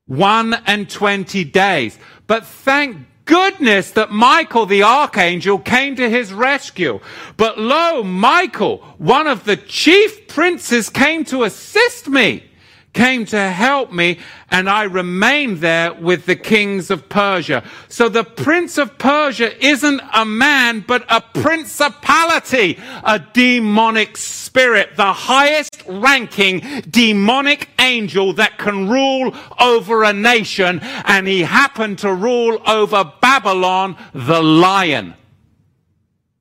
One 0.06 0.54
and 0.66 0.90
twenty 0.90 1.44
days. 1.44 2.00
But 2.28 2.46
thank 2.46 3.06
goodness 3.26 3.92
that 3.92 4.12
Michael 4.12 4.66
the 4.66 4.84
archangel 4.84 5.60
came 5.60 5.98
to 5.98 6.10
his 6.10 6.32
rescue. 6.32 7.02
But 7.36 7.60
lo, 7.60 8.04
Michael, 8.04 8.78
one 8.98 9.28
of 9.28 9.44
the 9.44 9.58
chief 9.58 10.30
princes, 10.30 10.90
came 10.90 11.26
to 11.26 11.44
assist 11.44 12.08
me 12.08 12.46
came 12.94 13.26
to 13.26 13.50
help 13.50 13.92
me, 13.92 14.20
and 14.50 14.70
I 14.70 14.84
remained 14.84 15.58
there 15.58 15.94
with 15.94 16.26
the 16.26 16.36
kings 16.36 16.92
of 16.92 17.10
Persia. 17.10 17.64
So 17.90 18.08
the 18.08 18.24
prince 18.24 18.78
of 18.78 18.98
Persia 18.98 19.66
isn't 19.66 20.02
a 20.14 20.26
man, 20.26 20.86
but 20.88 21.04
a 21.10 21.22
principality, 21.22 22.80
a 23.04 23.20
demonic 23.20 24.18
spirit, 24.18 24.96
the 24.96 25.14
highest 25.14 25.84
ranking 25.88 26.60
demonic 26.90 27.70
angel 27.80 28.34
that 28.34 28.58
can 28.58 28.88
rule 28.88 29.36
over 29.60 30.04
a 30.04 30.14
nation, 30.14 30.80
and 31.06 31.28
he 31.28 31.42
happened 31.42 32.00
to 32.00 32.14
rule 32.14 32.62
over 32.68 33.12
Babylon, 33.22 33.98
the 34.14 34.42
lion. 34.42 35.16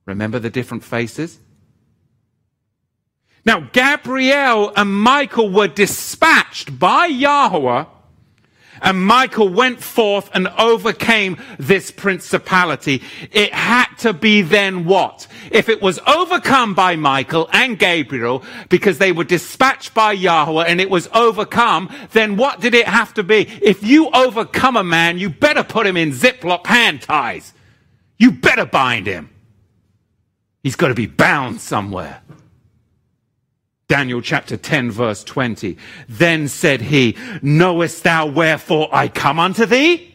Remember 0.05 0.37
the 0.37 0.49
different 0.49 0.83
faces? 0.83 1.39
Now, 3.45 3.59
Gabriel 3.73 4.71
and 4.75 4.93
Michael 4.93 5.49
were 5.49 5.67
dispatched 5.67 6.79
by 6.79 7.07
Yahweh, 7.07 7.85
and 8.81 9.05
Michael 9.05 9.49
went 9.49 9.81
forth 9.81 10.29
and 10.33 10.47
overcame 10.57 11.37
this 11.57 11.91
principality. 11.91 13.01
It 13.31 13.53
had 13.53 13.87
to 13.99 14.13
be 14.13 14.41
then 14.41 14.85
what? 14.85 15.27
If 15.51 15.69
it 15.69 15.81
was 15.81 15.99
overcome 16.05 16.73
by 16.73 16.95
Michael 16.97 17.49
and 17.53 17.79
Gabriel, 17.79 18.43
because 18.69 18.97
they 18.97 19.11
were 19.11 19.23
dispatched 19.23 19.93
by 19.93 20.13
Yahweh 20.13 20.65
and 20.65 20.81
it 20.81 20.89
was 20.89 21.07
overcome, 21.13 21.89
then 22.11 22.35
what 22.35 22.59
did 22.59 22.73
it 22.73 22.87
have 22.87 23.13
to 23.13 23.23
be? 23.23 23.47
If 23.61 23.83
you 23.83 24.09
overcome 24.09 24.75
a 24.75 24.83
man, 24.83 25.17
you 25.17 25.29
better 25.29 25.63
put 25.63 25.87
him 25.87 25.95
in 25.95 26.11
Ziploc 26.11 26.65
hand 26.65 27.01
ties. 27.03 27.53
You 28.17 28.31
better 28.31 28.65
bind 28.65 29.07
him. 29.07 29.29
He's 30.61 30.75
got 30.75 30.89
to 30.89 30.93
be 30.93 31.07
bound 31.07 31.61
somewhere. 31.61 32.21
Daniel 33.87 34.21
chapter 34.21 34.57
10 34.57 34.91
verse 34.91 35.23
20. 35.23 35.77
Then 36.07 36.47
said 36.47 36.81
he, 36.81 37.17
knowest 37.41 38.03
thou 38.03 38.25
wherefore 38.25 38.89
I 38.91 39.07
come 39.07 39.39
unto 39.39 39.65
thee? 39.65 40.13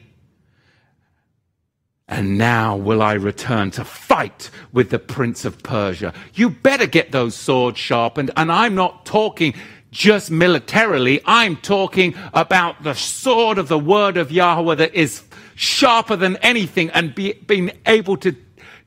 And 2.08 2.38
now 2.38 2.74
will 2.74 3.02
I 3.02 3.12
return 3.12 3.70
to 3.72 3.84
fight 3.84 4.50
with 4.72 4.88
the 4.88 4.98
prince 4.98 5.44
of 5.44 5.62
Persia. 5.62 6.14
You 6.32 6.48
better 6.48 6.86
get 6.86 7.12
those 7.12 7.34
swords 7.34 7.78
sharpened. 7.78 8.30
And 8.34 8.50
I'm 8.50 8.74
not 8.74 9.04
talking 9.04 9.54
just 9.90 10.30
militarily. 10.30 11.20
I'm 11.26 11.56
talking 11.56 12.14
about 12.32 12.82
the 12.82 12.94
sword 12.94 13.58
of 13.58 13.68
the 13.68 13.78
word 13.78 14.16
of 14.16 14.32
Yahweh 14.32 14.76
that 14.76 14.94
is 14.94 15.22
sharper 15.54 16.16
than 16.16 16.36
anything 16.38 16.88
and 16.90 17.14
be, 17.14 17.34
being 17.34 17.72
able 17.84 18.16
to 18.18 18.34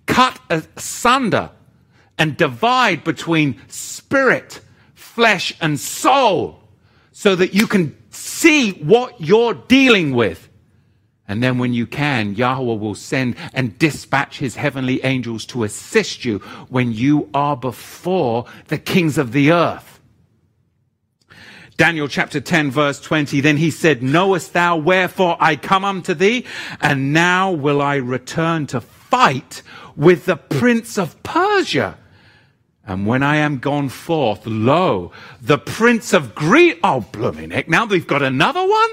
cut 0.07 0.39
asunder 0.49 1.51
and 2.17 2.35
divide 2.37 3.03
between 3.03 3.59
spirit 3.67 4.61
flesh 5.21 5.53
and 5.61 5.79
soul 5.79 6.59
so 7.11 7.35
that 7.35 7.53
you 7.53 7.67
can 7.67 7.95
see 8.09 8.71
what 8.71 9.21
you're 9.21 9.53
dealing 9.53 10.15
with. 10.15 10.49
And 11.27 11.43
then 11.43 11.59
when 11.59 11.75
you 11.75 11.85
can, 11.85 12.33
Yahweh 12.33 12.77
will 12.79 12.95
send 12.95 13.35
and 13.53 13.77
dispatch 13.77 14.39
his 14.39 14.55
heavenly 14.55 15.03
angels 15.03 15.45
to 15.45 15.63
assist 15.63 16.25
you 16.25 16.39
when 16.69 16.91
you 16.91 17.29
are 17.35 17.55
before 17.55 18.45
the 18.69 18.79
kings 18.79 19.19
of 19.19 19.31
the 19.31 19.51
earth. 19.51 19.99
Daniel 21.77 22.07
chapter 22.07 22.41
10 22.41 22.71
verse 22.71 22.99
20, 22.99 23.41
then 23.41 23.57
he 23.57 23.69
said, 23.69 24.01
Knowest 24.01 24.53
thou 24.53 24.75
wherefore 24.75 25.37
I 25.39 25.55
come 25.55 25.85
unto 25.85 26.15
thee? 26.15 26.45
And 26.81 27.13
now 27.13 27.51
will 27.51 27.79
I 27.79 27.97
return 27.97 28.65
to 28.67 28.81
fight 28.81 29.61
with 29.95 30.25
the 30.25 30.37
prince 30.37 30.97
of 30.97 31.21
Persia. 31.21 31.99
And 32.85 33.05
when 33.05 33.21
I 33.21 33.37
am 33.37 33.59
gone 33.59 33.89
forth, 33.89 34.45
lo, 34.45 35.11
the 35.41 35.57
prince 35.57 36.13
of 36.13 36.33
Greece. 36.33 36.77
Oh, 36.83 37.01
blooming 37.11 37.51
heck. 37.51 37.69
Now 37.69 37.85
we've 37.85 38.07
got 38.07 38.23
another 38.23 38.67
one? 38.67 38.89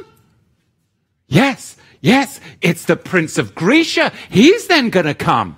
Yes, 1.26 1.76
yes, 2.01 2.41
it's 2.61 2.84
the 2.84 2.97
prince 2.97 3.39
of 3.39 3.55
Grecia. 3.55 4.12
He's 4.30 4.66
then 4.66 4.91
going 4.91 5.07
to 5.07 5.14
come. 5.14 5.57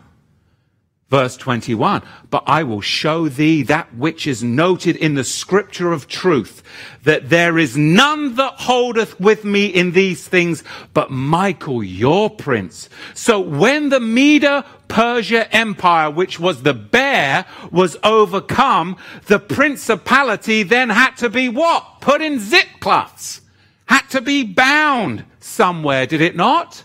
Verse 1.10 1.36
21, 1.36 2.02
but 2.30 2.44
I 2.46 2.62
will 2.62 2.80
show 2.80 3.28
thee 3.28 3.64
that 3.64 3.92
which 3.96 4.28
is 4.28 4.44
noted 4.44 4.94
in 4.94 5.16
the 5.16 5.24
scripture 5.24 5.92
of 5.92 6.06
truth, 6.06 6.62
that 7.02 7.30
there 7.30 7.58
is 7.58 7.76
none 7.76 8.36
that 8.36 8.54
holdeth 8.60 9.18
with 9.18 9.44
me 9.44 9.66
in 9.66 9.90
these 9.90 10.28
things, 10.28 10.62
but 10.94 11.10
Michael, 11.10 11.82
your 11.82 12.30
prince. 12.30 12.88
So 13.12 13.40
when 13.40 13.88
the 13.88 13.98
Medo 13.98 14.62
Persia 14.86 15.52
Empire, 15.52 16.12
which 16.12 16.38
was 16.38 16.62
the 16.62 16.74
bear, 16.74 17.44
was 17.72 17.96
overcome, 18.04 18.96
the 19.26 19.40
principality 19.40 20.62
then 20.62 20.90
had 20.90 21.16
to 21.16 21.28
be 21.28 21.48
what? 21.48 22.00
Put 22.00 22.22
in 22.22 22.38
zip 22.38 22.68
cloths. 22.78 23.40
Had 23.86 24.08
to 24.10 24.20
be 24.20 24.44
bound 24.44 25.24
somewhere, 25.40 26.06
did 26.06 26.20
it 26.20 26.36
not? 26.36 26.84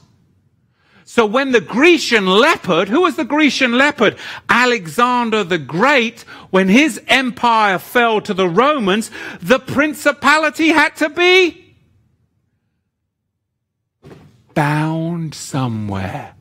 So 1.16 1.26
when 1.26 1.53
the 1.53 1.61
Grecian 1.61 2.28
leopard, 2.28 2.89
who 2.89 3.03
was 3.03 3.16
the 3.16 3.24
Grecian 3.24 3.78
leopard? 3.78 4.18
Alexander 4.49 5.45
the 5.45 5.57
Great, 5.57 6.24
when 6.49 6.68
his 6.68 7.01
empire 7.07 7.80
fell 7.80 8.20
to 8.20 8.34
the 8.34 8.49
Romans, 8.49 9.09
the 9.41 9.59
principality 9.59 10.74
had 10.74 10.93
to 10.97 11.07
be 11.07 11.78
bound 14.53 15.34
somewhere. 15.34 16.36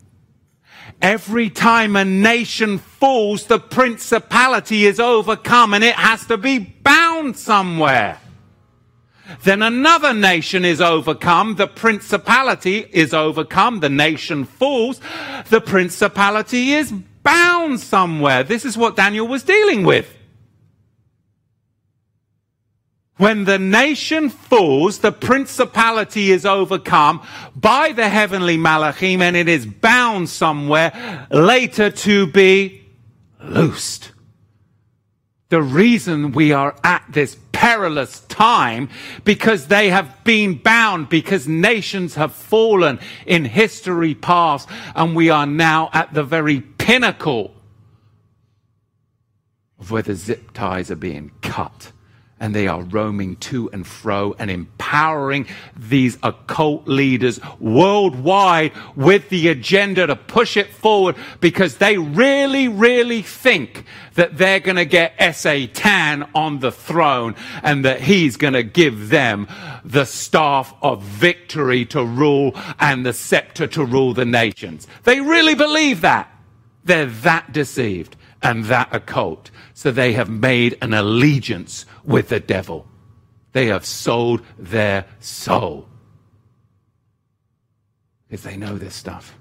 Every 1.00 1.50
time 1.50 1.94
a 1.94 2.04
nation 2.04 2.78
falls, 2.78 3.46
the 3.46 3.60
principality 3.60 4.86
is 4.86 4.98
overcome 4.98 5.72
and 5.74 5.84
it 5.84 5.94
has 5.94 6.26
to 6.26 6.36
be 6.36 6.58
bound 6.58 7.36
somewhere. 7.36 8.18
Then 9.42 9.62
another 9.62 10.12
nation 10.12 10.64
is 10.64 10.80
overcome. 10.80 11.56
The 11.56 11.66
principality 11.66 12.86
is 12.92 13.14
overcome. 13.14 13.80
The 13.80 13.88
nation 13.88 14.44
falls. 14.44 15.00
The 15.48 15.60
principality 15.60 16.72
is 16.72 16.92
bound 16.92 17.80
somewhere. 17.80 18.42
This 18.44 18.64
is 18.64 18.76
what 18.76 18.96
Daniel 18.96 19.26
was 19.26 19.42
dealing 19.42 19.84
with. 19.84 20.14
When 23.16 23.44
the 23.44 23.60
nation 23.60 24.28
falls, 24.28 24.98
the 24.98 25.12
principality 25.12 26.32
is 26.32 26.44
overcome 26.44 27.22
by 27.54 27.92
the 27.92 28.08
heavenly 28.08 28.56
Malachim 28.56 29.20
and 29.20 29.36
it 29.36 29.48
is 29.48 29.66
bound 29.66 30.28
somewhere 30.28 31.26
later 31.30 31.90
to 31.90 32.26
be 32.26 32.82
loosed. 33.40 34.10
The 35.54 35.62
reason 35.62 36.32
we 36.32 36.50
are 36.50 36.74
at 36.82 37.04
this 37.08 37.36
perilous 37.52 38.18
time 38.22 38.88
because 39.22 39.68
they 39.68 39.88
have 39.88 40.24
been 40.24 40.58
bound, 40.58 41.08
because 41.08 41.46
nations 41.46 42.16
have 42.16 42.34
fallen 42.34 42.98
in 43.24 43.44
history 43.44 44.16
past, 44.16 44.68
and 44.96 45.14
we 45.14 45.30
are 45.30 45.46
now 45.46 45.90
at 45.92 46.12
the 46.12 46.24
very 46.24 46.60
pinnacle 46.60 47.54
of 49.78 49.92
where 49.92 50.02
the 50.02 50.16
zip 50.16 50.52
ties 50.54 50.90
are 50.90 50.96
being 50.96 51.30
cut 51.40 51.92
and 52.44 52.54
they 52.54 52.68
are 52.68 52.82
roaming 52.82 53.36
to 53.36 53.70
and 53.70 53.86
fro 53.86 54.36
and 54.38 54.50
empowering 54.50 55.46
these 55.74 56.18
occult 56.22 56.86
leaders 56.86 57.40
worldwide 57.58 58.70
with 58.94 59.30
the 59.30 59.48
agenda 59.48 60.06
to 60.06 60.14
push 60.14 60.58
it 60.58 60.70
forward 60.70 61.16
because 61.40 61.78
they 61.78 61.96
really, 61.96 62.68
really 62.68 63.22
think 63.22 63.86
that 64.16 64.36
they're 64.36 64.60
going 64.60 64.76
to 64.76 64.84
get 64.84 65.34
Satan 65.34 66.26
on 66.34 66.58
the 66.58 66.70
throne 66.70 67.34
and 67.62 67.82
that 67.86 68.02
he's 68.02 68.36
going 68.36 68.52
to 68.52 68.62
give 68.62 69.08
them 69.08 69.48
the 69.82 70.04
staff 70.04 70.74
of 70.82 71.02
victory 71.02 71.86
to 71.86 72.04
rule 72.04 72.54
and 72.78 73.06
the 73.06 73.14
scepter 73.14 73.66
to 73.68 73.86
rule 73.86 74.12
the 74.12 74.26
nations. 74.26 74.86
They 75.04 75.18
really 75.18 75.54
believe 75.54 76.02
that. 76.02 76.30
They're 76.84 77.06
that 77.06 77.54
deceived 77.54 78.16
and 78.44 78.66
that 78.66 78.94
occult. 78.94 79.50
So 79.72 79.90
they 79.90 80.12
have 80.12 80.28
made 80.28 80.76
an 80.80 80.94
allegiance 80.94 81.86
with 82.04 82.28
the 82.28 82.38
devil. 82.38 82.86
They 83.52 83.66
have 83.66 83.86
sold 83.86 84.42
their 84.58 85.06
soul. 85.18 85.88
Because 88.28 88.44
they 88.44 88.56
know 88.56 88.76
this 88.76 88.94
stuff. 88.94 89.36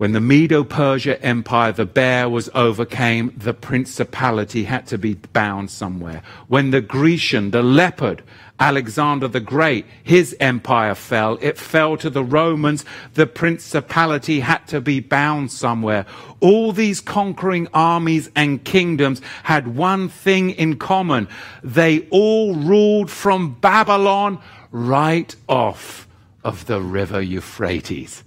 When 0.00 0.12
the 0.12 0.20
Medo 0.22 0.64
Persia 0.64 1.22
Empire, 1.22 1.72
the 1.72 1.84
bear 1.84 2.26
was 2.26 2.48
overcame, 2.54 3.34
the 3.36 3.52
principality 3.52 4.64
had 4.64 4.86
to 4.86 4.96
be 4.96 5.12
bound 5.12 5.70
somewhere. 5.70 6.22
When 6.48 6.70
the 6.70 6.80
Grecian, 6.80 7.50
the 7.50 7.62
leopard, 7.62 8.22
Alexander 8.58 9.28
the 9.28 9.40
Great, 9.40 9.84
his 10.02 10.34
empire 10.40 10.94
fell, 10.94 11.36
it 11.42 11.58
fell 11.58 11.98
to 11.98 12.08
the 12.08 12.24
Romans, 12.24 12.82
the 13.12 13.26
principality 13.26 14.40
had 14.40 14.66
to 14.68 14.80
be 14.80 15.00
bound 15.00 15.52
somewhere. 15.52 16.06
All 16.40 16.72
these 16.72 17.02
conquering 17.02 17.68
armies 17.74 18.30
and 18.34 18.64
kingdoms 18.64 19.20
had 19.42 19.76
one 19.76 20.08
thing 20.08 20.52
in 20.52 20.78
common. 20.78 21.28
They 21.62 22.08
all 22.08 22.54
ruled 22.54 23.10
from 23.10 23.52
Babylon 23.60 24.38
right 24.70 25.36
off 25.46 26.08
of 26.42 26.64
the 26.64 26.80
river 26.80 27.20
Euphrates. 27.20 28.24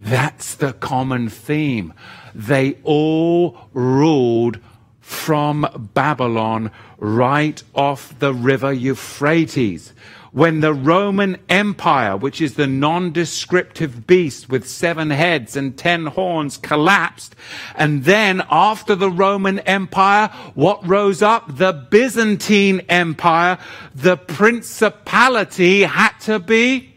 That's 0.00 0.54
the 0.54 0.72
common 0.72 1.28
theme. 1.28 1.92
They 2.34 2.78
all 2.84 3.58
ruled 3.72 4.60
from 5.00 5.90
Babylon 5.94 6.70
right 6.98 7.62
off 7.74 8.18
the 8.18 8.34
river 8.34 8.72
Euphrates. 8.72 9.92
When 10.30 10.60
the 10.60 10.74
Roman 10.74 11.38
Empire, 11.48 12.16
which 12.16 12.40
is 12.40 12.54
the 12.54 12.66
non-descriptive 12.66 14.06
beast 14.06 14.50
with 14.50 14.68
seven 14.68 15.10
heads 15.10 15.56
and 15.56 15.76
ten 15.76 16.06
horns, 16.06 16.58
collapsed, 16.58 17.34
and 17.74 18.04
then 18.04 18.42
after 18.50 18.94
the 18.94 19.10
Roman 19.10 19.58
Empire, 19.60 20.28
what 20.54 20.86
rose 20.86 21.22
up? 21.22 21.56
The 21.56 21.72
Byzantine 21.72 22.80
Empire, 22.90 23.58
the 23.94 24.18
principality 24.18 25.82
had 25.82 26.12
to 26.20 26.38
be 26.38 26.94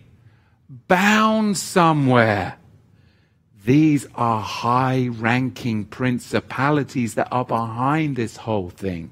bound 0.87 1.57
somewhere. 1.57 2.57
These 3.63 4.07
are 4.15 4.41
high 4.41 5.09
ranking 5.11 5.85
principalities 5.85 7.13
that 7.13 7.27
are 7.31 7.45
behind 7.45 8.15
this 8.15 8.37
whole 8.37 8.69
thing. 8.69 9.11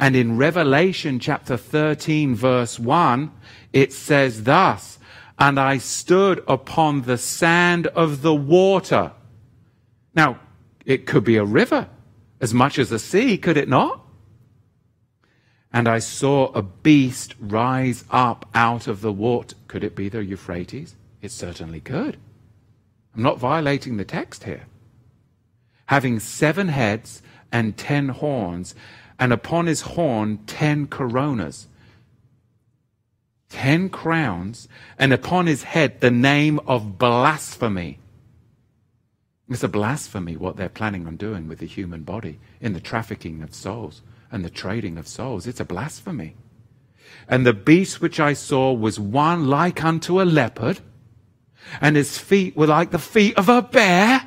And 0.00 0.16
in 0.16 0.36
Revelation 0.36 1.18
chapter 1.18 1.56
13, 1.56 2.34
verse 2.34 2.78
1, 2.78 3.30
it 3.72 3.92
says 3.92 4.44
thus 4.44 4.98
And 5.38 5.58
I 5.60 5.78
stood 5.78 6.42
upon 6.48 7.02
the 7.02 7.18
sand 7.18 7.88
of 7.88 8.22
the 8.22 8.34
water. 8.34 9.12
Now, 10.14 10.40
it 10.86 11.06
could 11.06 11.24
be 11.24 11.36
a 11.36 11.44
river 11.44 11.88
as 12.40 12.54
much 12.54 12.78
as 12.78 12.90
a 12.92 12.98
sea, 12.98 13.36
could 13.36 13.56
it 13.56 13.68
not? 13.68 14.00
And 15.72 15.86
I 15.86 15.98
saw 15.98 16.46
a 16.52 16.62
beast 16.62 17.34
rise 17.38 18.04
up 18.10 18.48
out 18.54 18.86
of 18.86 19.02
the 19.02 19.12
water. 19.12 19.54
Could 19.66 19.84
it 19.84 19.94
be 19.94 20.08
the 20.08 20.24
Euphrates? 20.24 20.94
It 21.20 21.30
certainly 21.30 21.80
could. 21.80 22.16
I'm 23.14 23.22
not 23.22 23.38
violating 23.38 23.96
the 23.96 24.04
text 24.04 24.44
here. 24.44 24.66
Having 25.86 26.20
seven 26.20 26.68
heads 26.68 27.22
and 27.50 27.76
ten 27.76 28.10
horns, 28.10 28.74
and 29.18 29.32
upon 29.32 29.66
his 29.66 29.80
horn 29.82 30.38
ten 30.46 30.86
coronas, 30.86 31.66
ten 33.48 33.88
crowns, 33.88 34.68
and 34.98 35.12
upon 35.12 35.46
his 35.46 35.62
head 35.62 36.00
the 36.00 36.10
name 36.10 36.60
of 36.66 36.98
blasphemy. 36.98 37.98
It's 39.48 39.62
a 39.62 39.68
blasphemy 39.68 40.36
what 40.36 40.56
they're 40.56 40.68
planning 40.68 41.06
on 41.06 41.16
doing 41.16 41.48
with 41.48 41.58
the 41.58 41.66
human 41.66 42.02
body 42.02 42.38
in 42.60 42.74
the 42.74 42.80
trafficking 42.80 43.42
of 43.42 43.54
souls 43.54 44.02
and 44.30 44.44
the 44.44 44.50
trading 44.50 44.98
of 44.98 45.08
souls. 45.08 45.46
It's 45.46 45.60
a 45.60 45.64
blasphemy. 45.64 46.36
And 47.26 47.46
the 47.46 47.54
beast 47.54 48.02
which 48.02 48.20
I 48.20 48.34
saw 48.34 48.72
was 48.72 49.00
one 49.00 49.48
like 49.48 49.82
unto 49.82 50.20
a 50.20 50.24
leopard 50.24 50.80
and 51.80 51.96
his 51.96 52.18
feet 52.18 52.56
were 52.56 52.66
like 52.66 52.90
the 52.90 52.98
feet 52.98 53.36
of 53.36 53.48
a 53.48 53.62
bear, 53.62 54.26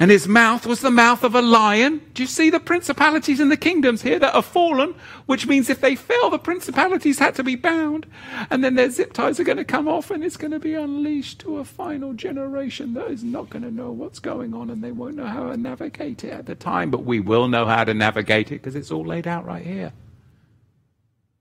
and 0.00 0.12
his 0.12 0.28
mouth 0.28 0.64
was 0.64 0.80
the 0.80 0.92
mouth 0.92 1.24
of 1.24 1.34
a 1.34 1.42
lion. 1.42 2.00
Do 2.14 2.22
you 2.22 2.28
see 2.28 2.50
the 2.50 2.60
principalities 2.60 3.40
and 3.40 3.50
the 3.50 3.56
kingdoms 3.56 4.02
here 4.02 4.20
that 4.20 4.34
are 4.34 4.42
fallen? 4.42 4.94
Which 5.26 5.48
means 5.48 5.68
if 5.68 5.80
they 5.80 5.96
fell, 5.96 6.30
the 6.30 6.38
principalities 6.38 7.18
had 7.18 7.34
to 7.34 7.42
be 7.42 7.56
bound, 7.56 8.06
and 8.48 8.62
then 8.62 8.76
their 8.76 8.90
zip 8.90 9.12
ties 9.12 9.40
are 9.40 9.44
going 9.44 9.58
to 9.58 9.64
come 9.64 9.88
off, 9.88 10.12
and 10.12 10.22
it's 10.22 10.36
going 10.36 10.52
to 10.52 10.60
be 10.60 10.74
unleashed 10.74 11.40
to 11.40 11.58
a 11.58 11.64
final 11.64 12.12
generation 12.12 12.94
that 12.94 13.10
is 13.10 13.24
not 13.24 13.50
going 13.50 13.64
to 13.64 13.72
know 13.72 13.90
what's 13.90 14.20
going 14.20 14.54
on, 14.54 14.70
and 14.70 14.84
they 14.84 14.92
won't 14.92 15.16
know 15.16 15.26
how 15.26 15.50
to 15.50 15.56
navigate 15.56 16.22
it 16.22 16.32
at 16.32 16.46
the 16.46 16.54
time. 16.54 16.92
But 16.92 17.04
we 17.04 17.18
will 17.18 17.48
know 17.48 17.66
how 17.66 17.82
to 17.82 17.92
navigate 17.92 18.52
it 18.52 18.62
because 18.62 18.76
it's 18.76 18.92
all 18.92 19.04
laid 19.04 19.26
out 19.26 19.44
right 19.44 19.66
here. 19.66 19.92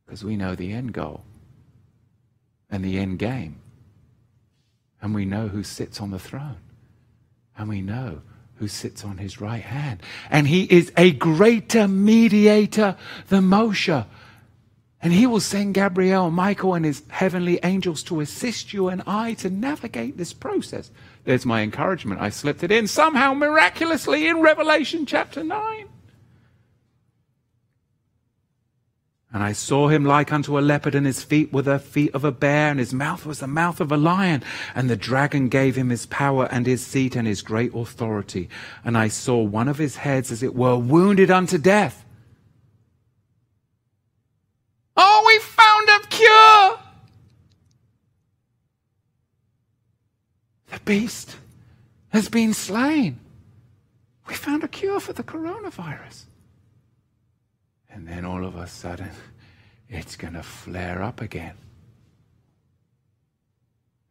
Because 0.08 0.24
we 0.24 0.36
know 0.36 0.56
the 0.56 0.74
end 0.74 0.94
goal 0.94 1.24
and 2.72 2.84
the 2.84 2.98
end 2.98 3.20
game. 3.20 3.60
And 5.02 5.14
we 5.14 5.26
know 5.26 5.48
who 5.48 5.64
sits 5.64 6.02
on 6.02 6.12
the 6.12 6.20
throne. 6.20 6.58
And 7.58 7.70
we 7.70 7.82
know 7.82 8.22
who 8.56 8.68
sits 8.68 9.04
on 9.04 9.18
his 9.18 9.40
right 9.40 9.64
hand. 9.64 10.02
And 10.30 10.48
he 10.48 10.64
is 10.64 10.92
a 10.98 11.12
greater 11.12 11.88
mediator 11.88 12.98
than 13.30 13.46
Moshe. 13.46 14.06
And 15.02 15.14
he 15.14 15.28
will 15.28 15.40
send 15.40 15.76
Gabriel, 15.76 16.32
Michael, 16.32 16.74
and 16.74 16.84
his 16.84 17.04
heavenly 17.10 17.60
angels 17.64 18.02
to 18.04 18.20
assist 18.20 18.74
you 18.74 18.88
and 18.88 19.04
I 19.06 19.36
to 19.36 19.50
navigate 19.50 20.18
this 20.18 20.34
process. 20.34 20.90
There's 21.24 21.46
my 21.46 21.62
encouragement. 21.62 22.20
I 22.20 22.30
slipped 22.30 22.64
it 22.64 22.72
in 22.72 22.88
somehow 22.88 23.34
miraculously 23.34 24.28
in 24.28 24.42
Revelation 24.42 25.06
chapter 25.06 25.44
9. 25.44 25.88
And 29.38 29.44
I 29.44 29.52
saw 29.52 29.88
him 29.88 30.04
like 30.04 30.34
unto 30.34 30.58
a 30.58 30.62
leopard, 30.62 30.96
and 30.96 31.06
his 31.06 31.22
feet 31.24 31.54
were 31.54 31.62
the 31.62 31.78
feet 31.78 32.10
of 32.16 32.24
a 32.24 32.32
bear, 32.32 32.72
and 32.72 32.80
his 32.80 32.92
mouth 32.92 33.24
was 33.24 33.40
the 33.40 33.46
mouth 33.46 33.80
of 33.80 33.92
a 33.92 33.96
lion. 33.96 34.44
And 34.74 34.90
the 34.90 34.96
dragon 34.96 35.48
gave 35.48 35.76
him 35.76 35.90
his 35.90 36.08
power 36.08 36.48
and 36.50 36.66
his 36.66 36.84
seat 36.84 37.16
and 37.16 37.28
his 37.28 37.44
great 37.44 37.72
authority. 37.76 38.50
And 38.84 38.98
I 38.98 39.10
saw 39.10 39.38
one 39.44 39.68
of 39.68 39.78
his 39.78 39.98
heads, 39.98 40.32
as 40.32 40.42
it 40.42 40.56
were, 40.56 40.76
wounded 40.76 41.30
unto 41.30 41.60
death. 41.60 42.04
Oh, 44.96 45.24
we 45.28 45.38
found 45.38 45.88
a 45.90 46.08
cure! 46.08 46.80
The 50.72 50.80
beast 50.84 51.36
has 52.10 52.28
been 52.28 52.56
slain. 52.56 53.20
We 54.28 54.34
found 54.34 54.64
a 54.64 54.68
cure 54.68 55.00
for 55.00 55.14
the 55.14 55.22
coronavirus. 55.22 56.27
And 57.98 58.08
then 58.08 58.26
all 58.26 58.46
of 58.46 58.56
a 58.56 58.68
sudden, 58.68 59.10
it's 59.90 60.16
going 60.16 60.36
to 60.36 60.44
flare 60.44 61.02
up 61.02 61.20
again. 61.20 61.56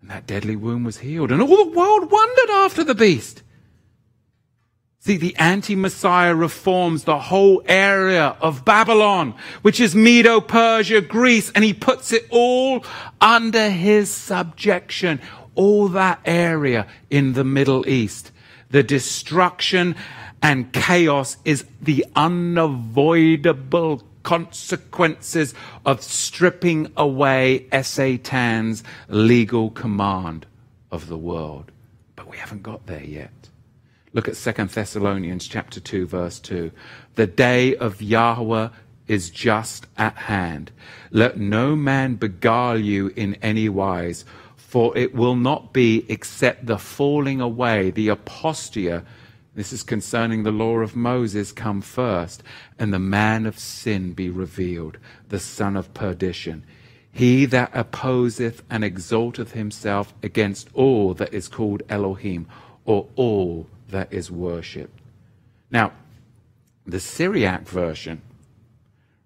And 0.01 0.11
that 0.11 0.27
deadly 0.27 0.57
wound 0.57 0.85
was 0.85 0.99
healed. 0.99 1.31
And 1.31 1.41
all 1.41 1.67
the 1.67 1.71
world 1.71 2.11
wondered 2.11 2.51
after 2.51 2.83
the 2.83 2.97
beast. 2.97 3.45
See, 4.99 5.17
the 5.17 5.37
anti-Messiah 5.37 6.35
reforms 6.35 7.05
the 7.05 7.21
whole 7.21 7.63
area 7.67 8.37
of 8.41 8.65
Babylon, 8.65 9.37
which 9.63 9.79
is 9.79 9.95
Medo, 9.95 10.41
Persia, 10.41 11.01
Greece, 11.01 11.53
and 11.55 11.63
he 11.63 11.73
puts 11.73 12.11
it 12.11 12.27
all 12.31 12.85
under 13.21 13.71
his 13.71 14.11
subjection. 14.11 15.21
All 15.55 15.87
that 15.91 16.19
area 16.25 16.89
in 17.09 17.35
the 17.35 17.45
Middle 17.45 17.89
East. 17.89 18.33
The 18.69 18.83
destruction 18.83 19.95
and 20.43 20.73
chaos 20.73 21.37
is 21.45 21.65
the 21.81 22.07
unavoidable 22.15 24.03
consequences 24.23 25.55
of 25.85 26.03
stripping 26.03 26.93
away 26.97 27.67
Satan's 27.83 28.83
legal 29.09 29.71
command 29.71 30.47
of 30.91 31.09
the 31.09 31.17
world. 31.17 31.71
But 32.17 32.29
we 32.29 32.37
haven't 32.37 32.63
got 32.63 32.87
there 32.87 33.05
yet. 33.05 33.31
Look 34.13 34.29
at 34.29 34.35
2 34.35 34.53
Thessalonians 34.67 35.47
chapter 35.47 35.79
2 35.79 36.07
verse 36.07 36.41
2. 36.41 36.73
The 37.15 37.27
day 37.27 37.77
of 37.77 38.03
Yahweh 38.03 38.71
is 39.07 39.31
just 39.31 39.87
at 39.97 40.17
hand. 40.17 40.73
Let 41.11 41.39
no 41.39 41.77
man 41.77 42.17
beguile 42.17 42.81
you 42.81 43.13
in 43.15 43.35
any 43.37 43.69
wise, 43.69 44.25
for 44.57 44.97
it 44.97 45.15
will 45.15 45.37
not 45.37 45.73
be 45.73 46.05
except 46.09 46.67
the 46.67 46.79
falling 46.79 47.41
away, 47.41 47.91
the 47.91 48.09
apostia 48.09 49.05
this 49.57 49.73
is 49.73 49.83
concerning 49.83 50.43
the 50.43 50.53
law 50.53 50.77
of 50.81 50.95
Moses 50.95 51.51
come 51.51 51.81
first, 51.81 52.43
and 52.79 52.93
the 52.93 52.99
man 52.99 53.47
of 53.47 53.59
sin 53.59 54.13
be 54.13 54.29
revealed, 54.29 54.99
the 55.31 55.41
son 55.41 55.77
of 55.77 55.95
perdition. 55.95 56.63
He 57.11 57.47
that 57.47 57.71
opposeth 57.73 58.63
and 58.69 58.85
exalteth 58.85 59.53
himself 59.53 60.13
against 60.23 60.69
all 60.75 61.15
that 61.15 61.33
is 61.33 61.49
called 61.49 61.83
Elohim, 61.89 62.47
or 62.85 63.09
all 63.17 63.67
that 63.89 64.13
is 64.13 64.31
worshipped. 64.31 65.01
Now, 65.71 65.93
the 66.87 67.01
Syriac 67.01 67.67
version 67.67 68.21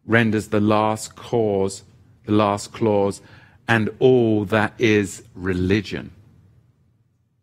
renders 0.07 0.49
the 0.49 0.61
last 0.61 1.16
clause, 1.16 1.83
the 2.24 2.33
last 2.33 2.72
clause, 2.72 3.20
and 3.66 3.91
all 3.99 4.45
that 4.45 4.74
is 4.78 5.24
religion. 5.35 6.12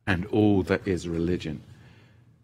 And 0.08 0.26
all 0.28 0.64
that 0.64 0.88
is 0.88 1.06
religion 1.06 1.64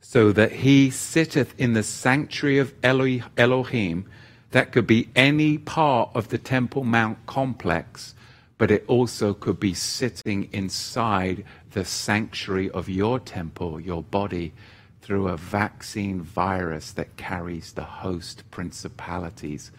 so 0.05 0.33
that 0.33 0.51
he 0.51 0.89
sitteth 0.89 1.57
in 1.57 1.71
the 1.71 1.81
sanctuary 1.81 2.57
of 2.57 2.73
Elohim, 2.83 4.05
that 4.51 4.73
could 4.73 4.85
be 4.85 5.07
any 5.15 5.57
part 5.57 6.09
of 6.13 6.27
the 6.27 6.37
Temple 6.37 6.83
Mount 6.83 7.25
complex, 7.25 8.13
but 8.57 8.69
it 8.69 8.83
also 8.87 9.33
could 9.33 9.61
be 9.61 9.73
sitting 9.73 10.49
inside 10.51 11.45
the 11.71 11.85
sanctuary 11.85 12.69
of 12.71 12.89
your 12.89 13.17
temple, 13.17 13.79
your 13.79 14.03
body, 14.03 14.51
through 15.01 15.29
a 15.29 15.37
vaccine 15.37 16.21
virus 16.21 16.91
that 16.91 17.15
carries 17.15 17.71
the 17.71 17.83
host 17.83 18.43
principalities 18.51 19.71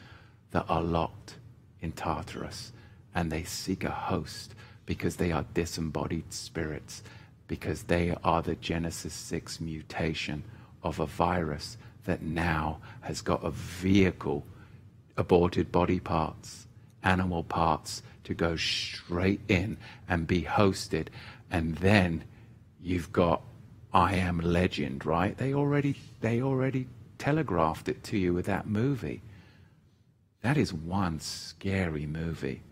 that 0.52 0.64
are 0.70 0.82
locked 0.82 1.34
in 1.82 1.92
Tartarus. 1.92 2.72
And 3.14 3.30
they 3.30 3.44
seek 3.44 3.84
a 3.84 3.90
host 3.90 4.54
because 4.86 5.16
they 5.16 5.32
are 5.32 5.44
disembodied 5.52 6.32
spirits, 6.32 7.02
because 7.46 7.84
they 7.84 8.14
are 8.24 8.42
the 8.42 8.54
Genesis 8.56 9.12
6 9.12 9.60
mutation 9.60 10.44
of 10.82 11.00
a 11.00 11.06
virus 11.06 11.76
that 12.04 12.22
now 12.22 12.78
has 13.00 13.20
got 13.20 13.44
a 13.44 13.50
vehicle, 13.50 14.44
aborted 15.16 15.72
body 15.72 16.00
parts, 16.00 16.66
animal 17.02 17.42
parts, 17.44 18.02
to 18.24 18.34
go 18.34 18.56
straight 18.56 19.40
in 19.48 19.76
and 20.08 20.26
be 20.26 20.42
hosted. 20.42 21.08
And 21.50 21.76
then 21.76 22.24
you've 22.80 23.12
got 23.12 23.42
I 23.92 24.14
Am 24.16 24.38
Legend, 24.40 25.06
right? 25.06 25.36
They 25.36 25.54
already, 25.54 25.96
they 26.20 26.42
already 26.42 26.88
telegraphed 27.18 27.88
it 27.88 28.02
to 28.04 28.18
you 28.18 28.34
with 28.34 28.46
that 28.46 28.66
movie. 28.66 29.22
That 30.42 30.56
is 30.56 30.72
one 30.72 31.20
scary 31.20 32.06
movie. 32.06 32.62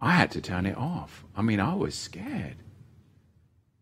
I 0.00 0.12
had 0.12 0.30
to 0.32 0.40
turn 0.40 0.66
it 0.66 0.76
off. 0.76 1.24
I 1.36 1.42
mean, 1.42 1.60
I 1.60 1.74
was 1.74 1.94
scared. 1.94 2.56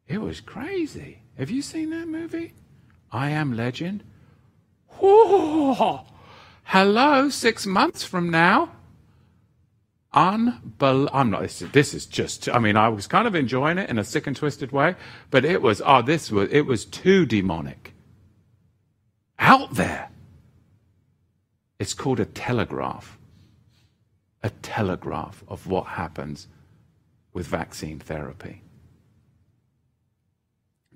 It 0.09 0.23
was 0.23 0.41
crazy. 0.41 1.19
Have 1.37 1.51
you 1.51 1.61
seen 1.61 1.91
that 1.91 2.09
movie? 2.09 2.55
I 3.13 3.31
Am 3.31 3.55
Legend? 3.55 4.03
Whoa! 4.99 6.01
Hello, 6.65 7.29
six 7.29 7.67
months 7.67 8.03
from 8.05 8.31
now. 8.31 8.73
Unbel- 10.15 11.11
I'm 11.13 11.31
not. 11.31 11.43
This 11.43 11.63
is, 11.63 11.71
this 11.73 11.95
is 11.95 12.07
just. 12.07 12.49
I 12.49 12.59
mean, 12.59 12.77
I 12.77 12.89
was 12.89 13.07
kind 13.07 13.29
of 13.29 13.35
enjoying 13.35 13.77
it 13.79 13.91
in 13.91 13.99
a 13.99 14.05
sick 14.05 14.27
and 14.27 14.35
twisted 14.35 14.73
way, 14.73 14.97
but 15.31 15.45
it 15.45 15.61
was. 15.61 15.83
Oh, 15.85 16.01
this 16.03 16.31
was. 16.31 16.49
It 16.51 16.63
was 16.63 16.87
too 16.87 17.27
demonic. 17.27 17.93
Out 19.39 19.75
there. 19.75 20.11
It's 21.79 21.95
called 21.95 22.19
a 22.19 22.25
telegraph. 22.25 23.19
A 24.43 24.51
telegraph 24.51 25.45
of 25.47 25.67
what 25.67 25.87
happens 25.87 26.49
with 27.33 27.47
vaccine 27.47 27.99
therapy. 27.99 28.63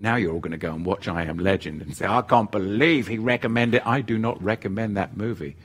Now 0.02 0.16
you're 0.16 0.32
all 0.32 0.40
going 0.40 0.50
to 0.50 0.58
go 0.58 0.74
and 0.74 0.84
watch 0.84 1.06
I 1.06 1.22
Am 1.22 1.38
Legend 1.38 1.80
and 1.80 1.96
say, 1.96 2.06
I 2.06 2.22
can't 2.22 2.50
believe 2.50 3.06
he 3.06 3.18
recommended. 3.18 3.82
I 3.86 4.00
do 4.00 4.18
not 4.18 4.42
recommend 4.42 4.96
that 4.96 5.16
movie. 5.16 5.56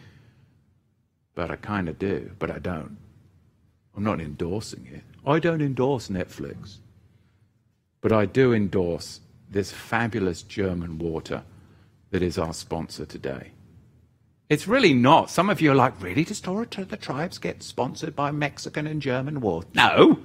But 1.34 1.50
I 1.50 1.56
kind 1.56 1.90
of 1.90 1.98
do, 1.98 2.32
but 2.38 2.52
I 2.52 2.60
don't. 2.60 2.98
I'm 3.96 4.04
not 4.04 4.22
endorsing 4.22 4.88
it. 4.94 5.02
I 5.26 5.40
don't 5.40 5.62
endorse 5.62 6.10
Netflix. 6.10 6.78
But 8.00 8.12
I 8.12 8.28
do 8.28 8.54
endorse 8.54 9.22
this 9.50 9.72
fabulous 9.72 10.44
German 10.44 11.00
water 11.00 11.44
that 12.12 12.22
is 12.22 12.38
our 12.38 12.54
sponsor 12.54 13.08
today. 13.08 13.54
It's 14.50 14.68
really 14.68 14.94
not. 14.94 15.32
Some 15.32 15.50
of 15.50 15.62
you 15.62 15.72
are 15.72 15.76
like, 15.76 16.00
really? 16.00 16.24
Does 16.24 16.42
Torah 16.42 16.68
to 16.68 16.86
the 16.86 16.96
tribes 16.96 17.40
get 17.40 17.64
sponsored 17.64 18.16
by 18.16 18.30
Mexican 18.30 18.86
and 18.86 19.02
German 19.02 19.42
water? 19.42 19.68
No. 19.74 20.20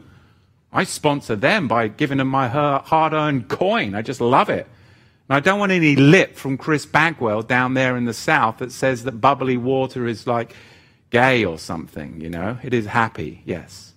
I 0.73 0.85
sponsor 0.85 1.37
them 1.37 1.69
by 1.69 1.89
giving 1.89 2.19
them 2.19 2.29
my 2.29 2.49
hard 2.49 3.13
earned 3.13 3.49
coin. 3.49 3.95
I 3.95 4.03
just 4.03 4.21
love 4.21 4.49
it. 4.49 4.67
And 5.29 5.37
I 5.37 5.41
don't 5.41 5.59
want 5.59 5.73
any 5.73 5.97
lip 5.97 6.37
from 6.37 6.57
Chris 6.57 6.87
Bagwell 6.87 7.43
down 7.43 7.75
there 7.75 7.97
in 7.97 8.07
the 8.07 8.15
south 8.15 8.59
that 8.59 8.73
says 8.73 9.05
that 9.05 9.21
bubbly 9.21 9.59
water 9.59 10.07
is 10.07 10.27
like 10.27 10.55
gay 11.11 11.45
or 11.45 11.59
something, 11.59 12.21
you 12.21 12.31
know. 12.31 12.59
It 12.63 12.73
is 12.73 12.87
happy, 12.87 13.43
yes. 13.45 13.93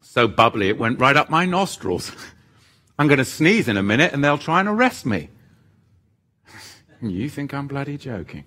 So 0.00 0.26
bubbly, 0.26 0.68
it 0.68 0.78
went 0.78 1.00
right 1.00 1.16
up 1.16 1.28
my 1.28 1.44
nostrils. 1.44 2.12
I'm 2.98 3.08
going 3.08 3.18
to 3.18 3.24
sneeze 3.24 3.68
in 3.68 3.76
a 3.76 3.82
minute 3.82 4.12
and 4.12 4.24
they'll 4.24 4.38
try 4.38 4.60
and 4.60 4.68
arrest 4.68 5.04
me. 5.04 5.28
you 7.02 7.28
think 7.28 7.52
I'm 7.52 7.66
bloody 7.66 7.98
joking? 7.98 8.44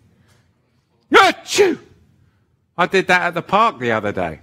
Achoo! 1.11 1.77
I 2.77 2.85
did 2.85 3.07
that 3.07 3.21
at 3.23 3.33
the 3.33 3.41
park 3.41 3.79
the 3.79 3.91
other 3.91 4.11
day. 4.11 4.41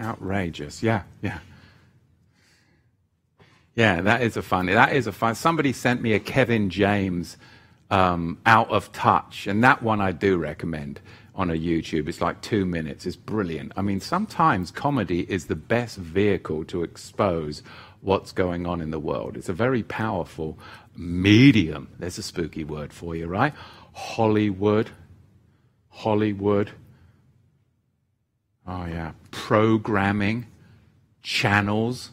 Outrageous. 0.00 0.82
Yeah, 0.82 1.02
yeah. 1.22 1.38
Yeah, 3.74 4.00
that 4.02 4.22
is 4.22 4.36
a 4.36 4.42
fun. 4.42 4.66
That 4.66 4.94
is 4.94 5.06
a 5.06 5.12
fun. 5.12 5.34
Somebody 5.34 5.72
sent 5.72 6.00
me 6.00 6.12
a 6.14 6.20
Kevin 6.20 6.70
James 6.70 7.36
um, 7.90 8.38
out 8.46 8.70
of 8.70 8.90
touch, 8.92 9.46
and 9.46 9.62
that 9.64 9.82
one 9.82 10.00
I 10.00 10.12
do 10.12 10.38
recommend 10.38 11.00
on 11.34 11.50
a 11.50 11.54
YouTube. 11.54 12.08
It's 12.08 12.22
like 12.22 12.40
two 12.40 12.64
minutes. 12.64 13.04
It's 13.04 13.16
brilliant. 13.16 13.72
I 13.76 13.82
mean, 13.82 14.00
sometimes 14.00 14.70
comedy 14.70 15.30
is 15.30 15.46
the 15.46 15.56
best 15.56 15.98
vehicle 15.98 16.64
to 16.66 16.82
expose 16.82 17.62
what's 18.00 18.32
going 18.32 18.66
on 18.66 18.80
in 18.80 18.90
the 18.90 18.98
world. 18.98 19.36
It's 19.36 19.50
a 19.50 19.52
very 19.52 19.82
powerful 19.82 20.58
medium. 20.96 21.88
There's 21.98 22.16
a 22.16 22.22
spooky 22.22 22.64
word 22.64 22.92
for 22.92 23.14
you, 23.14 23.26
right? 23.26 23.52
Hollywood. 23.92 24.90
Hollywood. 25.96 26.72
Oh, 28.66 28.84
yeah. 28.84 29.12
Programming, 29.30 30.46
channels. 31.22 32.10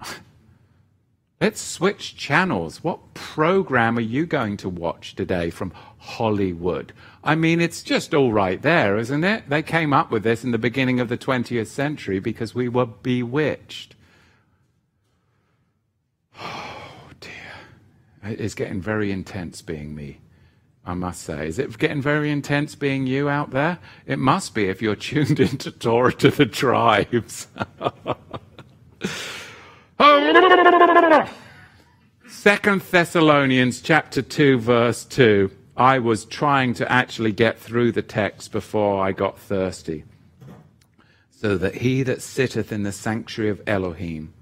Let's 1.40 1.60
switch 1.60 2.16
channels. 2.16 2.82
What 2.82 3.12
program 3.12 3.98
are 3.98 4.02
you 4.02 4.24
going 4.24 4.56
to 4.58 4.70
watch 4.70 5.14
today 5.14 5.50
from 5.50 5.74
Hollywood? 5.98 6.94
I 7.22 7.34
mean, 7.34 7.60
it's 7.60 7.82
just 7.82 8.14
all 8.14 8.32
right 8.32 8.60
there, 8.62 8.96
isn't 8.96 9.22
it? 9.22 9.50
They 9.50 9.62
came 9.62 9.92
up 9.92 10.10
with 10.10 10.22
this 10.22 10.42
in 10.42 10.52
the 10.52 10.58
beginning 10.58 10.98
of 10.98 11.10
the 11.10 11.18
20th 11.18 11.66
century 11.66 12.18
because 12.18 12.54
we 12.54 12.68
were 12.68 12.86
bewitched. 12.86 13.94
Oh, 16.40 17.10
dear. 17.20 18.34
It's 18.38 18.54
getting 18.54 18.80
very 18.80 19.12
intense 19.12 19.60
being 19.60 19.94
me. 19.94 20.20
I 20.86 20.94
must 20.94 21.22
say. 21.22 21.48
Is 21.48 21.58
it 21.58 21.76
getting 21.78 22.00
very 22.00 22.30
intense 22.30 22.76
being 22.76 23.08
you 23.08 23.28
out 23.28 23.50
there? 23.50 23.80
It 24.06 24.20
must 24.20 24.54
be 24.54 24.66
if 24.66 24.80
you're 24.80 24.94
tuned 24.96 25.40
into 25.40 25.72
Torah 25.72 26.12
to 26.14 26.30
the 26.30 26.46
tribes. 26.46 27.48
Second 32.28 32.82
Thessalonians 32.82 33.80
chapter 33.80 34.22
2 34.22 34.60
verse 34.60 35.04
2. 35.04 35.50
I 35.76 35.98
was 35.98 36.24
trying 36.24 36.74
to 36.74 36.90
actually 36.90 37.32
get 37.32 37.58
through 37.58 37.92
the 37.92 38.02
text 38.02 38.52
before 38.52 39.04
I 39.04 39.12
got 39.12 39.38
thirsty. 39.38 40.04
So 41.30 41.58
that 41.58 41.76
he 41.76 42.02
that 42.04 42.22
sitteth 42.22 42.72
in 42.72 42.84
the 42.84 42.92
sanctuary 42.92 43.50
of 43.50 43.60
Elohim, 43.66 44.32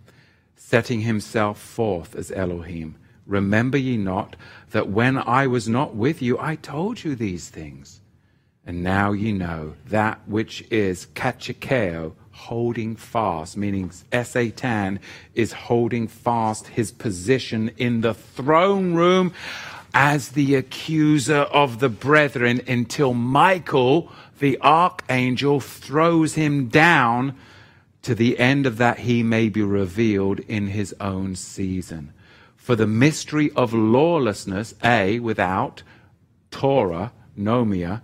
setting 0.54 1.00
himself 1.00 1.58
forth 1.58 2.14
as 2.14 2.30
Elohim, 2.30 2.96
remember 3.26 3.78
ye 3.78 3.96
not 3.96 4.36
that 4.74 4.88
when 4.88 5.16
I 5.16 5.46
was 5.46 5.68
not 5.68 5.94
with 5.94 6.20
you, 6.20 6.36
I 6.36 6.56
told 6.56 7.04
you 7.04 7.14
these 7.14 7.48
things. 7.48 8.00
And 8.66 8.82
now 8.82 9.12
you 9.12 9.32
know 9.32 9.74
that 9.86 10.20
which 10.26 10.64
is 10.68 11.06
kachikeo, 11.14 12.14
holding 12.32 12.96
fast, 12.96 13.56
meaning 13.56 13.92
Satan 13.92 14.98
is 15.32 15.52
holding 15.52 16.08
fast 16.08 16.66
his 16.66 16.90
position 16.90 17.70
in 17.76 18.00
the 18.00 18.14
throne 18.14 18.94
room 18.94 19.32
as 19.94 20.30
the 20.30 20.56
accuser 20.56 21.42
of 21.52 21.78
the 21.78 21.88
brethren 21.88 22.60
until 22.66 23.14
Michael, 23.14 24.10
the 24.40 24.60
archangel, 24.60 25.60
throws 25.60 26.34
him 26.34 26.66
down 26.66 27.36
to 28.02 28.12
the 28.12 28.40
end 28.40 28.66
of 28.66 28.78
that 28.78 28.98
he 28.98 29.22
may 29.22 29.48
be 29.48 29.62
revealed 29.62 30.40
in 30.40 30.66
his 30.66 30.92
own 30.98 31.36
season. 31.36 32.12
For 32.64 32.76
the 32.76 32.86
mystery 32.86 33.50
of 33.50 33.74
lawlessness, 33.74 34.74
A, 34.82 35.20
without 35.20 35.82
Torah, 36.50 37.12
nomia, 37.38 38.00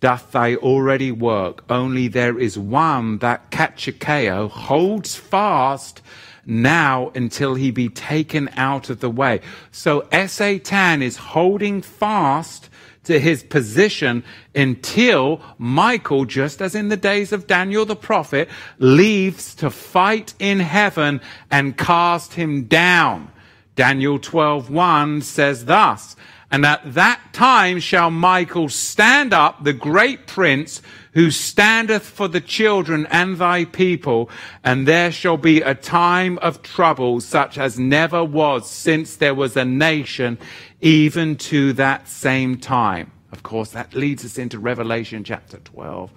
doth 0.00 0.32
thy 0.32 0.54
already 0.54 1.12
work. 1.12 1.62
Only 1.68 2.08
there 2.08 2.38
is 2.38 2.56
one 2.58 3.18
that 3.18 3.50
Kachikeo 3.50 4.48
holds 4.48 5.14
fast 5.14 6.00
now 6.46 7.12
until 7.14 7.54
he 7.54 7.70
be 7.70 7.90
taken 7.90 8.48
out 8.56 8.88
of 8.88 9.00
the 9.00 9.10
way. 9.10 9.42
So 9.72 10.08
Satan 10.26 11.02
is 11.02 11.18
holding 11.18 11.82
fast 11.82 12.70
to 13.04 13.20
his 13.20 13.42
position 13.42 14.24
until 14.54 15.42
Michael, 15.58 16.24
just 16.24 16.62
as 16.62 16.74
in 16.74 16.88
the 16.88 16.96
days 16.96 17.30
of 17.30 17.46
Daniel 17.46 17.84
the 17.84 17.94
prophet, 17.94 18.48
leaves 18.78 19.54
to 19.56 19.68
fight 19.68 20.32
in 20.38 20.60
heaven 20.60 21.20
and 21.50 21.76
cast 21.76 22.32
him 22.32 22.64
down. 22.64 23.32
Daniel 23.78 24.18
12:1 24.18 25.22
says 25.22 25.66
thus, 25.66 26.16
and 26.50 26.66
at 26.66 26.94
that 26.94 27.20
time 27.32 27.78
shall 27.78 28.10
Michael 28.10 28.68
stand 28.68 29.32
up, 29.32 29.62
the 29.62 29.72
great 29.72 30.26
prince, 30.26 30.82
who 31.12 31.30
standeth 31.30 32.02
for 32.02 32.26
the 32.26 32.40
children 32.40 33.06
and 33.06 33.36
thy 33.36 33.64
people, 33.64 34.28
and 34.64 34.88
there 34.88 35.12
shall 35.12 35.36
be 35.36 35.62
a 35.62 35.76
time 35.76 36.38
of 36.38 36.60
trouble 36.60 37.20
such 37.20 37.56
as 37.56 37.78
never 37.78 38.24
was 38.24 38.68
since 38.68 39.14
there 39.14 39.32
was 39.32 39.56
a 39.56 39.64
nation, 39.64 40.38
even 40.80 41.36
to 41.36 41.72
that 41.74 42.08
same 42.08 42.56
time. 42.58 43.12
Of 43.30 43.44
course, 43.44 43.70
that 43.70 43.94
leads 43.94 44.24
us 44.24 44.38
into 44.38 44.58
Revelation 44.58 45.22
chapter 45.22 45.58
12, 45.58 46.10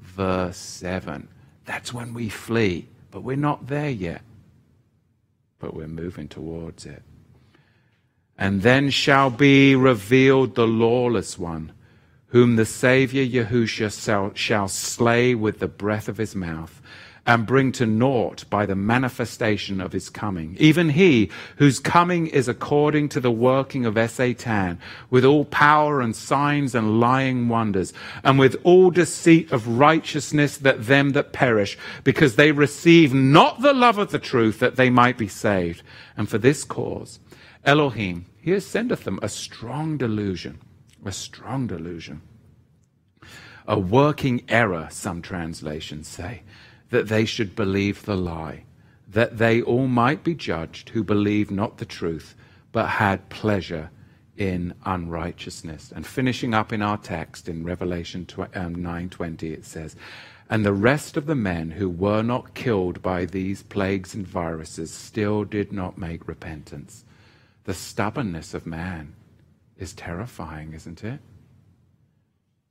verse 0.00 0.56
7. 0.56 1.26
That's 1.64 1.92
when 1.92 2.14
we 2.14 2.28
flee, 2.28 2.86
but 3.10 3.24
we're 3.24 3.34
not 3.34 3.66
there 3.66 3.90
yet. 3.90 4.22
But 5.58 5.74
we're 5.74 5.88
moving 5.88 6.28
towards 6.28 6.86
it. 6.86 7.02
And 8.36 8.62
then 8.62 8.90
shall 8.90 9.30
be 9.30 9.74
revealed 9.74 10.54
the 10.54 10.66
lawless 10.66 11.38
one, 11.38 11.72
whom 12.26 12.56
the 12.56 12.64
Saviour 12.64 13.26
Yahushua 13.26 14.36
shall 14.36 14.68
slay 14.68 15.34
with 15.34 15.58
the 15.58 15.66
breath 15.66 16.08
of 16.08 16.18
his 16.18 16.36
mouth 16.36 16.80
and 17.28 17.44
bring 17.46 17.70
to 17.70 17.84
naught 17.84 18.48
by 18.48 18.64
the 18.64 18.74
manifestation 18.74 19.82
of 19.82 19.92
his 19.92 20.08
coming. 20.08 20.56
Even 20.58 20.88
he 20.88 21.30
whose 21.56 21.78
coming 21.78 22.26
is 22.26 22.48
according 22.48 23.10
to 23.10 23.20
the 23.20 23.30
working 23.30 23.84
of 23.84 23.98
Satan, 24.10 24.78
with 25.10 25.26
all 25.26 25.44
power 25.44 26.00
and 26.00 26.16
signs 26.16 26.74
and 26.74 26.98
lying 26.98 27.50
wonders, 27.50 27.92
and 28.24 28.38
with 28.38 28.56
all 28.64 28.90
deceit 28.90 29.52
of 29.52 29.78
righteousness 29.78 30.56
that 30.56 30.86
them 30.86 31.10
that 31.10 31.34
perish, 31.34 31.76
because 32.02 32.36
they 32.36 32.50
receive 32.50 33.12
not 33.12 33.60
the 33.60 33.74
love 33.74 33.98
of 33.98 34.10
the 34.10 34.18
truth 34.18 34.58
that 34.60 34.76
they 34.76 34.88
might 34.88 35.18
be 35.18 35.28
saved. 35.28 35.82
And 36.16 36.30
for 36.30 36.38
this 36.38 36.64
cause, 36.64 37.20
Elohim, 37.62 38.24
he 38.40 38.58
sendeth 38.58 39.04
them 39.04 39.18
a 39.22 39.28
strong 39.28 39.98
delusion, 39.98 40.60
a 41.04 41.12
strong 41.12 41.66
delusion. 41.66 42.22
A 43.66 43.78
working 43.78 44.44
error, 44.48 44.88
some 44.90 45.20
translations 45.20 46.08
say 46.08 46.40
that 46.90 47.08
they 47.08 47.24
should 47.24 47.54
believe 47.54 48.04
the 48.04 48.16
lie, 48.16 48.64
that 49.08 49.38
they 49.38 49.60
all 49.62 49.86
might 49.86 50.24
be 50.24 50.34
judged 50.34 50.90
who 50.90 51.02
believed 51.02 51.50
not 51.50 51.78
the 51.78 51.84
truth, 51.84 52.34
but 52.72 52.86
had 52.86 53.28
pleasure 53.28 53.90
in 54.36 54.72
unrighteousness. 54.84 55.92
And 55.94 56.06
finishing 56.06 56.54
up 56.54 56.72
in 56.72 56.80
our 56.80 56.96
text 56.96 57.48
in 57.48 57.64
Revelation 57.64 58.24
9:20 58.24 59.48
um, 59.48 59.52
it 59.52 59.64
says, 59.64 59.96
"And 60.48 60.64
the 60.64 60.72
rest 60.72 61.16
of 61.16 61.26
the 61.26 61.34
men 61.34 61.72
who 61.72 61.90
were 61.90 62.22
not 62.22 62.54
killed 62.54 63.02
by 63.02 63.24
these 63.24 63.62
plagues 63.64 64.14
and 64.14 64.26
viruses 64.26 64.90
still 64.92 65.44
did 65.44 65.72
not 65.72 65.98
make 65.98 66.28
repentance." 66.28 67.04
The 67.64 67.74
stubbornness 67.74 68.54
of 68.54 68.64
man 68.64 69.14
is 69.76 69.92
terrifying, 69.92 70.72
isn't 70.72 71.04
it? 71.04 71.20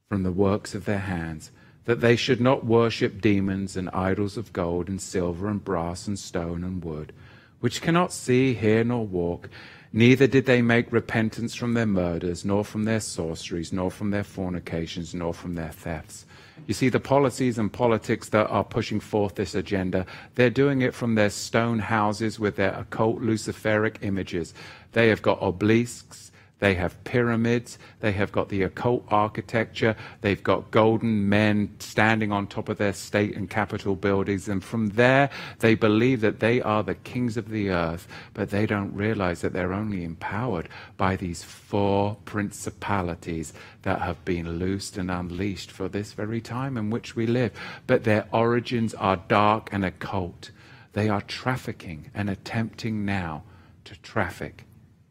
From 0.09 0.24
the 0.24 0.32
works 0.32 0.74
of 0.74 0.86
their 0.86 0.99
hands 0.99 1.51
that 1.88 2.01
they 2.01 2.17
should 2.17 2.41
not 2.41 2.65
worship 2.65 3.21
demons 3.21 3.77
and 3.77 3.89
idols 3.91 4.35
of 4.35 4.51
gold 4.51 4.89
and 4.89 5.01
silver 5.01 5.47
and 5.47 5.63
brass 5.63 6.05
and 6.05 6.19
stone 6.19 6.61
and 6.61 6.83
wood, 6.83 7.13
which 7.61 7.81
cannot 7.81 8.11
see, 8.11 8.53
hear, 8.53 8.83
nor 8.83 9.07
walk. 9.07 9.49
Neither 9.93 10.27
did 10.27 10.45
they 10.45 10.61
make 10.61 10.91
repentance 10.91 11.55
from 11.55 11.75
their 11.75 11.85
murders, 11.85 12.43
nor 12.43 12.65
from 12.65 12.83
their 12.83 12.99
sorceries, 12.99 13.71
nor 13.71 13.89
from 13.89 14.11
their 14.11 14.25
fornications, 14.25 15.13
nor 15.13 15.33
from 15.33 15.55
their 15.55 15.71
thefts. 15.71 16.25
You 16.65 16.73
see, 16.73 16.89
the 16.89 16.99
policies 16.99 17.57
and 17.57 17.71
politics 17.71 18.27
that 18.29 18.47
are 18.47 18.65
pushing 18.65 18.99
forth 18.99 19.35
this 19.35 19.55
agenda, 19.55 20.05
they're 20.35 20.49
doing 20.49 20.81
it 20.81 20.93
from 20.93 21.15
their 21.15 21.29
stone 21.29 21.79
houses 21.79 22.38
with 22.38 22.57
their 22.57 22.73
occult 22.73 23.21
Luciferic 23.21 23.95
images. 24.01 24.53
They 24.91 25.07
have 25.07 25.21
got 25.21 25.41
obelisks, 25.41 26.26
they 26.59 26.73
have 26.73 27.03
pyramids. 27.03 27.77
They 27.99 28.13
have 28.13 28.31
got 28.31 28.49
the 28.49 28.63
occult 28.63 29.05
architecture. 29.09 29.95
They've 30.21 30.41
got 30.41 30.71
golden 30.71 31.29
men 31.29 31.75
standing 31.77 32.31
on 32.31 32.47
top 32.47 32.67
of 32.67 32.79
their 32.79 32.93
state 32.93 33.35
and 33.35 33.47
capital 33.47 33.95
buildings. 33.95 34.47
And 34.49 34.63
from 34.63 34.89
there, 34.89 35.29
they 35.59 35.75
believe 35.75 36.21
that 36.21 36.39
they 36.39 36.59
are 36.61 36.81
the 36.81 36.95
kings 36.95 37.37
of 37.37 37.49
the 37.49 37.69
earth. 37.69 38.07
But 38.33 38.49
they 38.49 38.65
don't 38.65 38.93
realize 38.95 39.41
that 39.41 39.53
they're 39.53 39.73
only 39.73 40.03
empowered 40.03 40.67
by 40.97 41.15
these 41.15 41.43
four 41.43 42.17
principalities 42.25 43.53
that 43.83 44.01
have 44.01 44.25
been 44.25 44.57
loosed 44.57 44.97
and 44.97 45.11
unleashed 45.11 45.69
for 45.69 45.87
this 45.87 46.13
very 46.13 46.41
time 46.41 46.75
in 46.75 46.89
which 46.89 47.15
we 47.15 47.27
live. 47.27 47.51
But 47.85 48.03
their 48.03 48.27
origins 48.33 48.95
are 48.95 49.17
dark 49.27 49.69
and 49.71 49.85
occult. 49.85 50.49
They 50.93 51.07
are 51.07 51.21
trafficking 51.21 52.09
and 52.15 52.31
attempting 52.31 53.05
now 53.05 53.43
to 53.85 53.95
traffic 54.01 54.65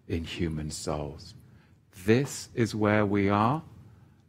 in 0.08 0.24
human 0.24 0.72
souls. 0.72 1.35
This 2.06 2.50
is 2.54 2.72
where 2.72 3.04
we 3.04 3.28
are, 3.28 3.62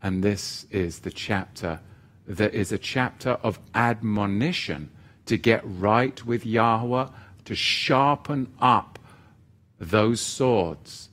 and 0.02 0.24
this 0.24 0.66
is 0.72 1.02
the 1.02 1.12
chapter 1.12 1.80
that 2.26 2.56
is 2.56 2.72
a 2.72 2.80
chapter 2.80 3.38
of 3.44 3.60
admonition 3.76 4.90
to 5.28 5.38
get 5.38 5.62
right 5.64 6.26
with 6.26 6.44
Yahweh, 6.44 7.10
to 7.46 7.56
sharpen 7.56 8.52
up 8.60 8.98
those 9.80 10.20
swords. 10.20 11.10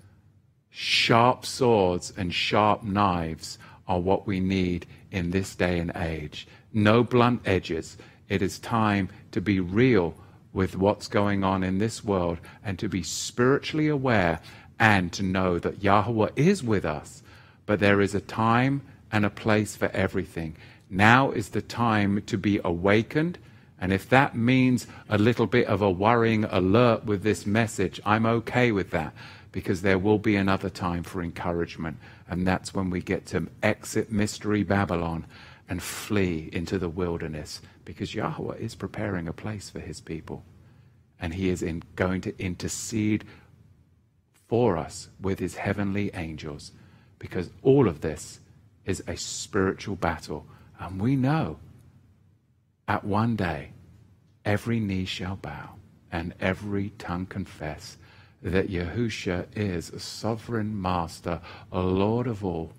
Sharp 0.71 1.45
swords 1.45 2.15
and 2.17 2.33
sharp 2.33 2.83
knives 2.83 3.59
are 3.87 4.01
what 4.01 4.27
we 4.27 4.41
need 4.41 4.87
in 5.11 5.33
this 5.33 5.55
day 5.55 5.79
and 5.79 5.93
age. 5.95 6.49
No 6.73 7.05
blunt 7.05 7.43
edges. 7.45 7.99
It 8.31 8.41
is 8.41 8.59
time 8.59 9.11
to 9.33 9.43
be 9.43 9.61
real 9.61 10.15
with 10.55 10.77
what's 10.77 11.09
going 11.09 11.45
on 11.45 11.62
in 11.62 11.77
this 11.77 12.03
world 12.03 12.39
and 12.65 12.79
to 12.79 12.89
be 12.89 13.03
spiritually 13.03 13.89
aware 13.89 14.41
and 14.79 15.12
to 15.12 15.22
know 15.22 15.59
that 15.59 15.83
Yahweh 15.83 16.31
is 16.37 16.62
with 16.62 16.85
us. 16.85 17.22
But 17.66 17.81
there 17.81 18.01
is 18.01 18.14
a 18.14 18.20
time 18.20 18.83
and 19.11 19.25
a 19.25 19.31
place 19.31 19.77
for 19.77 19.89
everything. 19.93 20.57
Now 20.91 21.31
is 21.31 21.51
the 21.51 21.62
time 21.62 22.22
to 22.22 22.37
be 22.37 22.61
awakened. 22.64 23.39
And 23.81 23.93
if 23.93 24.09
that 24.09 24.37
means 24.37 24.87
a 25.09 25.18
little 25.18 25.47
bit 25.47 25.66
of 25.66 25.83
a 25.83 25.91
worrying 25.91 26.45
alert 26.45 27.05
with 27.05 27.22
this 27.22 27.47
message, 27.47 28.01
I'm 28.05 28.27
okay 28.27 28.72
with 28.72 28.91
that 28.91 29.12
because 29.53 29.83
there 29.83 29.99
will 29.99 30.18
be 30.18 30.37
another 30.37 30.70
time 30.70 31.03
for 31.03 31.22
encouragement. 31.22 31.97
And 32.29 32.47
that's 32.47 32.75
when 32.75 32.91
we 32.91 33.01
get 33.01 33.27
to 33.27 33.49
exit 33.62 34.11
Mystery 34.11 34.62
Babylon 34.62 35.27
and 35.68 35.83
flee 35.83 36.51
into 36.53 36.79
the 36.79 36.89
wilderness 36.89 37.61
because 37.85 38.14
Yahweh 38.14 38.57
is 38.57 38.75
preparing 38.75 39.29
a 39.29 39.33
place 39.33 39.70
for 39.70 39.81
his 39.81 40.01
people 40.01 40.45
and 41.20 41.35
he 41.35 41.49
is 41.49 41.62
in, 41.62 41.83
going 41.97 42.20
to 42.22 42.39
intercede 42.39 43.25
for 44.55 44.76
us 44.76 45.09
with 45.20 45.40
his 45.40 45.57
heavenly 45.57 46.12
angels 46.14 46.70
because 47.18 47.50
all 47.64 47.88
of 47.88 48.02
this 48.02 48.38
is 48.84 49.02
a 49.09 49.16
spiritual 49.16 49.96
battle. 49.96 50.46
And 50.78 51.02
we 51.02 51.16
know 51.16 51.59
at 52.86 53.02
one 53.02 53.34
day 53.34 53.70
every 54.44 54.78
knee 54.78 55.07
shall 55.07 55.34
bow 55.34 55.70
and 56.12 56.34
every 56.38 56.90
tongue 56.98 57.26
confess 57.26 57.96
that 58.42 58.70
Yahusha 58.70 59.46
is 59.57 59.90
a 59.90 59.98
sovereign 59.98 60.80
master, 60.80 61.40
a 61.72 61.80
Lord 61.80 62.28
of 62.28 62.44
all. 62.44 62.70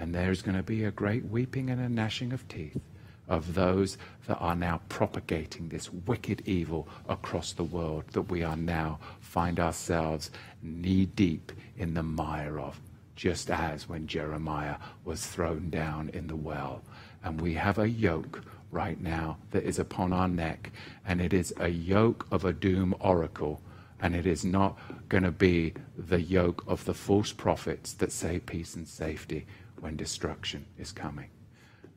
And 0.00 0.14
there's 0.14 0.40
going 0.40 0.56
to 0.56 0.62
be 0.62 0.84
a 0.84 0.90
great 0.90 1.26
weeping 1.26 1.68
and 1.68 1.78
a 1.78 1.90
gnashing 1.90 2.32
of 2.32 2.48
teeth 2.48 2.80
of 3.28 3.54
those 3.54 3.96
that 4.26 4.38
are 4.38 4.56
now 4.56 4.80
propagating 4.88 5.68
this 5.68 5.92
wicked 5.92 6.42
evil 6.46 6.88
across 7.08 7.52
the 7.52 7.64
world 7.64 8.04
that 8.12 8.22
we 8.22 8.42
are 8.42 8.56
now 8.56 8.98
find 9.20 9.58
ourselves 9.58 10.30
knee 10.62 11.06
deep 11.06 11.52
in 11.76 11.94
the 11.94 12.02
mire 12.02 12.58
of, 12.58 12.80
just 13.16 13.50
as 13.50 13.88
when 13.88 14.06
Jeremiah 14.06 14.76
was 15.04 15.26
thrown 15.26 15.70
down 15.70 16.10
in 16.10 16.26
the 16.26 16.36
well. 16.36 16.82
And 17.24 17.40
we 17.40 17.54
have 17.54 17.78
a 17.78 17.88
yoke 17.88 18.42
right 18.70 19.00
now 19.00 19.38
that 19.50 19.64
is 19.64 19.78
upon 19.78 20.12
our 20.12 20.28
neck, 20.28 20.72
and 21.06 21.20
it 21.20 21.32
is 21.32 21.54
a 21.58 21.68
yoke 21.68 22.26
of 22.30 22.44
a 22.44 22.52
doom 22.52 22.94
oracle. 23.00 23.60
And 24.00 24.16
it 24.16 24.26
is 24.26 24.44
not 24.44 24.76
going 25.08 25.22
to 25.22 25.30
be 25.30 25.74
the 25.96 26.20
yoke 26.20 26.64
of 26.66 26.84
the 26.84 26.94
false 26.94 27.32
prophets 27.32 27.92
that 27.94 28.10
say 28.10 28.40
peace 28.40 28.74
and 28.74 28.88
safety 28.88 29.46
when 29.78 29.96
destruction 29.96 30.66
is 30.76 30.90
coming. 30.90 31.28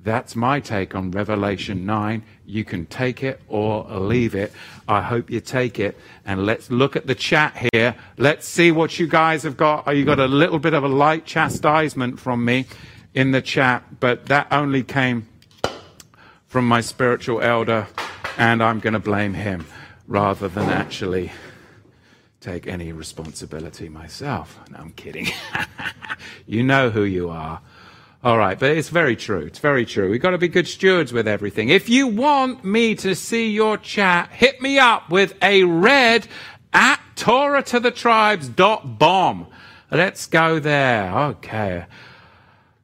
That's 0.05 0.35
my 0.35 0.59
take 0.59 0.93
on 0.93 1.09
Revelation 1.09 1.83
9. 1.87 2.21
You 2.45 2.63
can 2.63 2.85
take 2.85 3.23
it 3.23 3.41
or 3.47 3.85
leave 3.85 4.35
it. 4.35 4.53
I 4.87 5.01
hope 5.01 5.31
you 5.31 5.39
take 5.39 5.79
it. 5.79 5.97
And 6.27 6.45
let's 6.45 6.69
look 6.69 6.95
at 6.95 7.07
the 7.07 7.15
chat 7.15 7.67
here. 7.73 7.95
Let's 8.15 8.47
see 8.47 8.71
what 8.71 8.99
you 8.99 9.07
guys 9.07 9.41
have 9.41 9.57
got. 9.57 9.85
Oh, 9.87 9.91
you 9.91 10.05
got 10.05 10.19
a 10.19 10.27
little 10.27 10.59
bit 10.59 10.75
of 10.75 10.83
a 10.83 10.87
light 10.87 11.25
chastisement 11.25 12.19
from 12.19 12.45
me 12.45 12.67
in 13.15 13.31
the 13.31 13.41
chat, 13.41 13.99
but 13.99 14.27
that 14.27 14.45
only 14.51 14.83
came 14.83 15.27
from 16.45 16.67
my 16.67 16.81
spiritual 16.81 17.41
elder, 17.41 17.87
and 18.37 18.61
I'm 18.61 18.79
going 18.79 18.93
to 18.93 18.99
blame 18.99 19.33
him 19.33 19.65
rather 20.07 20.47
than 20.47 20.69
actually 20.69 21.31
take 22.41 22.67
any 22.67 22.91
responsibility 22.91 23.89
myself. 23.89 24.59
No, 24.69 24.77
I'm 24.77 24.91
kidding. 24.91 25.29
you 26.45 26.61
know 26.61 26.91
who 26.91 27.05
you 27.05 27.29
are. 27.31 27.59
All 28.25 28.39
right, 28.39 28.57
but 28.57 28.71
it's 28.71 28.89
very 28.89 29.15
true. 29.15 29.41
It's 29.41 29.59
very 29.59 29.85
true. 29.85 30.09
We've 30.09 30.19
got 30.19 30.31
to 30.31 30.39
be 30.39 30.47
good 30.47 30.67
stewards 30.67 31.13
with 31.13 31.27
everything. 31.27 31.69
If 31.69 31.89
you 31.89 32.07
want 32.07 32.65
me 32.65 32.95
to 32.95 33.13
see 33.13 33.51
your 33.51 33.77
chat, 33.77 34.31
hit 34.31 34.59
me 34.63 34.79
up 34.79 35.11
with 35.11 35.35
a 35.43 35.63
red 35.63 36.27
at 36.73 36.99
Torah 37.15 37.61
to 37.61 37.79
the 37.79 37.91
tribes 37.91 38.49
dot 38.49 38.97
bomb. 38.97 39.45
Let's 39.91 40.25
go 40.25 40.57
there. 40.57 41.15
Okay. 41.15 41.85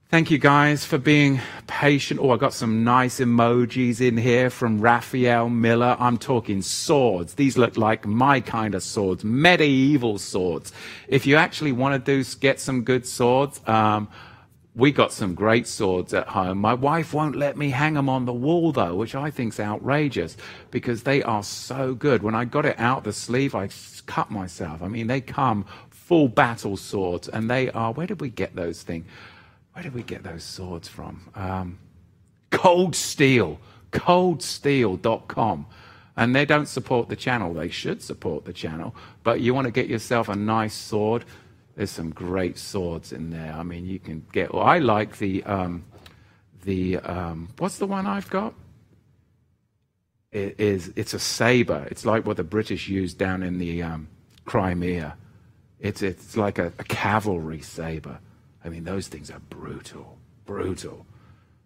Thank 0.10 0.30
you 0.30 0.38
guys 0.38 0.86
for 0.86 1.00
being 1.00 1.40
patient. 1.66 2.20
Oh, 2.20 2.30
I 2.30 2.38
got 2.38 2.54
some 2.54 2.84
nice 2.84 3.20
emojis 3.20 4.00
in 4.00 4.18
here 4.18 4.52
from 4.52 4.80
Raphael 4.80 5.50
Miller. 5.50 5.98
I'm 6.00 6.20
talking 6.20 6.62
swords. 6.62 7.34
These 7.34 7.58
look 7.58 7.78
like 7.78 8.06
my 8.06 8.42
kind 8.42 8.76
of 8.76 8.84
swords, 8.84 9.24
medieval 9.24 10.20
swords. 10.20 10.72
If 11.08 11.26
you 11.26 11.38
actually 11.38 11.72
want 11.72 12.06
to 12.06 12.24
do 12.24 12.30
get 12.40 12.60
some 12.60 12.84
good 12.84 13.08
swords, 13.08 13.60
um, 13.66 14.08
we 14.74 14.92
got 14.92 15.12
some 15.12 15.36
great 15.36 15.68
swords 15.68 16.14
at 16.14 16.30
home. 16.30 16.58
My 16.58 16.74
wife 16.74 17.14
won't 17.14 17.36
let 17.36 17.58
me 17.58 17.72
hang 17.72 17.96
them 17.96 18.08
on 18.08 18.26
the 18.26 18.34
wall 18.34 18.72
though, 18.72 18.96
which 18.96 19.16
I 19.16 19.30
think's 19.30 19.60
outrageous 19.60 20.38
because 20.70 21.04
they 21.04 21.22
are 21.24 21.44
so 21.44 21.94
good. 21.94 22.24
When 22.24 22.36
I 22.36 22.46
got 22.46 22.66
it 22.66 22.80
out 22.80 23.04
the 23.04 23.12
sleeve, 23.12 23.54
I 23.54 23.70
cut 24.06 24.32
myself. 24.32 24.82
I 24.82 24.88
mean, 24.88 25.08
they 25.08 25.22
come 25.22 25.66
full 26.12 26.28
battle 26.28 26.76
swords, 26.76 27.30
and 27.30 27.50
they 27.50 27.72
are. 27.72 27.94
Where 27.94 28.06
did 28.06 28.20
we 28.20 28.30
get 28.30 28.54
those 28.54 28.84
things? 28.84 29.06
Where 29.72 29.82
did 29.82 29.94
we 29.94 30.04
get 30.04 30.24
those 30.24 30.44
swords 30.44 30.90
from? 30.90 31.30
Um, 31.36 31.80
Cold 32.50 32.98
Steel, 32.98 33.60
coldsteel.com. 33.92 35.68
And 36.18 36.36
they 36.36 36.44
don't 36.44 36.66
support 36.66 37.08
the 37.08 37.16
channel. 37.16 37.54
They 37.54 37.70
should 37.70 38.02
support 38.02 38.44
the 38.44 38.52
channel. 38.52 38.94
But 39.24 39.40
you 39.40 39.54
want 39.54 39.66
to 39.66 39.72
get 39.72 39.88
yourself 39.88 40.28
a 40.28 40.36
nice 40.36 40.74
sword, 40.74 41.24
there's 41.76 41.92
some 41.92 42.12
great 42.12 42.58
swords 42.58 43.14
in 43.14 43.30
there. 43.30 43.54
I 43.54 43.64
mean, 43.64 43.86
you 43.86 44.00
can 44.00 44.26
get. 44.32 44.54
Well, 44.54 44.64
I 44.64 44.80
like 44.80 45.18
the 45.18 45.44
um, 45.44 45.86
the 46.64 46.98
um, 46.98 47.50
what's 47.58 47.78
the 47.78 47.88
one 47.88 48.06
I've 48.06 48.30
got? 48.30 48.54
It 50.32 50.60
is 50.60 50.92
it's 50.96 51.14
a 51.14 51.20
saber. 51.20 51.88
It's 51.90 52.06
like 52.06 52.26
what 52.26 52.38
the 52.38 52.44
British 52.44 52.88
used 52.88 53.18
down 53.18 53.44
in 53.44 53.58
the 53.58 53.84
um, 53.84 54.08
Crimea. 54.46 55.16
It's 55.80 56.02
it's 56.02 56.38
like 56.38 56.60
a, 56.60 56.68
a 56.78 56.84
cavalry 56.84 57.62
saber. 57.62 58.20
I 58.64 58.70
mean, 58.70 58.84
those 58.84 59.08
things 59.08 59.32
are 59.32 59.40
brutal, 59.50 60.18
brutal. 60.46 61.06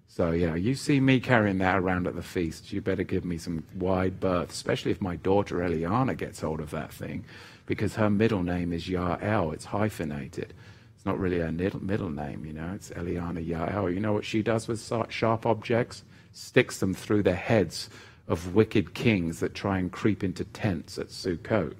So 0.08 0.32
yeah, 0.32 0.56
you 0.56 0.76
see 0.76 1.00
me 1.00 1.20
carrying 1.20 1.58
that 1.58 1.78
around 1.78 2.08
at 2.08 2.16
the 2.16 2.22
feast. 2.24 2.72
You 2.72 2.82
better 2.82 3.04
give 3.04 3.26
me 3.26 3.38
some 3.38 3.64
wide 3.76 4.20
berth, 4.20 4.52
especially 4.52 4.92
if 4.92 5.02
my 5.02 5.18
daughter 5.18 5.58
Eliana 5.58 6.16
gets 6.16 6.42
hold 6.42 6.62
of 6.62 6.72
that 6.72 6.94
thing 6.94 7.26
because 7.66 7.96
her 7.96 8.10
middle 8.10 8.44
name 8.44 8.72
is 8.72 8.88
Yael. 8.88 9.54
It's 9.54 9.66
hyphenated. 9.66 10.54
It's 10.96 11.06
not 11.06 11.20
really 11.20 11.40
her 11.40 11.52
middle 11.52 12.10
name, 12.10 12.46
you 12.46 12.54
know. 12.54 12.72
It's 12.76 12.92
Eliana 12.92 13.46
Yael. 13.46 13.94
You 13.94 14.00
know 14.00 14.14
what 14.14 14.26
she 14.26 14.42
does 14.42 14.68
with 14.68 14.82
sharp 15.10 15.46
objects? 15.46 16.04
Sticks 16.32 16.80
them 16.80 16.94
through 16.94 17.24
the 17.24 17.36
heads 17.36 17.90
of 18.28 18.56
wicked 18.56 18.94
kings 18.94 19.40
that 19.40 19.54
try 19.54 19.78
and 19.80 19.92
creep 19.92 20.24
into 20.24 20.44
tents 20.46 20.98
at 20.98 21.08
Sukkot. 21.08 21.74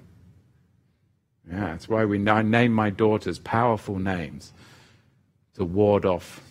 Yeah, 1.50 1.66
that's 1.66 1.88
why 1.88 2.04
we 2.04 2.18
I 2.28 2.42
name 2.42 2.72
my 2.72 2.90
daughters 2.90 3.38
powerful 3.38 3.98
names 3.98 4.52
to 5.54 5.64
ward 5.64 6.04
off 6.04 6.42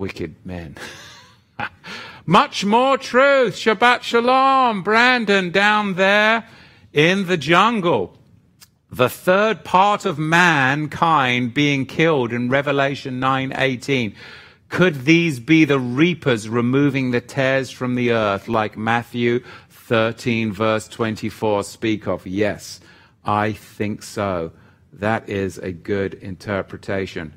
wicked 0.00 0.34
men. 0.44 0.76
Much 2.26 2.64
more 2.64 2.96
truth. 2.96 3.54
Shabbat 3.54 4.02
Shalom. 4.02 4.82
Brandon 4.82 5.50
down 5.50 5.94
there 5.94 6.48
in 6.92 7.26
the 7.26 7.36
jungle. 7.36 8.16
The 8.90 9.10
third 9.10 9.62
part 9.62 10.04
of 10.04 10.18
mankind 10.18 11.54
being 11.54 11.86
killed 11.86 12.32
in 12.32 12.48
Revelation 12.48 13.20
9:18. 13.20 14.14
Could 14.68 15.04
these 15.04 15.38
be 15.38 15.64
the 15.64 15.78
reapers 15.78 16.48
removing 16.48 17.10
the 17.10 17.20
tares 17.20 17.70
from 17.70 17.94
the 17.94 18.12
earth 18.12 18.48
like 18.48 18.76
Matthew 18.76 19.42
13 19.68 20.52
verse 20.52 20.88
24 20.88 21.64
speak 21.64 22.06
of? 22.06 22.26
Yes, 22.26 22.80
I 23.24 23.52
think 23.52 24.02
so. 24.02 24.52
That 24.92 25.28
is 25.28 25.58
a 25.58 25.72
good 25.72 26.14
interpretation. 26.14 27.34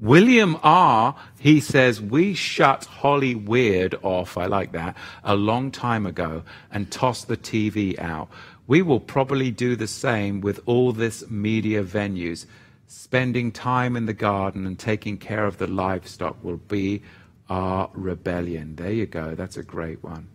William 0.00 0.56
R., 0.62 1.16
he 1.40 1.58
says, 1.58 2.00
we 2.00 2.32
shut 2.32 2.84
Holly 2.84 3.34
Weird 3.34 3.96
off, 4.02 4.38
I 4.38 4.46
like 4.46 4.70
that, 4.70 4.96
a 5.24 5.34
long 5.34 5.72
time 5.72 6.06
ago 6.06 6.44
and 6.70 6.90
tossed 6.90 7.26
the 7.26 7.36
TV 7.36 7.98
out. 7.98 8.28
We 8.68 8.80
will 8.80 9.00
probably 9.00 9.50
do 9.50 9.74
the 9.74 9.88
same 9.88 10.40
with 10.40 10.60
all 10.66 10.92
this 10.92 11.28
media 11.28 11.82
venues. 11.82 12.46
Spending 12.86 13.50
time 13.50 13.96
in 13.96 14.06
the 14.06 14.12
garden 14.12 14.66
and 14.66 14.78
taking 14.78 15.18
care 15.18 15.44
of 15.44 15.58
the 15.58 15.66
livestock 15.66 16.42
will 16.44 16.58
be 16.58 17.02
our 17.48 17.90
rebellion. 17.92 18.76
There 18.76 18.92
you 18.92 19.06
go. 19.06 19.34
That's 19.34 19.56
a 19.56 19.62
great 19.64 20.02
one. 20.02 20.28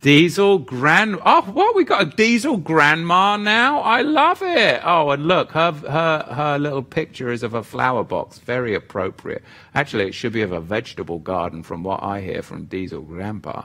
Diesel 0.00 0.58
grand. 0.60 1.18
Oh, 1.26 1.42
what? 1.42 1.74
We 1.74 1.82
got 1.82 2.02
a 2.02 2.04
diesel 2.06 2.56
grandma 2.56 3.36
now. 3.36 3.80
I 3.80 4.02
love 4.02 4.42
it. 4.42 4.80
Oh, 4.84 5.10
and 5.10 5.26
look, 5.26 5.50
her 5.52 5.72
her 5.72 6.24
her 6.30 6.58
little 6.58 6.84
picture 6.84 7.32
is 7.32 7.42
of 7.42 7.54
a 7.54 7.64
flower 7.64 8.04
box. 8.04 8.38
Very 8.38 8.74
appropriate. 8.74 9.42
Actually, 9.74 10.06
it 10.06 10.14
should 10.14 10.32
be 10.32 10.42
of 10.42 10.52
a 10.52 10.60
vegetable 10.60 11.18
garden, 11.18 11.64
from 11.64 11.82
what 11.82 12.00
I 12.00 12.20
hear 12.20 12.42
from 12.42 12.66
Diesel 12.66 13.02
Grandpa. 13.02 13.64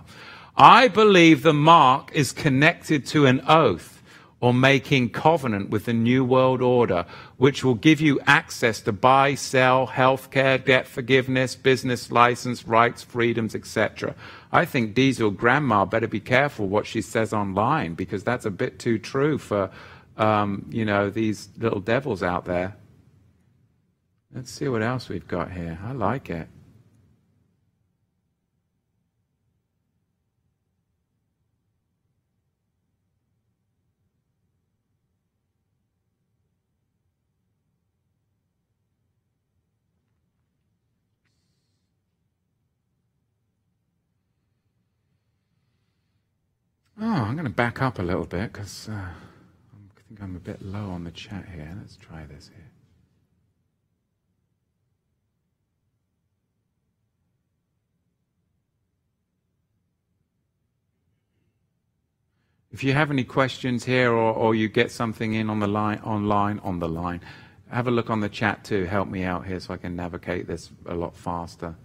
I 0.57 0.87
believe 0.87 1.43
the 1.43 1.53
mark 1.53 2.11
is 2.13 2.31
connected 2.31 3.05
to 3.07 3.27
an 3.27 3.43
oath 3.47 4.01
or 4.43 4.53
making 4.53 5.09
covenant 5.09 5.69
with 5.69 5.85
the 5.85 5.93
New 5.93 6.25
World 6.25 6.61
Order, 6.61 7.05
which 7.37 7.63
will 7.63 7.75
give 7.75 8.01
you 8.01 8.19
access 8.27 8.81
to 8.81 8.91
buy, 8.91 9.35
sell, 9.35 9.87
healthcare, 9.87 10.63
debt 10.63 10.85
forgiveness, 10.85 11.55
business 11.55 12.11
license, 12.11 12.67
rights, 12.67 13.01
freedoms, 13.01 13.55
etc. 13.55 14.13
I 14.53 14.65
think 14.65 14.93
Diesel 14.93 15.31
Grandma 15.31 15.83
better 15.85 16.07
be 16.07 16.19
careful 16.19 16.67
what 16.67 16.85
she 16.85 17.01
says 17.01 17.33
online 17.33 17.95
because 17.95 18.23
that's 18.23 18.45
a 18.45 18.51
bit 18.51 18.77
too 18.77 18.99
true 18.99 19.39
for, 19.39 19.71
um, 20.15 20.67
you 20.69 20.85
know, 20.85 21.09
these 21.09 21.49
little 21.57 21.79
devils 21.79 22.21
out 22.21 22.45
there. 22.45 22.75
Let's 24.31 24.51
see 24.51 24.67
what 24.67 24.83
else 24.83 25.09
we've 25.09 25.27
got 25.27 25.51
here. 25.51 25.79
I 25.83 25.93
like 25.93 26.29
it. 26.29 26.47
Oh, 47.05 47.11
I'm 47.11 47.33
going 47.33 47.43
to 47.43 47.49
back 47.49 47.81
up 47.81 47.99
a 47.99 48.01
little 48.01 48.23
bit 48.23 48.53
because 48.53 48.87
uh, 48.87 48.93
I 48.93 50.01
think 50.07 50.21
I'm 50.21 50.37
a 50.37 50.39
bit 50.39 50.61
low 50.61 50.89
on 50.89 51.03
the 51.03 51.11
chat 51.11 51.49
here. 51.53 51.75
Let's 51.77 51.97
try 51.97 52.23
this 52.23 52.49
here. 52.55 52.71
If 62.71 62.85
you 62.85 62.93
have 62.93 63.11
any 63.11 63.25
questions 63.25 63.83
here 63.83 64.13
or, 64.13 64.33
or 64.33 64.55
you 64.55 64.69
get 64.69 64.89
something 64.89 65.33
in 65.33 65.49
on 65.49 65.59
the 65.59 65.67
line, 65.67 65.99
online, 66.05 66.59
on 66.59 66.79
the 66.79 66.87
line, 66.87 67.19
have 67.69 67.87
a 67.87 67.91
look 67.91 68.09
on 68.09 68.21
the 68.21 68.29
chat 68.29 68.63
too. 68.63 68.85
Help 68.85 69.09
me 69.09 69.25
out 69.25 69.45
here 69.45 69.59
so 69.59 69.73
I 69.73 69.77
can 69.77 69.97
navigate 69.97 70.47
this 70.47 70.71
a 70.85 70.95
lot 70.95 71.17
faster. 71.17 71.75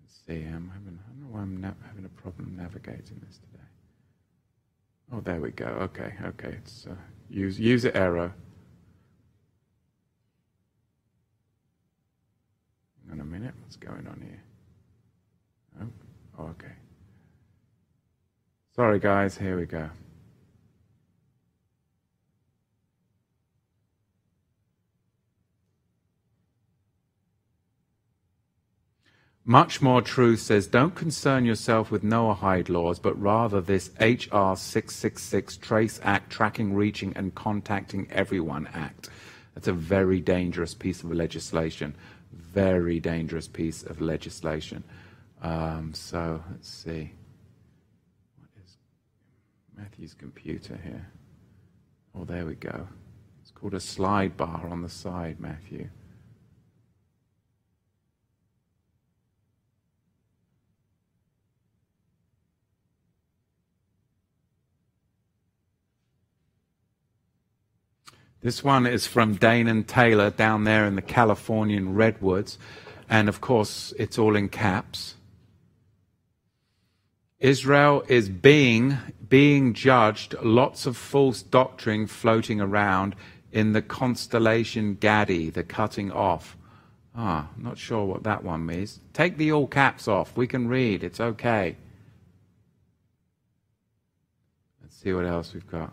Let's 0.00 0.20
see. 0.24 0.46
I'm 0.46 0.70
having, 0.72 1.00
I 1.04 1.10
don't 1.10 1.20
know 1.20 1.34
why 1.34 1.40
I'm 1.40 1.76
having 1.84 2.04
a 2.04 2.20
problem 2.22 2.54
navigating 2.56 3.20
this. 3.26 3.40
Oh, 5.14 5.20
there 5.20 5.40
we 5.40 5.50
go. 5.50 5.66
Okay, 5.66 6.14
okay. 6.24 6.56
It's 6.58 6.86
uh, 6.86 6.94
use 7.28 7.60
user 7.60 7.92
error. 7.94 8.32
Hang 13.08 13.20
on 13.20 13.20
a 13.20 13.24
minute. 13.24 13.52
What's 13.60 13.76
going 13.76 14.06
on 14.06 14.22
here? 14.22 14.42
Oh, 15.82 15.86
oh 16.38 16.44
okay. 16.50 16.72
Sorry, 18.74 18.98
guys. 18.98 19.36
Here 19.36 19.58
we 19.58 19.66
go. 19.66 19.90
Much 29.44 29.82
more 29.82 30.00
truth 30.00 30.38
says 30.38 30.68
don't 30.68 30.94
concern 30.94 31.44
yourself 31.44 31.90
with 31.90 32.04
Noahide 32.04 32.68
laws, 32.68 33.00
but 33.00 33.20
rather 33.20 33.60
this 33.60 33.90
HR 33.98 34.54
666 34.54 35.56
Trace 35.56 35.98
Act, 36.04 36.30
Tracking, 36.30 36.74
Reaching, 36.74 37.12
and 37.16 37.34
Contacting 37.34 38.06
Everyone 38.12 38.68
Act. 38.72 39.08
That's 39.54 39.66
a 39.66 39.72
very 39.72 40.20
dangerous 40.20 40.74
piece 40.74 41.02
of 41.02 41.10
legislation. 41.10 41.96
Very 42.32 43.00
dangerous 43.00 43.48
piece 43.48 43.82
of 43.82 44.00
legislation. 44.00 44.84
Um, 45.42 45.92
so 45.92 46.42
let's 46.52 46.68
see. 46.68 47.10
What 48.38 48.50
is 48.64 48.76
Matthew's 49.76 50.14
computer 50.14 50.78
here? 50.84 51.08
Oh, 52.14 52.24
there 52.24 52.46
we 52.46 52.54
go. 52.54 52.86
It's 53.40 53.50
called 53.50 53.74
a 53.74 53.80
slide 53.80 54.36
bar 54.36 54.68
on 54.68 54.82
the 54.82 54.88
side, 54.88 55.40
Matthew. 55.40 55.88
This 68.42 68.64
one 68.64 68.86
is 68.86 69.06
from 69.06 69.36
Dane 69.36 69.68
and 69.68 69.86
Taylor 69.86 70.30
down 70.30 70.64
there 70.64 70.84
in 70.84 70.96
the 70.96 71.02
Californian 71.02 71.94
redwoods. 71.94 72.58
And 73.08 73.28
of 73.28 73.40
course, 73.40 73.94
it's 73.98 74.18
all 74.18 74.34
in 74.34 74.48
caps. 74.48 75.14
Israel 77.38 78.04
is 78.08 78.28
being, 78.28 78.98
being 79.28 79.74
judged, 79.74 80.34
lots 80.42 80.86
of 80.86 80.96
false 80.96 81.42
doctrine 81.42 82.06
floating 82.06 82.60
around. 82.60 83.14
in 83.52 83.72
the 83.74 83.82
constellation 83.82 84.96
Gaddi, 84.96 85.52
the 85.52 85.62
cutting 85.62 86.10
off. 86.10 86.56
Ah, 87.14 87.50
not 87.58 87.76
sure 87.76 88.06
what 88.06 88.22
that 88.22 88.42
one 88.42 88.64
means. 88.64 88.98
Take 89.12 89.36
the 89.36 89.52
all 89.52 89.66
caps 89.66 90.08
off. 90.08 90.34
We 90.34 90.46
can 90.46 90.68
read. 90.68 91.04
It's 91.04 91.20
okay. 91.20 91.76
Let's 94.80 94.96
see 94.96 95.12
what 95.12 95.26
else 95.26 95.52
we've 95.52 95.70
got. 95.70 95.92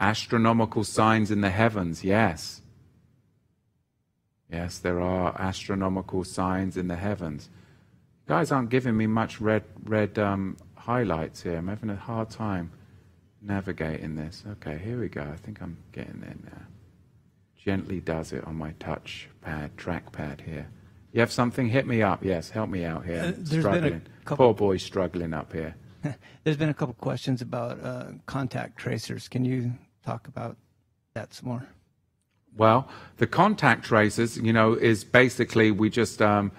Astronomical 0.00 0.82
signs 0.82 1.30
in 1.30 1.42
the 1.42 1.50
heavens, 1.50 2.02
yes. 2.02 2.62
Yes, 4.50 4.78
there 4.78 5.00
are 5.00 5.38
astronomical 5.38 6.24
signs 6.24 6.76
in 6.76 6.88
the 6.88 6.96
heavens. 6.96 7.50
You 8.26 8.34
guys 8.34 8.50
aren't 8.50 8.70
giving 8.70 8.96
me 8.96 9.06
much 9.06 9.40
red, 9.40 9.62
red 9.84 10.18
um, 10.18 10.56
highlights 10.74 11.42
here. 11.42 11.56
I'm 11.56 11.68
having 11.68 11.90
a 11.90 11.96
hard 11.96 12.30
time 12.30 12.72
navigating 13.42 14.16
this. 14.16 14.42
Okay, 14.52 14.78
here 14.78 14.98
we 14.98 15.08
go. 15.08 15.22
I 15.22 15.36
think 15.36 15.60
I'm 15.60 15.76
getting 15.92 16.20
there 16.20 16.36
now. 16.44 16.62
Gently 17.56 18.00
does 18.00 18.32
it 18.32 18.42
on 18.44 18.56
my 18.56 18.72
touch 18.80 19.28
pad, 19.42 19.76
trackpad 19.76 20.40
here. 20.40 20.66
You 21.12 21.20
have 21.20 21.32
something? 21.32 21.68
Hit 21.68 21.86
me 21.86 22.02
up. 22.02 22.24
Yes, 22.24 22.50
help 22.50 22.70
me 22.70 22.84
out 22.84 23.04
here. 23.04 23.34
Uh, 23.38 23.44
struggling. 23.44 24.02
Poor 24.24 24.54
boy 24.54 24.78
struggling 24.78 25.34
up 25.34 25.52
here. 25.52 25.74
there's 26.44 26.56
been 26.56 26.68
a 26.68 26.74
couple 26.74 26.94
questions 26.94 27.42
about 27.42 27.84
uh, 27.84 28.06
contact 28.26 28.78
tracers. 28.78 29.28
Can 29.28 29.44
you 29.44 29.72
talk 30.04 30.28
about 30.28 30.56
that 31.14 31.34
some 31.34 31.48
more? 31.48 31.66
Well, 32.56 32.88
the 33.18 33.26
contact 33.26 33.84
tracers, 33.84 34.36
you 34.36 34.52
know, 34.52 34.74
is 34.74 35.04
basically 35.04 35.70
we 35.70 35.88
just 35.88 36.20
um, 36.20 36.50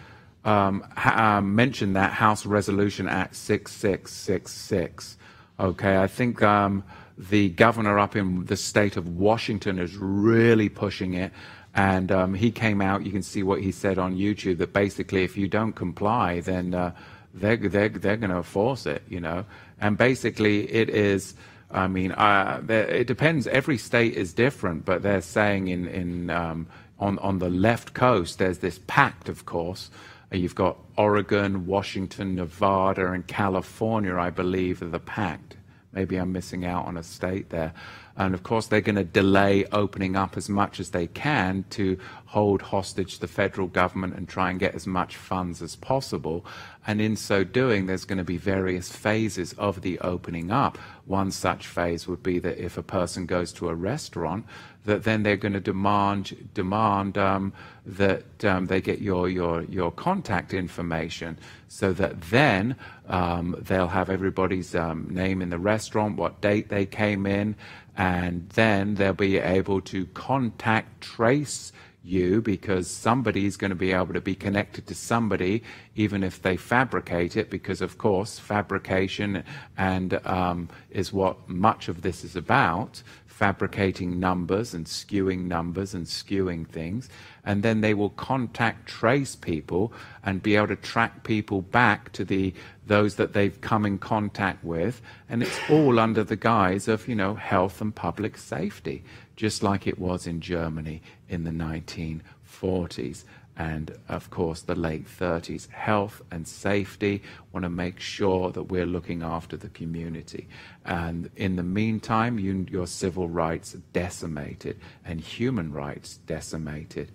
um, 0.46 0.86
ha- 0.96 1.38
um, 1.38 1.56
mentioned 1.56 1.96
that 1.96 2.14
House 2.14 2.46
Resolution 2.46 3.08
Act 3.08 3.36
6666. 3.36 5.18
Okay, 5.60 5.98
I 5.98 6.08
think 6.08 6.42
um, 6.42 6.84
the 7.18 7.50
governor 7.50 8.00
up 8.00 8.16
in 8.16 8.46
the 8.46 8.58
state 8.58 8.98
of 8.98 9.18
Washington 9.18 9.80
is 9.80 9.96
really 9.96 10.70
pushing 10.70 11.14
it. 11.14 11.32
And 11.74 12.12
um, 12.12 12.34
he 12.34 12.52
came 12.52 12.82
out, 12.82 13.06
you 13.06 13.12
can 13.12 13.22
see 13.24 13.44
what 13.44 13.62
he 13.62 13.72
said 13.72 13.98
on 13.98 14.18
YouTube, 14.18 14.58
that 14.58 14.74
basically 14.74 15.24
if 15.24 15.38
you 15.38 15.48
don't 15.48 15.74
comply, 15.74 16.42
then 16.42 16.74
uh, 16.74 16.92
they're, 17.34 17.56
they're, 17.56 17.90
they're 17.90 18.18
going 18.18 18.32
to 18.32 18.44
force 18.44 18.86
it, 18.86 19.04
you 19.08 19.20
know. 19.22 19.46
And 19.80 19.98
basically 19.98 20.70
it 20.72 20.90
is 20.90 21.36
I 21.74 21.88
mean, 21.88 22.12
uh, 22.12 22.62
it 22.70 23.08
depends. 23.08 23.48
Every 23.48 23.78
state 23.78 24.14
is 24.16 24.34
different, 24.34 24.86
but 24.86 25.02
they're 25.02 25.22
saying 25.22 25.68
in, 25.68 25.88
in 25.88 26.30
um, 26.30 26.68
on 27.00 27.20
on 27.20 27.40
the 27.40 27.50
left 27.50 27.94
coast, 27.94 28.40
there's 28.40 28.60
this 28.60 28.80
pact, 28.88 29.30
of 29.30 29.46
course. 29.46 29.90
Uh, 30.34 30.38
you've 30.38 30.56
got 30.56 30.78
Oregon, 30.98 31.66
Washington, 31.66 32.36
Nevada, 32.36 33.12
and 33.12 33.26
California, 33.28 34.16
I 34.16 34.30
believe, 34.30 34.82
are 34.82 34.88
the 34.90 35.00
pact. 35.00 35.58
Maybe 35.94 36.16
I'm 36.18 36.32
missing 36.32 36.66
out 36.66 36.86
on 36.86 36.98
a 36.98 37.04
state 37.04 37.50
there. 37.50 37.74
And 38.18 38.34
of 38.34 38.44
course, 38.44 38.68
they're 38.68 38.82
going 38.82 38.96
to 38.96 39.04
delay 39.04 39.66
opening 39.72 40.16
up 40.16 40.38
as 40.38 40.50
much 40.50 40.80
as 40.80 40.92
they 40.92 41.08
can 41.08 41.66
to 41.72 41.98
hold 42.26 42.62
hostage 42.62 43.20
the 43.20 43.28
federal 43.28 43.68
government 43.68 44.16
and 44.16 44.28
try 44.28 44.50
and 44.50 44.60
get 44.60 44.76
as 44.76 44.88
much 44.88 45.16
funds 45.16 45.62
as 45.62 45.76
possible. 45.76 46.46
And 46.88 47.02
in 47.02 47.16
so 47.16 47.44
doing, 47.44 47.86
there's 47.86 48.06
going 48.06 48.18
to 48.18 48.24
be 48.24 48.38
various 48.38 48.90
phases 48.90 49.54
of 49.54 49.82
the 49.82 50.00
opening 50.00 50.52
up. 50.52 50.78
One 51.06 51.32
such 51.32 51.68
phase 51.68 52.08
would 52.08 52.24
be 52.24 52.40
that 52.40 52.58
if 52.58 52.78
a 52.78 52.84
person 52.84 53.26
goes 53.26 53.52
to 53.54 53.70
a 53.70 53.76
restaurant, 53.76 54.46
that 54.86 55.04
then 55.04 55.24
they're 55.24 55.38
going 55.38 55.54
to 55.54 55.60
demand 55.60 56.50
demand 56.54 57.18
um, 57.18 57.54
that 57.86 58.44
um, 58.44 58.66
they 58.66 58.82
get 58.82 59.00
your 59.00 59.30
your 59.30 59.64
your 59.64 59.92
contact 59.92 60.54
information, 60.54 61.38
so 61.68 61.94
that 61.94 62.20
then 62.22 62.76
um, 63.08 63.56
they'll 63.60 63.88
have 63.90 64.10
everybody's 64.10 64.74
um, 64.74 65.08
name 65.10 65.42
in 65.42 65.50
the 65.50 65.60
restaurant, 65.60 66.18
what 66.18 66.42
date 66.42 66.70
they 66.70 66.86
came 66.86 67.28
in, 67.28 67.56
and 67.98 68.50
then 68.50 68.96
they'll 68.96 69.14
be 69.14 69.38
able 69.38 69.82
to 69.82 70.06
contact 70.08 71.02
trace 71.02 71.72
you 72.04 72.42
because 72.42 72.90
somebody 72.90 73.46
is 73.46 73.58
going 73.58 73.70
to 73.70 73.76
be 73.76 73.92
able 73.92 74.14
to 74.14 74.22
be 74.22 74.34
connected 74.34 74.88
to 74.88 74.96
somebody, 74.96 75.62
even 75.96 76.24
if 76.24 76.42
they 76.42 76.58
fabricate 76.58 77.38
it, 77.38 77.50
because 77.50 77.82
of 77.82 77.98
course 77.98 78.40
fabrication 78.40 79.44
and 79.78 80.20
um, 80.26 80.68
is 80.90 81.14
what 81.14 81.48
much 81.48 81.88
of 81.88 82.02
this 82.02 82.24
is 82.24 82.36
about 82.36 83.04
fabricating 83.42 84.20
numbers 84.20 84.72
and 84.72 84.86
skewing 84.86 85.46
numbers 85.46 85.96
and 85.96 86.06
skewing 86.06 86.68
things. 86.68 87.10
And 87.44 87.64
then 87.64 87.82
they 87.82 87.96
will 87.96 88.12
contact 88.12 88.88
trace 88.88 89.36
people 89.36 89.92
and 90.24 90.44
be 90.44 90.56
able 90.56 90.68
to 90.68 90.76
track 90.76 91.24
people 91.24 91.64
back 91.64 92.12
to 92.12 92.24
the 92.24 92.54
those 92.86 93.16
that 93.16 93.34
they've 93.34 93.60
come 93.60 93.84
in 93.84 93.98
contact 93.98 94.64
with. 94.64 95.02
And 95.28 95.42
it's 95.42 95.60
all 95.72 96.00
under 96.00 96.24
the 96.24 96.36
guise 96.36 96.88
of, 96.88 97.08
you 97.08 97.16
know, 97.16 97.34
health 97.34 97.82
and 97.82 97.96
public 97.96 98.38
safety, 98.38 99.04
just 99.36 99.64
like 99.64 99.88
it 99.88 99.98
was 99.98 100.28
in 100.28 100.40
Germany 100.40 101.02
in 101.28 101.44
the 101.44 101.50
1940s 101.50 103.24
and 103.62 103.96
of 104.10 104.32
course 104.32 104.62
the 104.64 104.74
late 104.74 105.08
30s. 105.08 105.70
Health 105.70 106.24
and 106.32 106.48
safety 106.48 107.22
want 107.52 107.64
to 107.64 107.70
make 107.70 108.00
sure 108.00 108.52
that 108.52 108.64
we're 108.64 108.88
looking 108.88 109.22
after 109.22 109.56
the 109.56 109.70
community. 109.70 110.48
And 110.84 111.30
in 111.36 111.58
the 111.58 111.64
meantime, 111.64 112.40
you, 112.40 112.66
your 112.72 112.88
civil 112.88 113.30
rights 113.30 113.74
decimated 113.94 114.80
and 115.06 115.22
human 115.22 115.72
rights 115.72 116.18
decimated. 116.26 117.12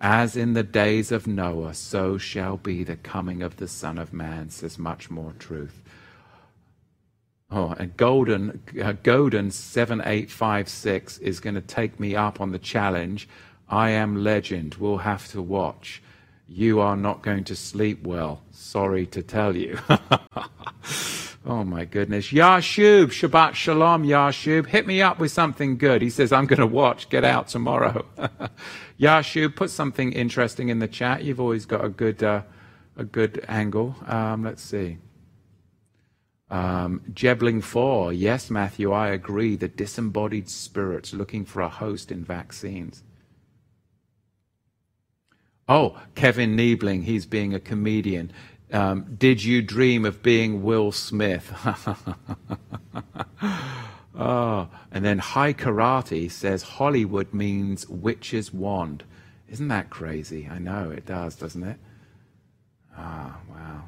As 0.00 0.36
in 0.36 0.52
the 0.52 0.62
days 0.62 1.10
of 1.10 1.26
Noah, 1.26 1.74
so 1.74 2.16
shall 2.18 2.56
be 2.56 2.84
the 2.84 2.96
coming 2.96 3.42
of 3.42 3.56
the 3.56 3.68
Son 3.68 3.98
of 3.98 4.12
Man, 4.12 4.48
says 4.48 4.78
much 4.78 5.10
more 5.10 5.34
truth. 5.40 5.82
Oh, 7.50 7.74
and 7.80 7.96
Golden, 7.96 8.62
uh, 8.80 8.92
Golden 9.02 9.50
7856 9.50 11.18
is 11.18 11.40
going 11.40 11.56
to 11.56 11.60
take 11.60 11.98
me 11.98 12.14
up 12.14 12.40
on 12.40 12.52
the 12.52 12.60
challenge 12.60 13.28
I 13.70 13.90
am 13.90 14.24
legend. 14.24 14.74
We'll 14.74 14.98
have 14.98 15.28
to 15.28 15.40
watch. 15.40 16.02
You 16.48 16.80
are 16.80 16.96
not 16.96 17.22
going 17.22 17.44
to 17.44 17.56
sleep 17.56 18.02
well. 18.02 18.42
Sorry 18.50 19.06
to 19.06 19.22
tell 19.22 19.56
you. 19.56 19.78
oh 21.46 21.62
my 21.62 21.84
goodness. 21.84 22.32
Yashub, 22.32 23.06
Shabbat 23.06 23.54
Shalom, 23.54 24.04
Yashub. 24.04 24.66
Hit 24.66 24.88
me 24.88 25.00
up 25.00 25.20
with 25.20 25.30
something 25.30 25.78
good. 25.78 26.02
He 26.02 26.10
says, 26.10 26.32
I'm 26.32 26.46
going 26.46 26.58
to 26.58 26.66
watch. 26.66 27.08
Get 27.08 27.22
out 27.22 27.46
tomorrow. 27.46 28.04
Yashub, 29.00 29.54
put 29.54 29.70
something 29.70 30.12
interesting 30.12 30.68
in 30.68 30.80
the 30.80 30.88
chat. 30.88 31.22
You've 31.22 31.40
always 31.40 31.64
got 31.64 31.84
a 31.84 31.88
good, 31.88 32.24
uh, 32.24 32.42
a 32.96 33.04
good 33.04 33.44
angle. 33.46 33.94
Um, 34.08 34.42
let's 34.42 34.62
see. 34.64 34.98
Um, 36.50 37.02
Jebling 37.12 37.62
4. 37.62 38.12
Yes, 38.12 38.50
Matthew, 38.50 38.90
I 38.90 39.10
agree. 39.10 39.54
The 39.54 39.68
disembodied 39.68 40.48
spirits 40.48 41.14
looking 41.14 41.44
for 41.44 41.62
a 41.62 41.68
host 41.68 42.10
in 42.10 42.24
vaccines. 42.24 43.04
Oh, 45.70 45.96
Kevin 46.16 46.56
Niebling, 46.56 47.02
he's 47.02 47.26
being 47.26 47.54
a 47.54 47.60
comedian. 47.60 48.32
Um, 48.72 49.14
did 49.16 49.44
you 49.44 49.62
dream 49.62 50.04
of 50.04 50.20
being 50.20 50.64
Will 50.64 50.90
Smith? 50.90 51.52
oh, 54.18 54.68
and 54.90 55.04
then 55.04 55.18
High 55.18 55.52
Karate 55.52 56.28
says 56.28 56.64
Hollywood 56.64 57.32
means 57.32 57.88
witch's 57.88 58.52
wand. 58.52 59.04
Isn't 59.48 59.68
that 59.68 59.90
crazy? 59.90 60.48
I 60.50 60.58
know 60.58 60.90
it 60.90 61.06
does, 61.06 61.36
doesn't 61.36 61.62
it? 61.62 61.76
Ah, 62.96 63.38
wow. 63.48 63.84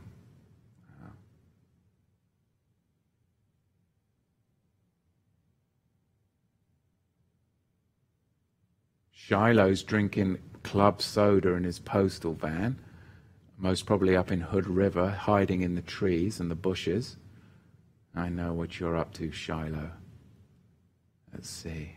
Shiloh's 9.12 9.82
drinking 9.82 10.38
club 10.62 11.02
soda 11.02 11.55
in 11.55 11.64
his 11.64 11.78
postal 11.78 12.34
van, 12.34 12.78
most 13.59 13.86
probably 13.86 14.16
up 14.16 14.32
in 14.32 14.40
Hood 14.40 14.66
River, 14.66 15.10
hiding 15.10 15.62
in 15.62 15.74
the 15.74 15.82
trees 15.82 16.40
and 16.40 16.51
the 16.51 16.55
bushes. 16.56 17.16
I 18.14 18.28
know 18.28 18.52
what 18.52 18.80
you're 18.80 18.97
up 18.97 19.12
to, 19.14 19.30
Shiloh. 19.30 19.93
Let's 21.32 21.48
see. 21.48 21.97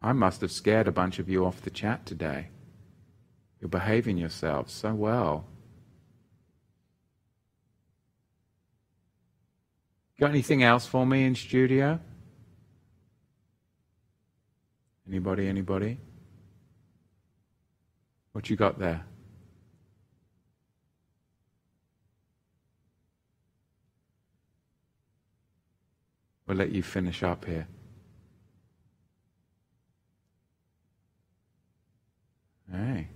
I 0.00 0.12
must 0.12 0.40
have 0.42 0.52
scared 0.52 0.86
a 0.86 0.92
bunch 0.92 1.18
of 1.18 1.28
you 1.28 1.44
off 1.44 1.62
the 1.62 1.70
chat 1.70 2.06
today. 2.06 2.48
You're 3.60 3.68
behaving 3.68 4.16
yourselves 4.16 4.72
so 4.72 4.94
well. 4.94 5.46
Got 10.18 10.30
anything 10.30 10.64
else 10.64 10.84
for 10.84 11.06
me 11.06 11.24
in 11.24 11.34
studio? 11.36 12.00
Anybody, 15.08 15.46
anybody? 15.46 15.98
What 18.32 18.50
you 18.50 18.56
got 18.56 18.78
there? 18.78 19.04
We'll 26.46 26.56
let 26.56 26.72
you 26.72 26.82
finish 26.82 27.22
up 27.22 27.44
here. 27.44 27.68
Hey. 32.72 33.08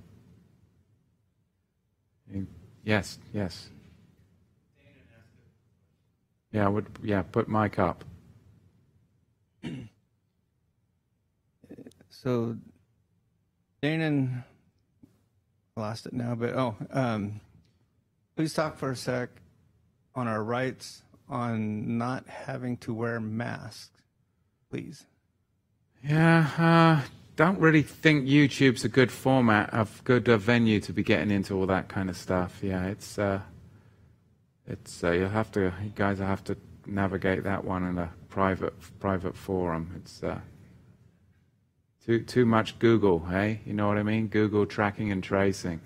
Yes, 2.84 3.18
yes. 3.32 3.70
Yeah, 6.52 6.68
would 6.68 6.86
yeah, 7.02 7.22
put 7.22 7.48
mic 7.48 7.78
up. 7.78 8.04
so 12.10 12.56
Danon 13.82 14.44
lost 15.76 16.06
it 16.06 16.12
now, 16.12 16.34
but 16.34 16.50
oh, 16.50 16.76
um, 16.90 17.40
please 18.36 18.52
talk 18.52 18.76
for 18.76 18.90
a 18.90 18.96
sec 18.96 19.30
on 20.14 20.28
our 20.28 20.42
rights 20.42 21.02
on 21.28 21.96
not 21.96 22.28
having 22.28 22.76
to 22.76 22.92
wear 22.92 23.18
masks, 23.18 24.02
please. 24.70 25.06
Yeah, 26.04 26.50
uh, 26.58 27.06
don't 27.36 27.58
really 27.58 27.82
think 27.82 28.26
YouTube's 28.26 28.84
a 28.84 28.88
good 28.88 29.10
format, 29.10 29.70
a 29.72 29.86
good 30.04 30.28
uh, 30.28 30.36
venue 30.36 30.80
to 30.80 30.92
be 30.92 31.02
getting 31.02 31.30
into 31.30 31.56
all 31.56 31.66
that 31.66 31.88
kind 31.88 32.10
of 32.10 32.16
stuff. 32.16 32.60
Yeah, 32.62 32.84
it's 32.86 33.18
uh, 33.18 33.40
it's 34.66 35.02
uh, 35.02 35.10
you'll 35.10 35.28
have 35.28 35.50
to, 35.52 35.72
you 35.82 35.92
guys 35.94 36.18
have 36.18 36.44
to 36.44 36.56
navigate 36.86 37.44
that 37.44 37.64
one 37.64 37.84
in 37.84 37.98
a 37.98 38.12
private 38.28 38.74
private 38.98 39.36
forum. 39.36 39.92
It's 39.96 40.22
uh, 40.22 40.40
too 42.04 42.20
too 42.20 42.46
much 42.46 42.78
Google, 42.78 43.20
hey? 43.26 43.60
You 43.64 43.74
know 43.74 43.88
what 43.88 43.98
I 43.98 44.02
mean? 44.02 44.28
Google 44.28 44.66
tracking 44.66 45.12
and 45.12 45.22
tracing. 45.22 45.80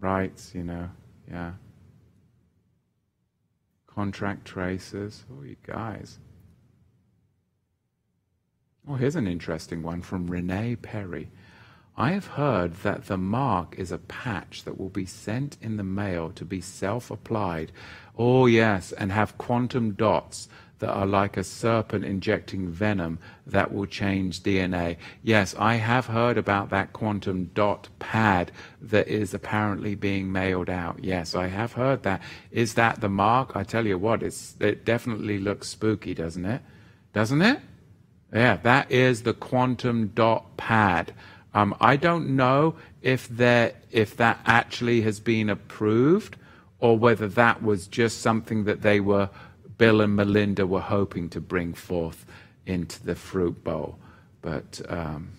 Rights, 0.00 0.54
you 0.54 0.62
know, 0.62 0.90
yeah. 1.30 1.52
Contract 3.86 4.44
tracers. 4.44 5.24
Oh, 5.32 5.42
you 5.42 5.56
guys. 5.66 6.18
Oh, 8.88 8.94
here's 8.94 9.16
an 9.16 9.26
interesting 9.26 9.82
one 9.82 10.02
from 10.02 10.26
Renee 10.26 10.76
Perry. 10.76 11.30
I 11.98 12.12
have 12.12 12.26
heard 12.26 12.74
that 12.82 13.06
the 13.06 13.16
mark 13.16 13.74
is 13.78 13.90
a 13.90 13.98
patch 13.98 14.64
that 14.64 14.78
will 14.78 14.90
be 14.90 15.06
sent 15.06 15.56
in 15.62 15.78
the 15.78 15.82
mail 15.82 16.30
to 16.32 16.44
be 16.44 16.60
self 16.60 17.10
applied. 17.10 17.72
Oh, 18.18 18.46
yes, 18.46 18.92
and 18.92 19.10
have 19.12 19.38
quantum 19.38 19.92
dots 19.92 20.48
that 20.78 20.90
are 20.90 21.06
like 21.06 21.38
a 21.38 21.44
serpent 21.44 22.04
injecting 22.04 22.68
venom 22.68 23.18
that 23.46 23.72
will 23.72 23.86
change 23.86 24.42
DNA. 24.42 24.98
Yes, 25.22 25.54
I 25.58 25.76
have 25.76 26.06
heard 26.06 26.36
about 26.36 26.68
that 26.68 26.92
quantum 26.92 27.50
dot 27.54 27.88
pad 27.98 28.52
that 28.82 29.08
is 29.08 29.32
apparently 29.32 29.94
being 29.94 30.30
mailed 30.30 30.68
out. 30.68 31.02
Yes, 31.02 31.34
I 31.34 31.46
have 31.46 31.72
heard 31.72 32.02
that. 32.02 32.20
Is 32.50 32.74
that 32.74 33.00
the 33.00 33.08
mark? 33.08 33.56
I 33.56 33.64
tell 33.64 33.86
you 33.86 33.96
what, 33.96 34.22
it's, 34.22 34.54
it 34.60 34.84
definitely 34.84 35.38
looks 35.38 35.68
spooky, 35.68 36.12
doesn't 36.12 36.44
it? 36.44 36.60
Doesn't 37.14 37.40
it? 37.40 37.60
Yeah, 38.32 38.56
that 38.56 38.90
is 38.90 39.22
the 39.22 39.32
quantum 39.32 40.08
dot 40.08 40.58
pad. 40.58 41.14
Um, 41.56 41.74
I 41.80 41.96
don't 41.96 42.36
know 42.36 42.74
if 43.00 43.28
that 43.28 43.76
if 43.90 44.14
that 44.18 44.40
actually 44.44 45.00
has 45.00 45.20
been 45.20 45.48
approved 45.48 46.36
or 46.80 46.98
whether 46.98 47.28
that 47.28 47.62
was 47.62 47.86
just 47.86 48.20
something 48.20 48.64
that 48.64 48.82
they 48.82 49.00
were 49.00 49.30
Bill 49.78 50.02
and 50.02 50.14
Melinda 50.14 50.66
were 50.66 50.82
hoping 50.82 51.30
to 51.30 51.40
bring 51.40 51.72
forth 51.72 52.26
into 52.66 53.02
the 53.02 53.14
fruit 53.14 53.64
bowl. 53.64 53.98
But 54.42 54.82
um, 54.90 55.30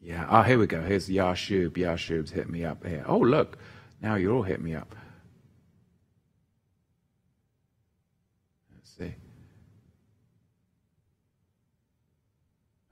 yeah, 0.00 0.26
oh 0.28 0.42
here 0.42 0.58
we 0.58 0.66
go. 0.66 0.82
Here's 0.82 1.08
Yashub. 1.08 1.70
Yashub's 1.70 2.32
hit 2.32 2.50
me 2.50 2.64
up 2.64 2.84
here. 2.84 3.04
Oh 3.06 3.18
look, 3.18 3.56
now 4.00 4.16
you're 4.16 4.34
all 4.34 4.42
hit 4.42 4.60
me 4.60 4.74
up. 4.74 4.96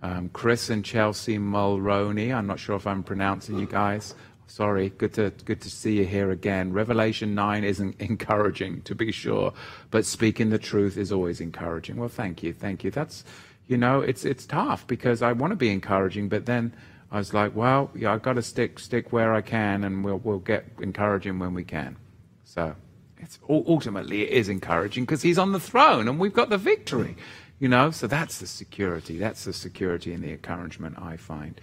Um, 0.02 0.30
Chris 0.32 0.70
and 0.70 0.84
Chelsea 0.84 1.38
Mulroney. 1.38 2.34
I'm 2.34 2.46
not 2.46 2.58
sure 2.58 2.76
if 2.76 2.86
I'm 2.86 3.02
pronouncing 3.02 3.58
you 3.58 3.66
guys. 3.66 4.14
Sorry, 4.46 4.90
good 4.90 5.12
to 5.14 5.30
good 5.44 5.60
to 5.60 5.70
see 5.70 5.98
you 5.98 6.04
here 6.06 6.30
again. 6.30 6.72
Revelation 6.72 7.34
nine 7.34 7.62
isn't 7.62 7.96
encouraging, 8.00 8.82
to 8.82 8.94
be 8.94 9.12
sure, 9.12 9.52
but 9.90 10.04
speaking 10.04 10.50
the 10.50 10.58
truth 10.58 10.96
is 10.96 11.12
always 11.12 11.40
encouraging. 11.40 11.96
Well, 11.96 12.08
thank 12.08 12.42
you, 12.42 12.52
thank 12.52 12.82
you. 12.82 12.90
That's 12.90 13.24
you 13.68 13.76
know, 13.76 14.00
it's 14.00 14.24
it's 14.24 14.46
tough 14.46 14.86
because 14.86 15.22
I 15.22 15.32
want 15.32 15.52
to 15.52 15.56
be 15.56 15.70
encouraging, 15.70 16.28
but 16.28 16.46
then 16.46 16.74
I 17.12 17.18
was 17.18 17.32
like, 17.32 17.54
well, 17.54 17.90
yeah, 17.94 18.12
I've 18.12 18.22
got 18.22 18.32
to 18.32 18.42
stick 18.42 18.78
stick 18.78 19.12
where 19.12 19.34
I 19.34 19.40
can, 19.40 19.84
and 19.84 20.04
we'll 20.04 20.18
we'll 20.18 20.38
get 20.38 20.64
encouraging 20.80 21.38
when 21.38 21.54
we 21.54 21.62
can. 21.62 21.96
So 22.44 22.74
it's 23.18 23.38
ultimately 23.48 24.22
it 24.22 24.30
is 24.30 24.48
encouraging 24.48 25.04
because 25.04 25.22
he's 25.22 25.38
on 25.38 25.52
the 25.52 25.60
throne 25.60 26.08
and 26.08 26.18
we've 26.18 26.32
got 26.32 26.50
the 26.50 26.58
victory. 26.58 27.16
You 27.60 27.68
know, 27.68 27.90
so 27.90 28.06
that's 28.06 28.38
the 28.38 28.46
security. 28.46 29.18
That's 29.18 29.44
the 29.44 29.52
security 29.52 30.14
and 30.14 30.24
the 30.24 30.32
encouragement 30.32 30.96
I 30.98 31.16
find. 31.16 31.60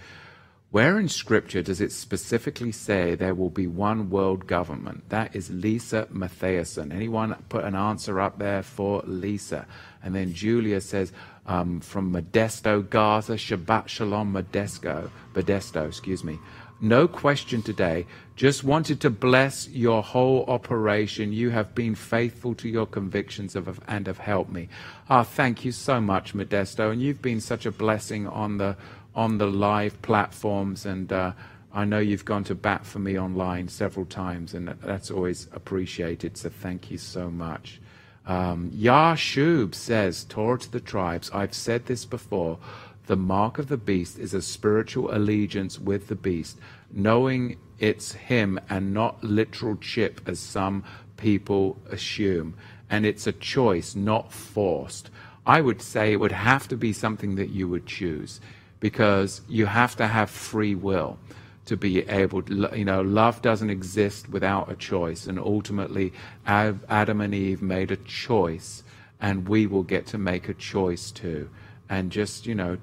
Where 0.70 1.00
in 1.00 1.10
Scripture 1.10 1.64
does 1.64 1.82
it 1.82 1.92
specifically 1.92 2.72
say 2.72 3.16
there 3.16 3.34
will 3.34 3.50
be 3.50 3.68
one 3.68 4.10
world 4.10 4.46
government? 4.48 5.10
That 5.10 5.36
is 5.36 5.50
Lisa 5.50 6.08
Mathiasen. 6.14 6.94
Anyone 6.94 7.36
put 7.50 7.64
an 7.64 7.74
answer 7.74 8.20
up 8.20 8.38
there 8.38 8.62
for 8.62 9.02
Lisa? 9.06 9.66
And 10.04 10.14
then 10.14 10.34
Julia 10.34 10.82
says 10.82 11.14
um, 11.48 11.80
from 11.80 12.14
Modesto, 12.14 12.88
Gaza, 12.88 13.34
Shabbat 13.34 13.88
Shalom, 13.88 14.34
Modesto, 14.34 15.10
Modesto, 15.34 15.88
excuse 15.88 16.24
me. 16.24 16.38
No 16.80 17.08
question 17.08 17.62
today. 17.62 18.06
Just 18.36 18.64
wanted 18.64 19.02
to 19.02 19.10
bless 19.10 19.68
your 19.70 20.04
whole 20.04 20.46
operation. 20.48 21.34
You 21.34 21.50
have 21.50 21.74
been 21.74 21.96
faithful 21.96 22.54
to 22.56 22.70
your 22.70 22.86
convictions 22.86 23.56
of, 23.56 23.80
and 23.88 24.06
have 24.06 24.20
helped 24.20 24.52
me. 24.52 24.70
Ah, 25.10 25.24
thank 25.24 25.66
you 25.66 25.72
so 25.72 26.00
much, 26.00 26.36
Modesto. 26.36 26.92
And 26.92 27.02
you've 27.02 27.22
been 27.22 27.42
such 27.42 27.66
a 27.66 27.72
blessing 27.72 28.28
on 28.28 28.58
the 28.58 28.76
on 29.16 29.40
the 29.40 29.48
live 29.48 30.00
platforms. 30.04 30.86
And 30.86 31.12
uh, 31.12 31.32
I 31.74 31.86
know 31.86 31.98
you've 31.98 32.26
gone 32.26 32.44
to 32.44 32.56
bat 32.56 32.86
for 32.86 33.00
me 33.00 33.18
online 33.18 33.68
several 33.70 34.06
times, 34.06 34.54
and 34.54 34.68
that's 34.84 35.10
always 35.10 35.48
appreciated. 35.54 36.38
So 36.38 36.50
thank 36.50 36.92
you 36.92 37.00
so 37.00 37.32
much. 37.32 37.82
Um, 38.28 38.72
Yashub 38.72 39.74
says, 39.74 40.26
Torah 40.26 40.60
to 40.60 40.72
the 40.72 40.82
tribes, 40.82 41.32
I've 41.34 41.54
said 41.54 41.86
this 41.86 42.04
before. 42.06 42.60
The 43.08 43.16
mark 43.16 43.58
of 43.58 43.70
the 43.70 43.78
beast 43.78 44.20
is 44.20 44.34
a 44.34 44.42
spiritual 44.42 45.16
allegiance 45.16 45.80
with 45.80 46.08
the 46.08 46.16
beast, 46.16 46.58
knowing 46.92 47.58
it's 47.80 48.12
him 48.12 48.60
and 48.70 48.94
not 48.94 49.24
literal 49.24 49.78
chip 49.78 50.22
as 50.28 50.40
some 50.40 50.84
people 51.16 51.78
assume. 51.90 52.56
And 52.90 53.06
it's 53.06 53.26
a 53.26 53.32
choice, 53.32 53.96
not 53.96 54.32
forced. 54.32 55.10
I 55.46 55.62
would 55.62 55.82
say 55.82 56.12
it 56.12 56.20
would 56.20 56.34
have 56.34 56.68
to 56.68 56.76
be 56.76 56.92
something 56.92 57.36
that 57.36 57.50
you 57.50 57.70
would 57.70 57.86
choose 57.86 58.42
because 58.80 59.42
you 59.48 59.66
have 59.66 59.96
to 59.96 60.08
have 60.08 60.30
free 60.30 60.76
will 60.76 61.18
to 61.66 61.78
be 61.78 62.08
able 62.10 62.42
to, 62.44 62.70
you 62.76 62.86
know, 62.86 63.02
love 63.02 63.42
doesn't 63.42 63.70
exist 63.70 64.30
without 64.30 64.72
a 64.72 64.76
choice. 64.76 65.28
And 65.28 65.40
ultimately, 65.40 66.12
Adam 66.46 67.22
and 67.22 67.34
Eve 67.34 67.62
made 67.62 67.92
a 67.92 67.98
choice, 67.98 68.84
and 69.22 69.48
we 69.48 69.66
will 69.66 69.84
get 69.84 70.08
to 70.08 70.18
make 70.18 70.50
a 70.50 70.54
choice 70.54 71.12
too. 71.12 71.50
And 71.90 72.12
just, 72.12 72.46
you 72.46 72.56
know, 72.56 72.78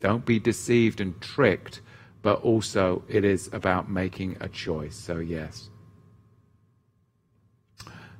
don't 0.00 0.24
be 0.24 0.38
deceived 0.38 1.00
and 1.00 1.20
tricked, 1.20 1.80
but 2.22 2.42
also 2.42 3.02
it 3.08 3.24
is 3.24 3.48
about 3.52 3.90
making 3.90 4.36
a 4.40 4.48
choice. 4.48 4.96
So, 4.96 5.18
yes. 5.18 5.70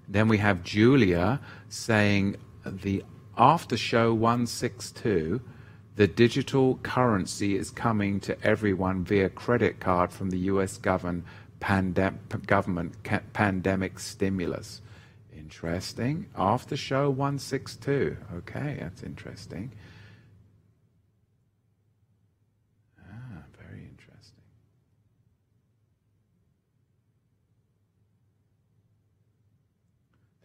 Then 0.08 0.28
we 0.28 0.38
have 0.38 0.62
Julia 0.62 1.40
saying 1.68 2.36
the 2.64 3.04
after 3.36 3.76
show 3.76 4.12
162 4.12 5.40
the 5.98 6.06
digital 6.06 6.76
currency 6.84 7.56
is 7.56 7.70
coming 7.70 8.20
to 8.20 8.40
everyone 8.46 9.02
via 9.02 9.28
credit 9.28 9.80
card 9.80 10.12
from 10.12 10.30
the 10.30 10.38
US 10.52 10.76
government, 10.76 11.24
pandem- 11.60 12.46
government 12.46 12.94
pandemic 13.32 13.98
stimulus. 13.98 14.80
Interesting. 15.36 16.26
After 16.36 16.76
show 16.76 17.10
162. 17.10 18.16
Okay, 18.36 18.76
that's 18.78 19.02
interesting. 19.02 19.72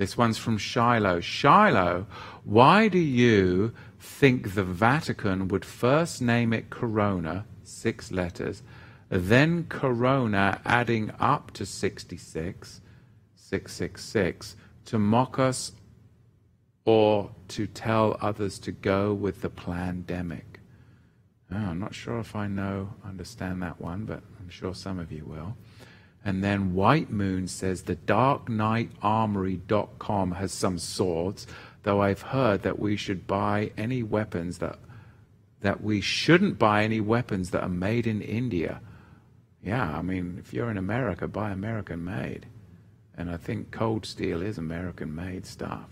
This 0.03 0.17
one's 0.17 0.37
from 0.37 0.57
Shiloh. 0.57 1.21
Shiloh, 1.21 2.07
why 2.43 2.89
do 2.89 2.99
you 2.99 3.73
think 4.01 4.53
the 4.53 4.61
Vatican 4.65 5.47
would 5.47 5.63
first 5.63 6.21
name 6.21 6.51
it 6.51 6.69
Corona, 6.69 7.45
six 7.63 8.11
letters, 8.11 8.63
then 9.07 9.65
Corona 9.69 10.59
adding 10.65 11.13
up 11.21 11.51
to 11.51 11.65
66, 11.65 12.81
666, 13.33 14.57
to 14.83 14.99
mock 14.99 15.39
us 15.39 15.71
or 16.83 17.31
to 17.47 17.65
tell 17.65 18.17
others 18.19 18.59
to 18.59 18.73
go 18.73 19.13
with 19.13 19.41
the 19.41 19.49
pandemic? 19.49 20.59
Oh, 21.49 21.55
I'm 21.55 21.79
not 21.79 21.95
sure 21.95 22.19
if 22.19 22.35
I 22.35 22.47
know, 22.47 22.93
understand 23.05 23.61
that 23.61 23.79
one, 23.79 24.03
but 24.03 24.21
I'm 24.37 24.49
sure 24.49 24.75
some 24.75 24.99
of 24.99 25.13
you 25.13 25.23
will. 25.23 25.55
And 26.25 26.43
then 26.43 26.73
White 26.73 27.09
Moon 27.09 27.47
says 27.47 27.83
the 27.83 27.95
darkknightarmory.com 27.95 30.31
has 30.31 30.51
some 30.51 30.79
swords, 30.79 31.47
though 31.83 32.01
I've 32.01 32.21
heard 32.21 32.63
that 32.63 32.79
we 32.79 32.95
should 32.95 33.27
buy 33.27 33.71
any 33.77 34.03
weapons 34.03 34.59
that 34.59 34.79
that 35.63 35.81
we 35.81 36.01
shouldn't 36.01 36.59
buy 36.59 36.83
any 36.83 36.99
weapons 36.99 37.51
that 37.51 37.63
are 37.63 37.69
made 37.69 38.05
in 38.05 38.21
India. 38.21 38.81
Yeah, 39.63 39.97
I 39.97 40.01
mean, 40.01 40.35
if 40.37 40.53
you're 40.53 40.69
in 40.69 40.77
America, 40.77 41.25
buy 41.25 41.51
American 41.51 42.03
made. 42.03 42.45
And 43.17 43.31
I 43.31 43.37
think 43.37 43.71
cold 43.71 44.05
steel 44.05 44.41
is 44.41 44.57
American 44.57 45.15
made 45.15 45.45
stuff. 45.45 45.89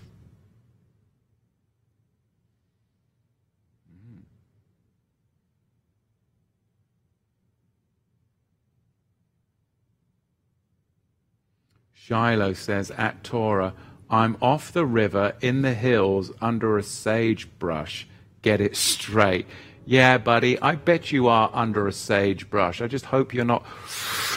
Shiloh 12.04 12.54
says 12.54 12.90
at 12.92 13.24
Torah, 13.24 13.76
I'm 14.10 14.36
off 14.42 14.72
the 14.72 14.88
river 14.88 15.36
in 15.40 15.62
the 15.62 15.76
hills 15.76 16.32
under 16.42 16.80
a 16.80 16.84
sagebrush. 16.84 18.08
Get 18.42 18.60
it 18.60 18.76
straight. 18.76 19.46
Yeah, 19.86 20.18
buddy, 20.18 20.60
I 20.60 20.76
bet 20.76 21.12
you 21.12 21.28
are 21.28 21.52
under 21.54 21.88
a 21.88 21.94
sagebrush. 21.94 22.82
I 22.82 22.88
just 22.88 23.06
hope 23.06 23.36
you're 23.36 23.46
not 23.46 23.64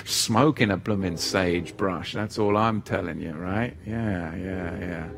smoking 0.04 0.70
a 0.70 0.76
blooming 0.76 1.16
sagebrush. 1.16 2.12
That's 2.12 2.38
all 2.38 2.58
I'm 2.58 2.82
telling 2.82 3.18
you, 3.20 3.32
right? 3.32 3.74
Yeah, 3.86 4.34
yeah, 4.36 4.78
yeah. 4.78 5.08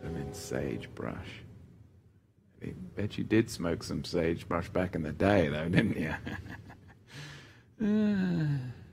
Blooming 0.00 0.32
sagebrush. 0.32 1.42
I 2.62 2.72
bet 2.94 3.18
you 3.18 3.24
did 3.24 3.50
smoke 3.50 3.82
some 3.82 4.04
sagebrush 4.04 4.70
back 4.70 4.94
in 4.94 5.02
the 5.02 5.12
day, 5.12 5.48
though, 5.48 5.68
didn't 5.68 5.98
you? 5.98 6.14
Ah. 7.78 8.85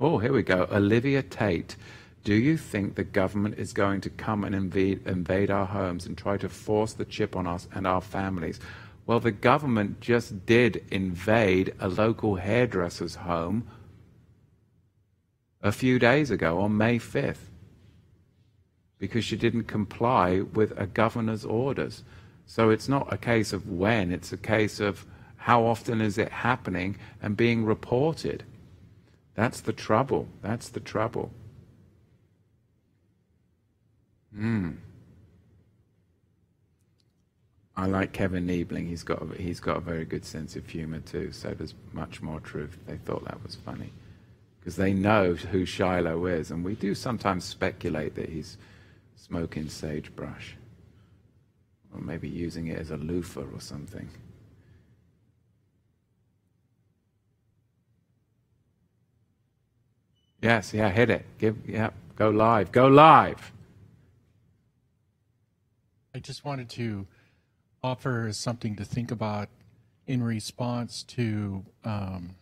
Oh, 0.00 0.18
here 0.18 0.32
we 0.32 0.42
go. 0.42 0.66
Olivia 0.72 1.22
Tate. 1.22 1.76
Do 2.22 2.34
you 2.34 2.56
think 2.56 2.94
the 2.94 3.04
government 3.04 3.58
is 3.58 3.72
going 3.72 4.02
to 4.02 4.10
come 4.10 4.44
and 4.44 4.54
invade, 4.54 5.06
invade 5.06 5.50
our 5.50 5.66
homes 5.66 6.06
and 6.06 6.16
try 6.16 6.36
to 6.38 6.48
force 6.48 6.92
the 6.92 7.04
chip 7.04 7.34
on 7.34 7.46
us 7.46 7.66
and 7.72 7.86
our 7.86 8.00
families? 8.00 8.60
Well, 9.06 9.20
the 9.20 9.32
government 9.32 10.00
just 10.00 10.44
did 10.46 10.84
invade 10.90 11.74
a 11.80 11.88
local 11.88 12.36
hairdresser's 12.36 13.16
home 13.16 13.66
a 15.62 15.72
few 15.72 15.98
days 15.98 16.30
ago 16.30 16.60
on 16.60 16.76
May 16.76 16.98
5th 16.98 17.48
because 18.98 19.24
she 19.24 19.36
didn't 19.36 19.64
comply 19.64 20.40
with 20.40 20.78
a 20.78 20.86
governor's 20.86 21.44
orders. 21.44 22.04
So 22.44 22.68
it's 22.68 22.88
not 22.88 23.12
a 23.12 23.16
case 23.16 23.52
of 23.52 23.68
when, 23.68 24.12
it's 24.12 24.32
a 24.32 24.36
case 24.36 24.78
of 24.78 25.06
how 25.36 25.64
often 25.64 26.02
is 26.02 26.18
it 26.18 26.30
happening 26.30 26.96
and 27.22 27.36
being 27.36 27.64
reported. 27.64 28.44
That's 29.40 29.62
the 29.62 29.72
trouble. 29.72 30.28
That's 30.42 30.68
the 30.68 30.80
trouble. 30.80 31.30
Hmm. 34.36 34.72
I 37.74 37.86
like 37.86 38.12
Kevin 38.12 38.46
Niebling. 38.46 38.86
He's 38.86 39.02
got 39.02 39.22
a, 39.22 39.42
he's 39.42 39.58
got 39.58 39.78
a 39.78 39.80
very 39.80 40.04
good 40.04 40.26
sense 40.26 40.56
of 40.56 40.68
humor 40.68 41.00
too. 41.00 41.32
So 41.32 41.54
there's 41.54 41.72
much 41.94 42.20
more 42.20 42.40
truth. 42.40 42.76
They 42.86 42.98
thought 42.98 43.24
that 43.24 43.42
was 43.42 43.54
funny 43.54 43.94
because 44.58 44.76
they 44.76 44.92
know 44.92 45.32
who 45.32 45.64
Shiloh 45.64 46.26
is, 46.26 46.50
and 46.50 46.62
we 46.62 46.74
do 46.74 46.94
sometimes 46.94 47.46
speculate 47.46 48.16
that 48.16 48.28
he's 48.28 48.58
smoking 49.16 49.70
sagebrush 49.70 50.54
or 51.94 52.02
maybe 52.02 52.28
using 52.28 52.66
it 52.66 52.78
as 52.78 52.90
a 52.90 52.98
loofah 52.98 53.46
or 53.54 53.60
something. 53.62 54.10
Yes, 60.42 60.72
yeah, 60.72 60.88
hit 60.88 61.10
it. 61.10 61.26
Give, 61.38 61.56
yeah, 61.68 61.90
go 62.16 62.30
live. 62.30 62.72
Go 62.72 62.86
live. 62.86 63.52
I 66.14 66.18
just 66.18 66.44
wanted 66.44 66.68
to 66.70 67.06
offer 67.82 68.32
something 68.32 68.76
to 68.76 68.84
think 68.84 69.10
about 69.10 69.48
in 70.06 70.22
response 70.22 71.02
to 71.04 71.64
um, 71.84 72.34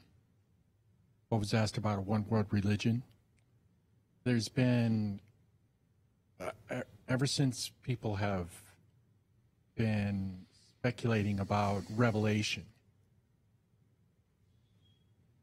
what 1.28 1.38
was 1.38 1.52
asked 1.52 1.76
about 1.76 1.98
a 1.98 2.00
one 2.00 2.24
world 2.28 2.46
religion. 2.50 3.02
There's 4.24 4.48
been, 4.48 5.20
uh, 6.40 6.82
ever 7.08 7.26
since 7.26 7.70
people 7.82 8.16
have 8.16 8.48
been 9.74 10.46
speculating 10.78 11.40
about 11.40 11.82
revelation, 11.94 12.64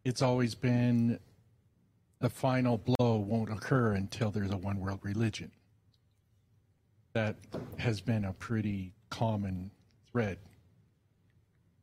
it's 0.03 0.22
always 0.22 0.56
been 0.56 1.19
the 2.26 2.30
final 2.32 2.80
blow 2.80 3.18
won't 3.18 3.52
occur 3.52 3.94
until 3.94 4.32
there's 4.32 4.50
a 4.50 4.58
one 4.58 4.80
world 4.80 5.00
religion 5.04 5.52
that 7.14 7.36
has 7.78 8.02
been 8.02 8.26
a 8.26 8.34
pretty 8.34 8.92
common 9.12 9.70
thread 10.12 10.40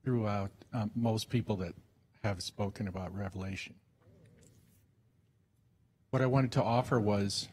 throughout 0.03 0.51
um, 0.73 0.91
most 0.97 1.31
people 1.31 1.55
that 1.55 1.73
have 2.25 2.43
spoken 2.43 2.89
about 2.89 3.17
Revelation. 3.17 3.77
What 6.11 6.23
I 6.23 6.27
wanted 6.27 6.51
to 6.53 6.63
offer 6.65 6.99
was 6.99 7.49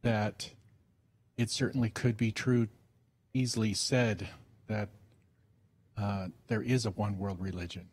that 0.00 0.52
it 1.36 1.50
certainly 1.50 1.90
could 1.90 2.16
be 2.16 2.32
true, 2.32 2.66
easily 3.34 3.74
said, 3.74 4.26
that 4.68 4.88
uh, 5.98 6.28
there 6.46 6.62
is 6.62 6.86
a 6.86 6.90
one 6.92 7.18
world 7.18 7.42
religion 7.42 7.90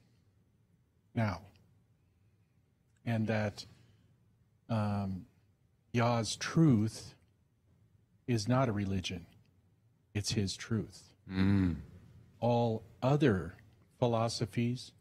now. 1.13 1.41
And 3.05 3.27
that 3.27 3.65
um, 4.69 5.25
Yah's 5.93 6.35
truth 6.35 7.15
is 8.27 8.47
not 8.47 8.67
a 8.67 8.71
religion, 8.71 9.25
it's 10.13 10.31
his 10.31 10.55
truth. 10.55 11.13
Mm. 11.31 11.77
All 12.39 12.83
other 13.01 13.55
philosophies 13.99 14.91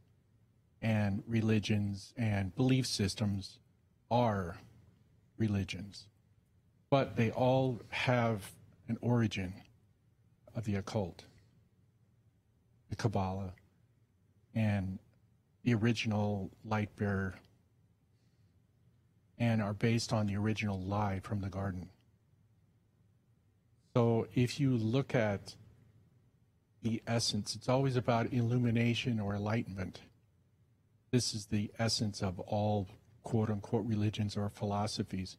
and 0.83 1.23
religions 1.27 2.13
and 2.17 2.55
belief 2.55 2.87
systems 2.87 3.59
are 4.11 4.59
religions, 5.39 6.07
but 6.91 7.17
they 7.17 7.31
all 7.31 7.81
have 7.89 8.53
an 8.89 8.99
origin 9.01 9.55
of 10.55 10.65
the 10.65 10.77
occult, 10.77 11.25
the 12.91 12.97
Kabbalah, 12.97 13.55
and 14.55 14.99
the 15.65 15.75
original 15.75 16.51
light 16.65 16.95
bearer, 16.97 17.35
and 19.39 19.63
are 19.63 19.75
based 19.75 20.13
on 20.13 20.27
the 20.27 20.37
original 20.37 20.81
lie 20.81 21.21
from 21.23 21.41
the 21.41 21.49
garden. 21.49 21.89
So 23.97 24.27
if 24.35 24.59
you 24.59 24.77
look 24.77 25.15
at 25.15 25.55
the 26.83 27.03
essence, 27.07 27.55
it's 27.55 27.69
always 27.69 27.97
about 27.97 28.33
illumination 28.33 29.21
or 29.21 29.35
enlightenment. 29.35 30.01
This 31.11 31.35
is 31.35 31.47
the 31.47 31.71
essence 31.79 32.23
of 32.23 32.41
all 32.41 32.89
quote 33.23 33.51
unquote 33.51 33.87
religions 33.87 34.37
or 34.37 34.49
philosophies. 34.49 35.37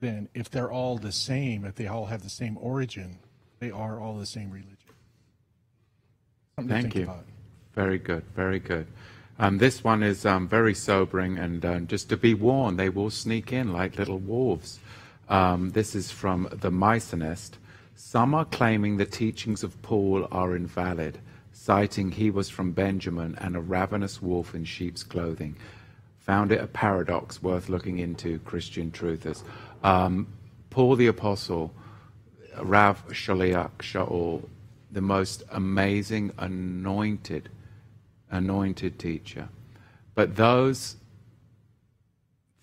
Then, 0.00 0.28
if 0.34 0.50
they're 0.50 0.72
all 0.72 0.98
the 0.98 1.12
same, 1.12 1.64
if 1.64 1.76
they 1.76 1.86
all 1.86 2.06
have 2.06 2.22
the 2.22 2.30
same 2.30 2.58
origin, 2.58 3.18
they 3.60 3.70
are 3.70 4.00
all 4.00 4.16
the 4.16 4.26
same 4.26 4.50
religion. 4.50 4.76
Something 6.56 6.82
Thank 6.82 6.94
you. 6.96 7.04
About. 7.04 7.24
Very 7.74 7.98
good, 7.98 8.24
very 8.34 8.58
good. 8.58 8.86
Um, 9.42 9.58
this 9.58 9.82
one 9.82 10.04
is 10.04 10.24
um, 10.24 10.46
very 10.46 10.72
sobering, 10.72 11.36
and 11.36 11.64
uh, 11.64 11.80
just 11.80 12.08
to 12.10 12.16
be 12.16 12.32
warned, 12.32 12.78
they 12.78 12.88
will 12.88 13.10
sneak 13.10 13.52
in 13.52 13.72
like 13.72 13.98
little 13.98 14.18
wolves. 14.18 14.78
Um, 15.28 15.70
this 15.70 15.96
is 15.96 16.12
from 16.12 16.48
the 16.52 16.70
Mice 16.70 17.12
Nest. 17.12 17.58
Some 17.96 18.34
are 18.34 18.44
claiming 18.44 18.98
the 18.98 19.04
teachings 19.04 19.64
of 19.64 19.82
Paul 19.82 20.28
are 20.30 20.54
invalid, 20.54 21.18
citing 21.52 22.12
he 22.12 22.30
was 22.30 22.50
from 22.50 22.70
Benjamin 22.70 23.36
and 23.40 23.56
a 23.56 23.60
ravenous 23.60 24.22
wolf 24.22 24.54
in 24.54 24.64
sheep's 24.64 25.02
clothing. 25.02 25.56
Found 26.20 26.52
it 26.52 26.60
a 26.60 26.68
paradox 26.68 27.42
worth 27.42 27.68
looking 27.68 27.98
into, 27.98 28.38
Christian 28.44 28.92
truthers. 28.92 29.42
Um, 29.82 30.28
Paul 30.70 30.94
the 30.94 31.08
Apostle, 31.08 31.74
Rav 32.60 33.08
Shaliach 33.08 33.78
Shaul, 33.78 34.48
the 34.92 35.00
most 35.00 35.42
amazing, 35.50 36.30
anointed, 36.38 37.48
anointed 38.32 38.98
teacher. 38.98 39.48
But 40.14 40.34
those 40.34 40.96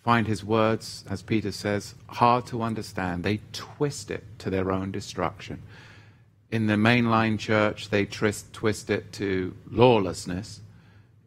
find 0.04 0.28
his 0.28 0.44
words, 0.44 1.04
as 1.10 1.22
Peter 1.22 1.52
says, 1.52 1.94
hard 2.08 2.46
to 2.48 2.64
understand. 2.64 3.24
They 3.24 3.40
twist 3.54 4.12
it 4.12 4.24
to 4.40 4.50
their 4.50 4.72
own 4.72 4.92
destruction. 4.92 5.62
In 6.52 6.68
the 6.68 6.76
mainline 6.76 7.38
church, 7.38 7.90
they 7.90 8.06
twist, 8.06 8.52
twist 8.54 8.90
it 8.90 9.14
to 9.14 9.56
lawlessness. 9.70 10.62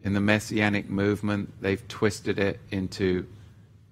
In 0.02 0.14
the 0.14 0.20
messianic 0.20 0.90
movement, 0.90 1.52
they've 1.60 1.86
twisted 1.86 2.38
it 2.38 2.58
into 2.70 3.26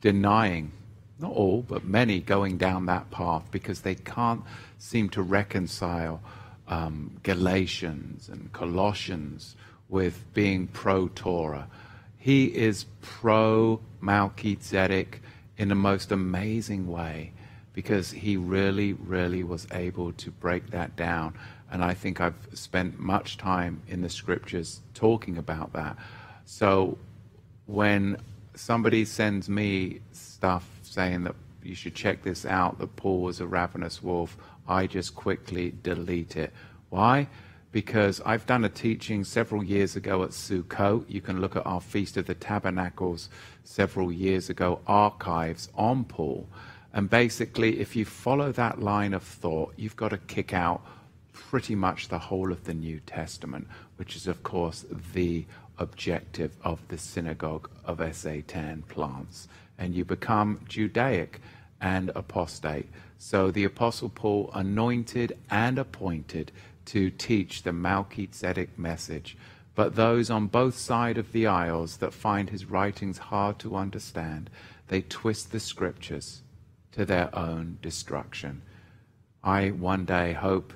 denying, 0.01 0.72
not 1.20 1.31
all, 1.31 1.62
but 1.62 1.85
many 1.85 2.18
going 2.18 2.59
down 2.59 2.86
that 2.86 3.10
path 3.12 3.44
because 3.52 3.82
they 3.82 3.94
can't 3.94 4.43
seem 4.78 5.09
to 5.10 5.22
reconcile 5.22 6.20
um, 6.66 7.16
Galatians 7.22 8.28
and 8.28 8.52
Colossians 8.52 9.55
with 9.90 10.24
being 10.32 10.66
pro 10.68 11.08
Torah 11.08 11.68
He 12.16 12.46
is 12.46 12.86
pro 13.02 13.80
Melchizedek 14.00 15.20
in 15.58 15.68
the 15.68 15.74
most 15.74 16.12
amazing 16.12 16.88
way 16.88 17.32
because 17.72 18.10
he 18.10 18.36
really, 18.36 18.94
really 18.94 19.42
was 19.42 19.66
able 19.72 20.12
to 20.12 20.30
break 20.30 20.70
that 20.70 20.96
down. 20.96 21.34
And 21.70 21.84
I 21.84 21.94
think 21.94 22.20
I've 22.20 22.48
spent 22.54 22.98
much 22.98 23.36
time 23.36 23.82
in 23.88 24.02
the 24.02 24.08
scriptures 24.08 24.80
talking 24.94 25.38
about 25.38 25.72
that. 25.74 25.96
So 26.44 26.98
when 27.66 28.16
somebody 28.54 29.04
sends 29.04 29.48
me 29.48 30.00
stuff 30.12 30.68
saying 30.82 31.24
that 31.24 31.36
you 31.62 31.74
should 31.74 31.94
check 31.94 32.22
this 32.22 32.44
out, 32.44 32.78
that 32.78 32.96
Paul 32.96 33.22
was 33.22 33.40
a 33.40 33.46
ravenous 33.46 34.02
wolf, 34.02 34.36
I 34.66 34.86
just 34.86 35.14
quickly 35.14 35.74
delete 35.82 36.36
it. 36.36 36.52
Why? 36.88 37.28
Because 37.72 38.20
I've 38.26 38.47
done 38.47 38.64
a 38.64 38.68
teaching 38.68 39.22
several 39.22 39.62
years 39.62 39.94
ago 39.94 40.24
at 40.24 40.30
Sukkot. 40.30 41.05
You 41.09 41.20
can 41.20 41.40
look 41.40 41.55
at 41.55 41.66
our 41.66 41.80
Feast 41.80 42.16
of 42.16 42.26
the 42.26 42.34
Tabernacles 42.34 43.28
several 43.62 44.10
years 44.10 44.51
ago, 44.51 44.80
archives 44.86 45.68
on 45.76 46.05
Paul. 46.05 46.48
And 46.92 47.09
basically, 47.09 47.78
if 47.78 47.94
you 47.94 48.05
follow 48.05 48.51
that 48.52 48.82
line 48.82 49.14
of 49.14 49.22
thought, 49.22 49.74
you've 49.76 49.97
got 49.97 50.09
to 50.09 50.18
kick 50.18 50.52
out 50.52 50.82
pretty 51.32 51.76
much 51.76 52.09
the 52.09 52.18
whole 52.18 52.51
of 52.51 52.64
the 52.64 52.74
New 52.74 53.01
Testament, 53.01 53.68
which 53.97 54.16
is, 54.16 54.26
of 54.26 54.42
course, 54.42 54.84
the 55.12 55.47
objective 55.78 56.56
of 56.62 56.80
the 56.88 56.98
synagogue 56.98 57.70
of 57.84 58.02
Satan 58.14 58.82
plants. 58.88 59.47
And 59.78 59.94
you 59.94 60.05
become 60.05 60.60
Judaic 60.68 61.40
and 61.80 62.10
apostate. 62.14 62.88
So 63.18 63.51
the 63.51 63.64
Apostle 63.64 64.09
Paul 64.09 64.51
anointed 64.55 65.36
and 65.51 65.78
appointed 65.78 66.52
to 66.86 67.11
teach 67.11 67.62
the 67.62 67.73
Melchizedek 67.73 68.78
message. 68.78 69.36
But 69.74 69.94
those 69.94 70.31
on 70.31 70.48
both 70.48 70.77
sides 70.77 71.19
of 71.19 71.32
the 71.32 71.47
aisles 71.47 71.98
that 71.98 72.12
find 72.12 72.51
his 72.51 72.66
writings 72.66 73.19
hard 73.19 73.59
to 73.61 73.77
understand, 73.77 74.51
they 74.89 75.02
twist 75.02 75.52
the 75.52 75.61
scriptures 75.61 76.43
to 76.93 77.05
their 77.05 77.35
own 77.36 77.78
destruction. 77.81 78.62
I 79.43 79.70
one 79.70 80.05
day 80.05 80.32
hope 80.32 80.73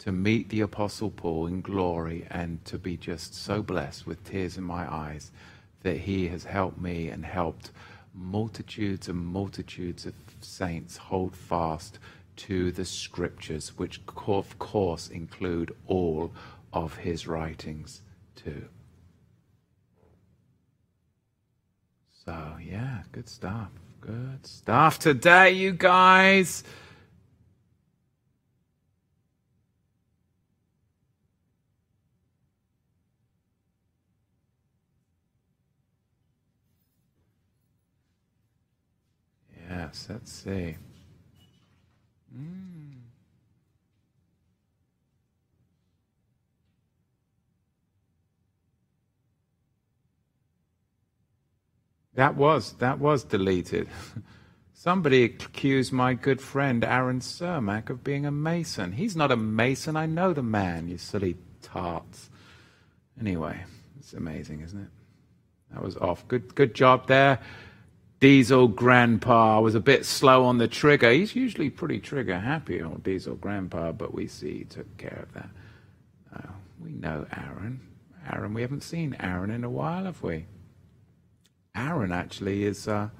to 0.00 0.12
meet 0.12 0.50
the 0.50 0.60
Apostle 0.60 1.10
Paul 1.10 1.46
in 1.46 1.62
glory 1.62 2.26
and 2.30 2.64
to 2.66 2.78
be 2.78 2.96
just 2.96 3.34
so 3.34 3.62
blessed 3.62 4.06
with 4.06 4.22
tears 4.24 4.58
in 4.58 4.64
my 4.64 4.92
eyes 4.92 5.32
that 5.82 5.98
he 5.98 6.28
has 6.28 6.44
helped 6.44 6.80
me 6.80 7.08
and 7.08 7.24
helped 7.24 7.70
multitudes 8.14 9.08
and 9.08 9.18
multitudes 9.18 10.06
of 10.06 10.14
saints 10.40 10.96
hold 10.96 11.34
fast 11.34 11.98
to 12.36 12.72
the 12.72 12.84
scriptures, 12.84 13.76
which 13.76 14.00
of 14.26 14.58
course 14.58 15.08
include 15.08 15.74
all 15.86 16.32
of 16.72 16.96
his 16.96 17.26
writings 17.26 18.02
too. 18.34 18.68
So, 22.24 22.56
yeah, 22.62 23.02
good 23.12 23.28
stuff. 23.28 23.68
Good 24.00 24.46
stuff 24.46 24.98
today, 24.98 25.52
you 25.52 25.72
guys. 25.72 26.64
Yes, 39.68 40.06
let's 40.10 40.32
see. 40.32 40.76
Mm. 42.36 42.74
That 52.14 52.36
was 52.36 52.74
that 52.74 52.98
was 52.98 53.24
deleted. 53.24 53.88
Somebody 54.72 55.24
accused 55.24 55.92
my 55.92 56.14
good 56.14 56.40
friend 56.40 56.84
Aaron 56.84 57.20
Cermak 57.20 57.90
of 57.90 58.04
being 58.04 58.26
a 58.26 58.30
mason. 58.30 58.92
He's 58.92 59.16
not 59.16 59.32
a 59.32 59.36
mason. 59.36 59.96
I 59.96 60.06
know 60.06 60.32
the 60.32 60.42
man. 60.42 60.88
You 60.88 60.98
silly 60.98 61.36
tarts. 61.62 62.28
Anyway, 63.18 63.64
it's 63.98 64.12
amazing, 64.12 64.60
isn't 64.60 64.80
it? 64.80 64.90
That 65.72 65.82
was 65.82 65.96
off. 65.96 66.26
Good 66.28 66.54
good 66.54 66.74
job 66.74 67.08
there. 67.08 67.40
Diesel 68.24 68.68
Grandpa 68.68 69.60
was 69.60 69.74
a 69.74 69.80
bit 69.80 70.06
slow 70.06 70.46
on 70.46 70.56
the 70.56 70.66
trigger. 70.66 71.10
He's 71.10 71.36
usually 71.36 71.68
pretty 71.68 71.98
trigger 71.98 72.38
happy, 72.38 72.82
old 72.82 73.02
Diesel 73.02 73.34
Grandpa, 73.34 73.92
but 73.92 74.14
we 74.14 74.28
see 74.28 74.60
he 74.60 74.64
took 74.64 74.96
care 74.96 75.26
of 75.28 75.34
that. 75.34 75.50
Uh, 76.34 76.52
we 76.82 76.92
know 76.92 77.26
Aaron. 77.36 77.82
Aaron, 78.32 78.54
we 78.54 78.62
haven't 78.62 78.82
seen 78.82 79.14
Aaron 79.20 79.50
in 79.50 79.62
a 79.62 79.68
while, 79.68 80.06
have 80.06 80.22
we? 80.22 80.46
Aaron 81.76 82.12
actually 82.12 82.64
is 82.64 82.88
uh, 82.88 83.10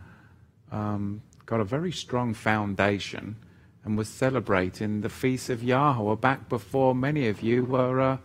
um, 0.72 1.20
got 1.44 1.60
a 1.60 1.64
very 1.64 1.92
strong 1.92 2.32
foundation 2.32 3.36
and 3.84 3.98
was 3.98 4.08
celebrating 4.08 5.02
the 5.02 5.10
feast 5.10 5.50
of 5.50 5.62
Yahweh 5.62 6.14
back 6.14 6.48
before 6.48 6.94
many 6.94 7.28
of 7.28 7.42
you 7.42 7.66
were 7.66 8.00
uh, 8.00 8.16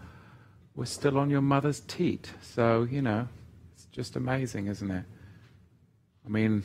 were 0.76 0.86
still 0.86 1.18
on 1.18 1.30
your 1.30 1.42
mother's 1.42 1.82
teat. 1.82 2.32
So 2.42 2.88
you 2.90 3.02
know, 3.02 3.28
it's 3.74 3.84
just 3.92 4.16
amazing, 4.16 4.68
isn't 4.68 4.90
it? 4.90 5.04
I 6.26 6.30
mean, 6.30 6.64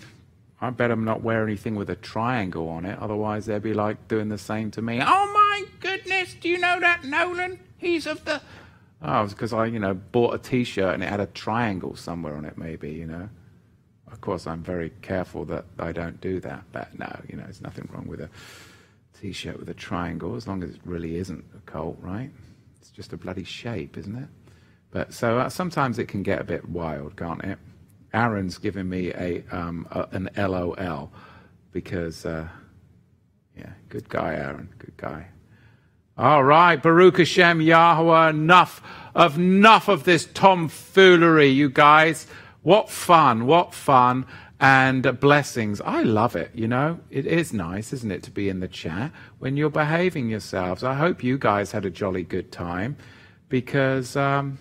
I 0.61 0.71
better 0.71 0.97
not 0.97 1.23
wear 1.23 1.45
anything 1.45 1.75
with 1.75 1.91
a 1.91 1.97
triangle 1.97 2.69
on 2.69 2.85
it, 2.85 2.99
otherwise 2.99 3.47
they'd 3.47 3.63
be 3.63 3.75
like 3.75 4.09
doing 4.09 4.29
the 4.29 4.39
same 4.39 4.71
to 4.73 4.83
me. 4.83 5.01
Oh 5.03 5.33
my 5.33 5.65
goodness, 5.81 6.35
do 6.35 6.49
you 6.49 6.59
know 6.59 6.81
that 6.81 7.05
Nolan? 7.05 7.61
He's 7.77 8.07
of 8.07 8.25
the. 8.25 8.41
Oh, 9.03 9.27
because 9.27 9.53
I, 9.53 9.67
you 9.67 9.79
know, 9.79 9.95
bought 9.95 10.35
a 10.35 10.39
T-shirt 10.39 10.95
and 10.95 11.03
it 11.03 11.09
had 11.09 11.21
a 11.21 11.27
triangle 11.27 11.95
somewhere 11.97 12.37
on 12.37 12.45
it, 12.47 12.57
maybe, 12.57 12.91
you 12.91 13.07
know. 13.07 13.29
Of 14.11 14.21
course, 14.21 14.47
I'm 14.47 14.63
very 14.63 14.91
careful 15.03 15.45
that 15.47 15.67
I 15.79 15.93
don't 15.93 16.21
do 16.21 16.41
that. 16.41 16.63
But 16.73 16.99
no, 16.99 17.15
you 17.29 17.37
know, 17.37 17.43
there's 17.43 17.61
nothing 17.61 17.89
wrong 17.93 18.07
with 18.07 18.21
a 18.21 18.31
T-shirt 19.21 19.59
with 19.59 19.69
a 19.69 19.75
triangle 19.75 20.37
as 20.37 20.49
long 20.49 20.63
as 20.63 20.71
it 20.71 20.81
really 20.85 21.17
isn't 21.17 21.45
a 21.55 21.61
cult, 21.71 21.99
right? 22.01 22.31
It's 22.81 22.91
just 22.91 23.13
a 23.13 23.17
bloody 23.17 23.45
shape, 23.45 23.99
isn't 23.99 24.17
it? 24.17 24.29
But 24.91 25.13
so 25.13 25.39
uh, 25.39 25.49
sometimes 25.49 25.99
it 25.99 26.07
can 26.07 26.23
get 26.23 26.41
a 26.41 26.45
bit 26.45 26.69
wild, 26.69 27.17
can't 27.17 27.43
it? 27.43 27.59
Aaron's 28.15 28.59
giving 28.59 28.89
me 28.89 29.13
a, 29.13 29.45
um, 29.51 29.87
a 29.91 30.09
an 30.13 30.31
LOL 30.37 31.13
because, 31.73 32.25
uh, 32.25 32.49
yeah, 33.57 33.73
good 33.89 34.09
guy, 34.09 34.35
Aaron, 34.35 34.71
good 34.79 34.97
guy. 34.97 35.27
All 36.17 36.45
right, 36.45 36.81
Baruch 36.81 37.19
Hashem 37.19 37.61
Yahweh, 37.61 38.31
enough 38.31 38.81
of 39.17 39.37
enough 39.37 39.89
of 39.89 40.05
this 40.05 40.27
tomfoolery, 40.27 41.49
you 41.49 41.69
guys. 41.69 42.29
What 42.63 42.89
fun, 42.89 43.47
what 43.47 43.75
fun 43.75 44.25
and 44.61 45.19
blessings. 45.21 45.81
I 45.81 46.03
love 46.03 46.37
it, 46.37 46.53
you 46.55 46.69
know. 46.69 47.01
It 47.11 47.27
is 47.27 47.53
nice, 47.53 47.93
isn't 47.93 48.11
it, 48.11 48.23
to 48.23 48.31
be 48.31 48.49
in 48.49 48.61
the 48.61 48.69
chat 48.69 49.11
when 49.41 49.57
you're 49.57 49.71
behaving 49.71 50.29
yourselves. 50.29 50.85
I 50.85 50.95
hope 50.95 51.25
you 51.25 51.37
guys 51.37 51.73
had 51.73 51.85
a 51.85 51.91
jolly 51.91 52.23
good 52.23 52.53
time 52.53 52.97
because, 53.49 54.17
um, 54.17 54.59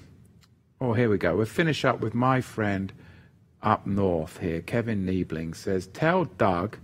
oh, 0.82 0.94
here 0.94 1.10
we 1.10 1.18
go. 1.18 1.36
We'll 1.36 1.46
finish 1.46 1.86
up 1.86 2.02
with 2.02 2.14
my 2.14 2.42
friend 2.42 2.92
up 3.64 3.88
north 3.88 4.40
here, 4.40 4.62
Kevin 4.62 5.06
Niebling 5.06 5.54
says, 5.54 5.88
Tell 5.88 6.26
Doug, 6.26 6.78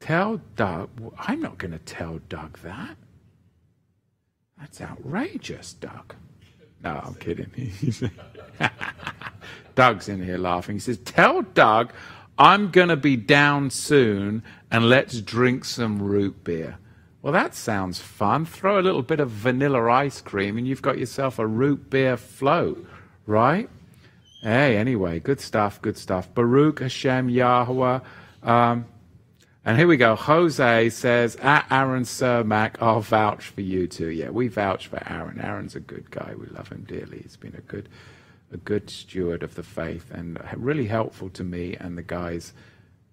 tell 0.00 0.40
Doug, 0.56 0.90
I'm 1.18 1.40
not 1.40 1.58
going 1.58 1.72
to 1.72 1.78
tell 1.78 2.20
Doug 2.28 2.58
that. 2.58 2.96
That's 4.58 4.80
outrageous, 4.80 5.72
Doug. 5.74 6.14
No, 6.82 7.00
I'm 7.04 7.14
kidding. 7.14 7.50
Doug's 9.74 10.08
in 10.08 10.22
here 10.22 10.38
laughing. 10.38 10.76
He 10.76 10.80
says, 10.80 10.98
Tell 10.98 11.42
Doug 11.42 11.92
I'm 12.38 12.70
going 12.70 12.88
to 12.88 12.96
be 12.96 13.16
down 13.16 13.70
soon 13.70 14.42
and 14.70 14.88
let's 14.88 15.20
drink 15.20 15.64
some 15.64 16.02
root 16.02 16.42
beer. 16.42 16.78
Well, 17.22 17.32
that 17.32 17.54
sounds 17.54 18.00
fun. 18.00 18.44
Throw 18.44 18.78
a 18.78 18.82
little 18.82 19.02
bit 19.02 19.20
of 19.20 19.30
vanilla 19.30 19.88
ice 19.90 20.20
cream 20.20 20.58
and 20.58 20.66
you've 20.66 20.82
got 20.82 20.98
yourself 20.98 21.38
a 21.38 21.46
root 21.46 21.90
beer 21.90 22.16
float, 22.16 22.84
right? 23.26 23.70
Hey, 24.44 24.76
anyway, 24.76 25.20
good 25.20 25.40
stuff, 25.40 25.80
good 25.80 25.96
stuff. 25.96 26.34
Baruch 26.34 26.80
Hashem 26.80 27.30
Yahweh. 27.30 28.00
Um, 28.42 28.84
and 29.64 29.78
here 29.78 29.86
we 29.86 29.96
go. 29.96 30.16
Jose 30.16 30.90
says, 30.90 31.36
at 31.36 31.66
Aaron 31.70 32.02
Cermak, 32.02 32.76
I'll 32.78 33.00
vouch 33.00 33.46
for 33.46 33.62
you 33.62 33.86
too. 33.86 34.10
Yeah, 34.10 34.28
we 34.28 34.48
vouch 34.48 34.88
for 34.88 35.02
Aaron. 35.10 35.40
Aaron's 35.40 35.76
a 35.76 35.80
good 35.80 36.10
guy. 36.10 36.34
We 36.36 36.44
love 36.48 36.68
him 36.68 36.84
dearly. 36.86 37.20
He's 37.22 37.38
been 37.38 37.54
a 37.56 37.62
good, 37.62 37.88
a 38.52 38.58
good 38.58 38.90
steward 38.90 39.42
of 39.42 39.54
the 39.54 39.62
faith 39.62 40.10
and 40.10 40.38
really 40.54 40.88
helpful 40.88 41.30
to 41.30 41.42
me 41.42 41.74
and 41.80 41.96
the 41.96 42.02
guys 42.02 42.52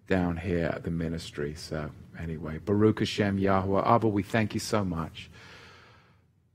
down 0.10 0.36
here 0.36 0.66
at 0.66 0.84
the 0.84 0.92
ministry. 0.92 1.56
So 1.56 1.92
anyway, 2.20 2.58
Baruch 2.58 3.00
Hashem 3.00 3.38
Yahweh. 3.38 3.84
Abba, 3.86 4.10
we 4.10 4.24
thank 4.24 4.54
you 4.54 4.60
so 4.60 4.84
much 4.84 5.30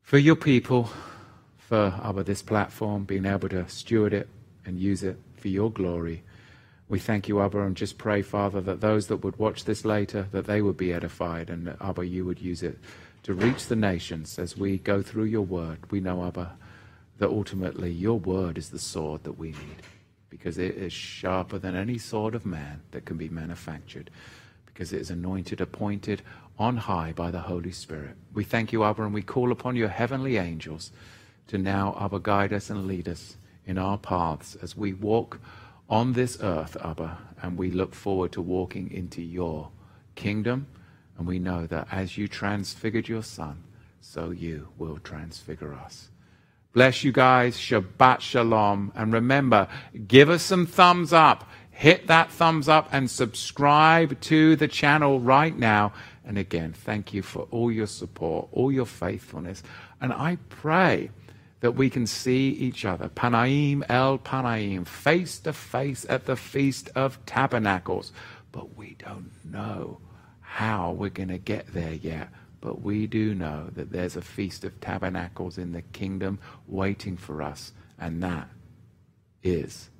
for 0.02 0.18
your 0.18 0.36
people, 0.36 0.90
for 1.56 1.98
Abba, 2.04 2.24
this 2.24 2.42
platform, 2.42 3.04
being 3.04 3.24
able 3.24 3.48
to 3.48 3.66
steward 3.70 4.12
it 4.12 4.28
and 4.66 4.78
use 4.78 5.02
it 5.02 5.18
for 5.36 5.48
your 5.48 5.70
glory. 5.70 6.22
We 6.88 6.98
thank 6.98 7.28
you, 7.28 7.40
Abba, 7.40 7.62
and 7.62 7.76
just 7.76 7.98
pray, 7.98 8.22
Father, 8.22 8.60
that 8.60 8.80
those 8.80 9.08
that 9.08 9.24
would 9.24 9.38
watch 9.38 9.64
this 9.64 9.84
later, 9.84 10.28
that 10.32 10.46
they 10.46 10.62
would 10.62 10.76
be 10.76 10.92
edified, 10.92 11.50
and 11.50 11.76
Abba, 11.80 12.06
you 12.06 12.24
would 12.24 12.40
use 12.40 12.62
it 12.62 12.78
to 13.24 13.34
reach 13.34 13.66
the 13.66 13.76
nations 13.76 14.38
as 14.38 14.56
we 14.56 14.78
go 14.78 15.02
through 15.02 15.24
your 15.24 15.42
word. 15.42 15.78
We 15.90 16.00
know, 16.00 16.24
Abba, 16.24 16.56
that 17.18 17.28
ultimately 17.28 17.90
your 17.90 18.18
word 18.18 18.56
is 18.56 18.70
the 18.70 18.78
sword 18.78 19.24
that 19.24 19.38
we 19.38 19.48
need. 19.48 19.82
because 20.28 20.58
it 20.58 20.76
is 20.76 20.92
sharper 20.92 21.58
than 21.58 21.74
any 21.74 21.98
sword 21.98 22.34
of 22.34 22.44
man 22.46 22.80
that 22.90 23.04
can 23.04 23.16
be 23.16 23.28
manufactured, 23.28 24.10
because 24.66 24.92
it 24.92 25.00
is 25.00 25.10
anointed, 25.10 25.60
appointed 25.60 26.22
on 26.58 26.76
high 26.76 27.12
by 27.12 27.30
the 27.30 27.40
Holy 27.40 27.72
Spirit. 27.72 28.16
We 28.34 28.44
thank 28.44 28.72
you, 28.72 28.84
Abba, 28.84 29.02
and 29.02 29.14
we 29.14 29.22
call 29.22 29.50
upon 29.50 29.76
your 29.76 29.88
heavenly 29.88 30.36
angels 30.36 30.92
to 31.48 31.58
now, 31.58 31.96
Abba, 32.00 32.18
guide 32.20 32.52
us 32.52 32.70
and 32.70 32.86
lead 32.86 33.08
us 33.08 33.36
in 33.66 33.78
our 33.78 33.98
paths 33.98 34.56
as 34.62 34.76
we 34.76 34.92
walk 34.92 35.40
on 35.88 36.12
this 36.12 36.38
earth, 36.40 36.76
Abba, 36.82 37.18
and 37.42 37.58
we 37.58 37.70
look 37.70 37.94
forward 37.94 38.32
to 38.32 38.40
walking 38.42 38.90
into 38.90 39.22
your 39.22 39.70
kingdom. 40.14 40.66
And 41.18 41.26
we 41.26 41.38
know 41.38 41.66
that 41.66 41.88
as 41.90 42.18
you 42.18 42.28
transfigured 42.28 43.08
your 43.08 43.22
son, 43.22 43.62
so 44.00 44.30
you 44.30 44.68
will 44.78 44.98
transfigure 44.98 45.74
us. 45.74 46.08
Bless 46.72 47.02
you 47.02 47.10
guys. 47.10 47.56
Shabbat 47.56 48.20
Shalom. 48.20 48.92
And 48.94 49.12
remember, 49.12 49.66
give 50.06 50.28
us 50.28 50.42
some 50.42 50.66
thumbs 50.66 51.12
up. 51.12 51.48
Hit 51.70 52.06
that 52.06 52.30
thumbs 52.30 52.68
up 52.68 52.88
and 52.92 53.10
subscribe 53.10 54.20
to 54.22 54.56
the 54.56 54.68
channel 54.68 55.20
right 55.20 55.56
now. 55.56 55.92
And 56.24 56.36
again, 56.38 56.72
thank 56.72 57.14
you 57.14 57.22
for 57.22 57.48
all 57.50 57.72
your 57.72 57.86
support, 57.86 58.48
all 58.52 58.70
your 58.70 58.86
faithfulness. 58.86 59.62
And 60.00 60.12
I 60.12 60.36
pray 60.48 61.10
that 61.66 61.72
we 61.72 61.90
can 61.90 62.06
see 62.06 62.50
each 62.50 62.84
other. 62.84 63.08
Panaim 63.08 63.82
el 63.88 64.18
Panaim, 64.18 64.86
face 64.86 65.40
to 65.40 65.52
face 65.52 66.06
at 66.08 66.24
the 66.24 66.36
Feast 66.36 66.88
of 66.94 67.18
Tabernacles. 67.26 68.12
But 68.52 68.76
we 68.76 68.94
don't 69.00 69.32
know 69.44 69.98
how 70.42 70.92
we're 70.92 71.10
going 71.10 71.30
to 71.30 71.38
get 71.38 71.74
there 71.74 71.94
yet. 71.94 72.28
But 72.60 72.82
we 72.82 73.08
do 73.08 73.34
know 73.34 73.70
that 73.72 73.90
there's 73.90 74.14
a 74.14 74.22
Feast 74.22 74.62
of 74.62 74.80
Tabernacles 74.80 75.58
in 75.58 75.72
the 75.72 75.82
kingdom 75.82 76.38
waiting 76.68 77.16
for 77.16 77.42
us. 77.42 77.72
And 77.98 78.22
that 78.22 78.48
is 79.42 79.90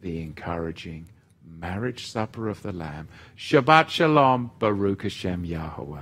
the 0.00 0.22
encouraging 0.22 1.10
marriage 1.44 2.06
supper 2.06 2.48
of 2.48 2.62
the 2.62 2.72
Lamb. 2.72 3.08
Shabbat 3.36 3.90
Shalom, 3.90 4.52
Baruch 4.58 5.02
Hashem 5.02 5.44
Yahweh. 5.44 6.00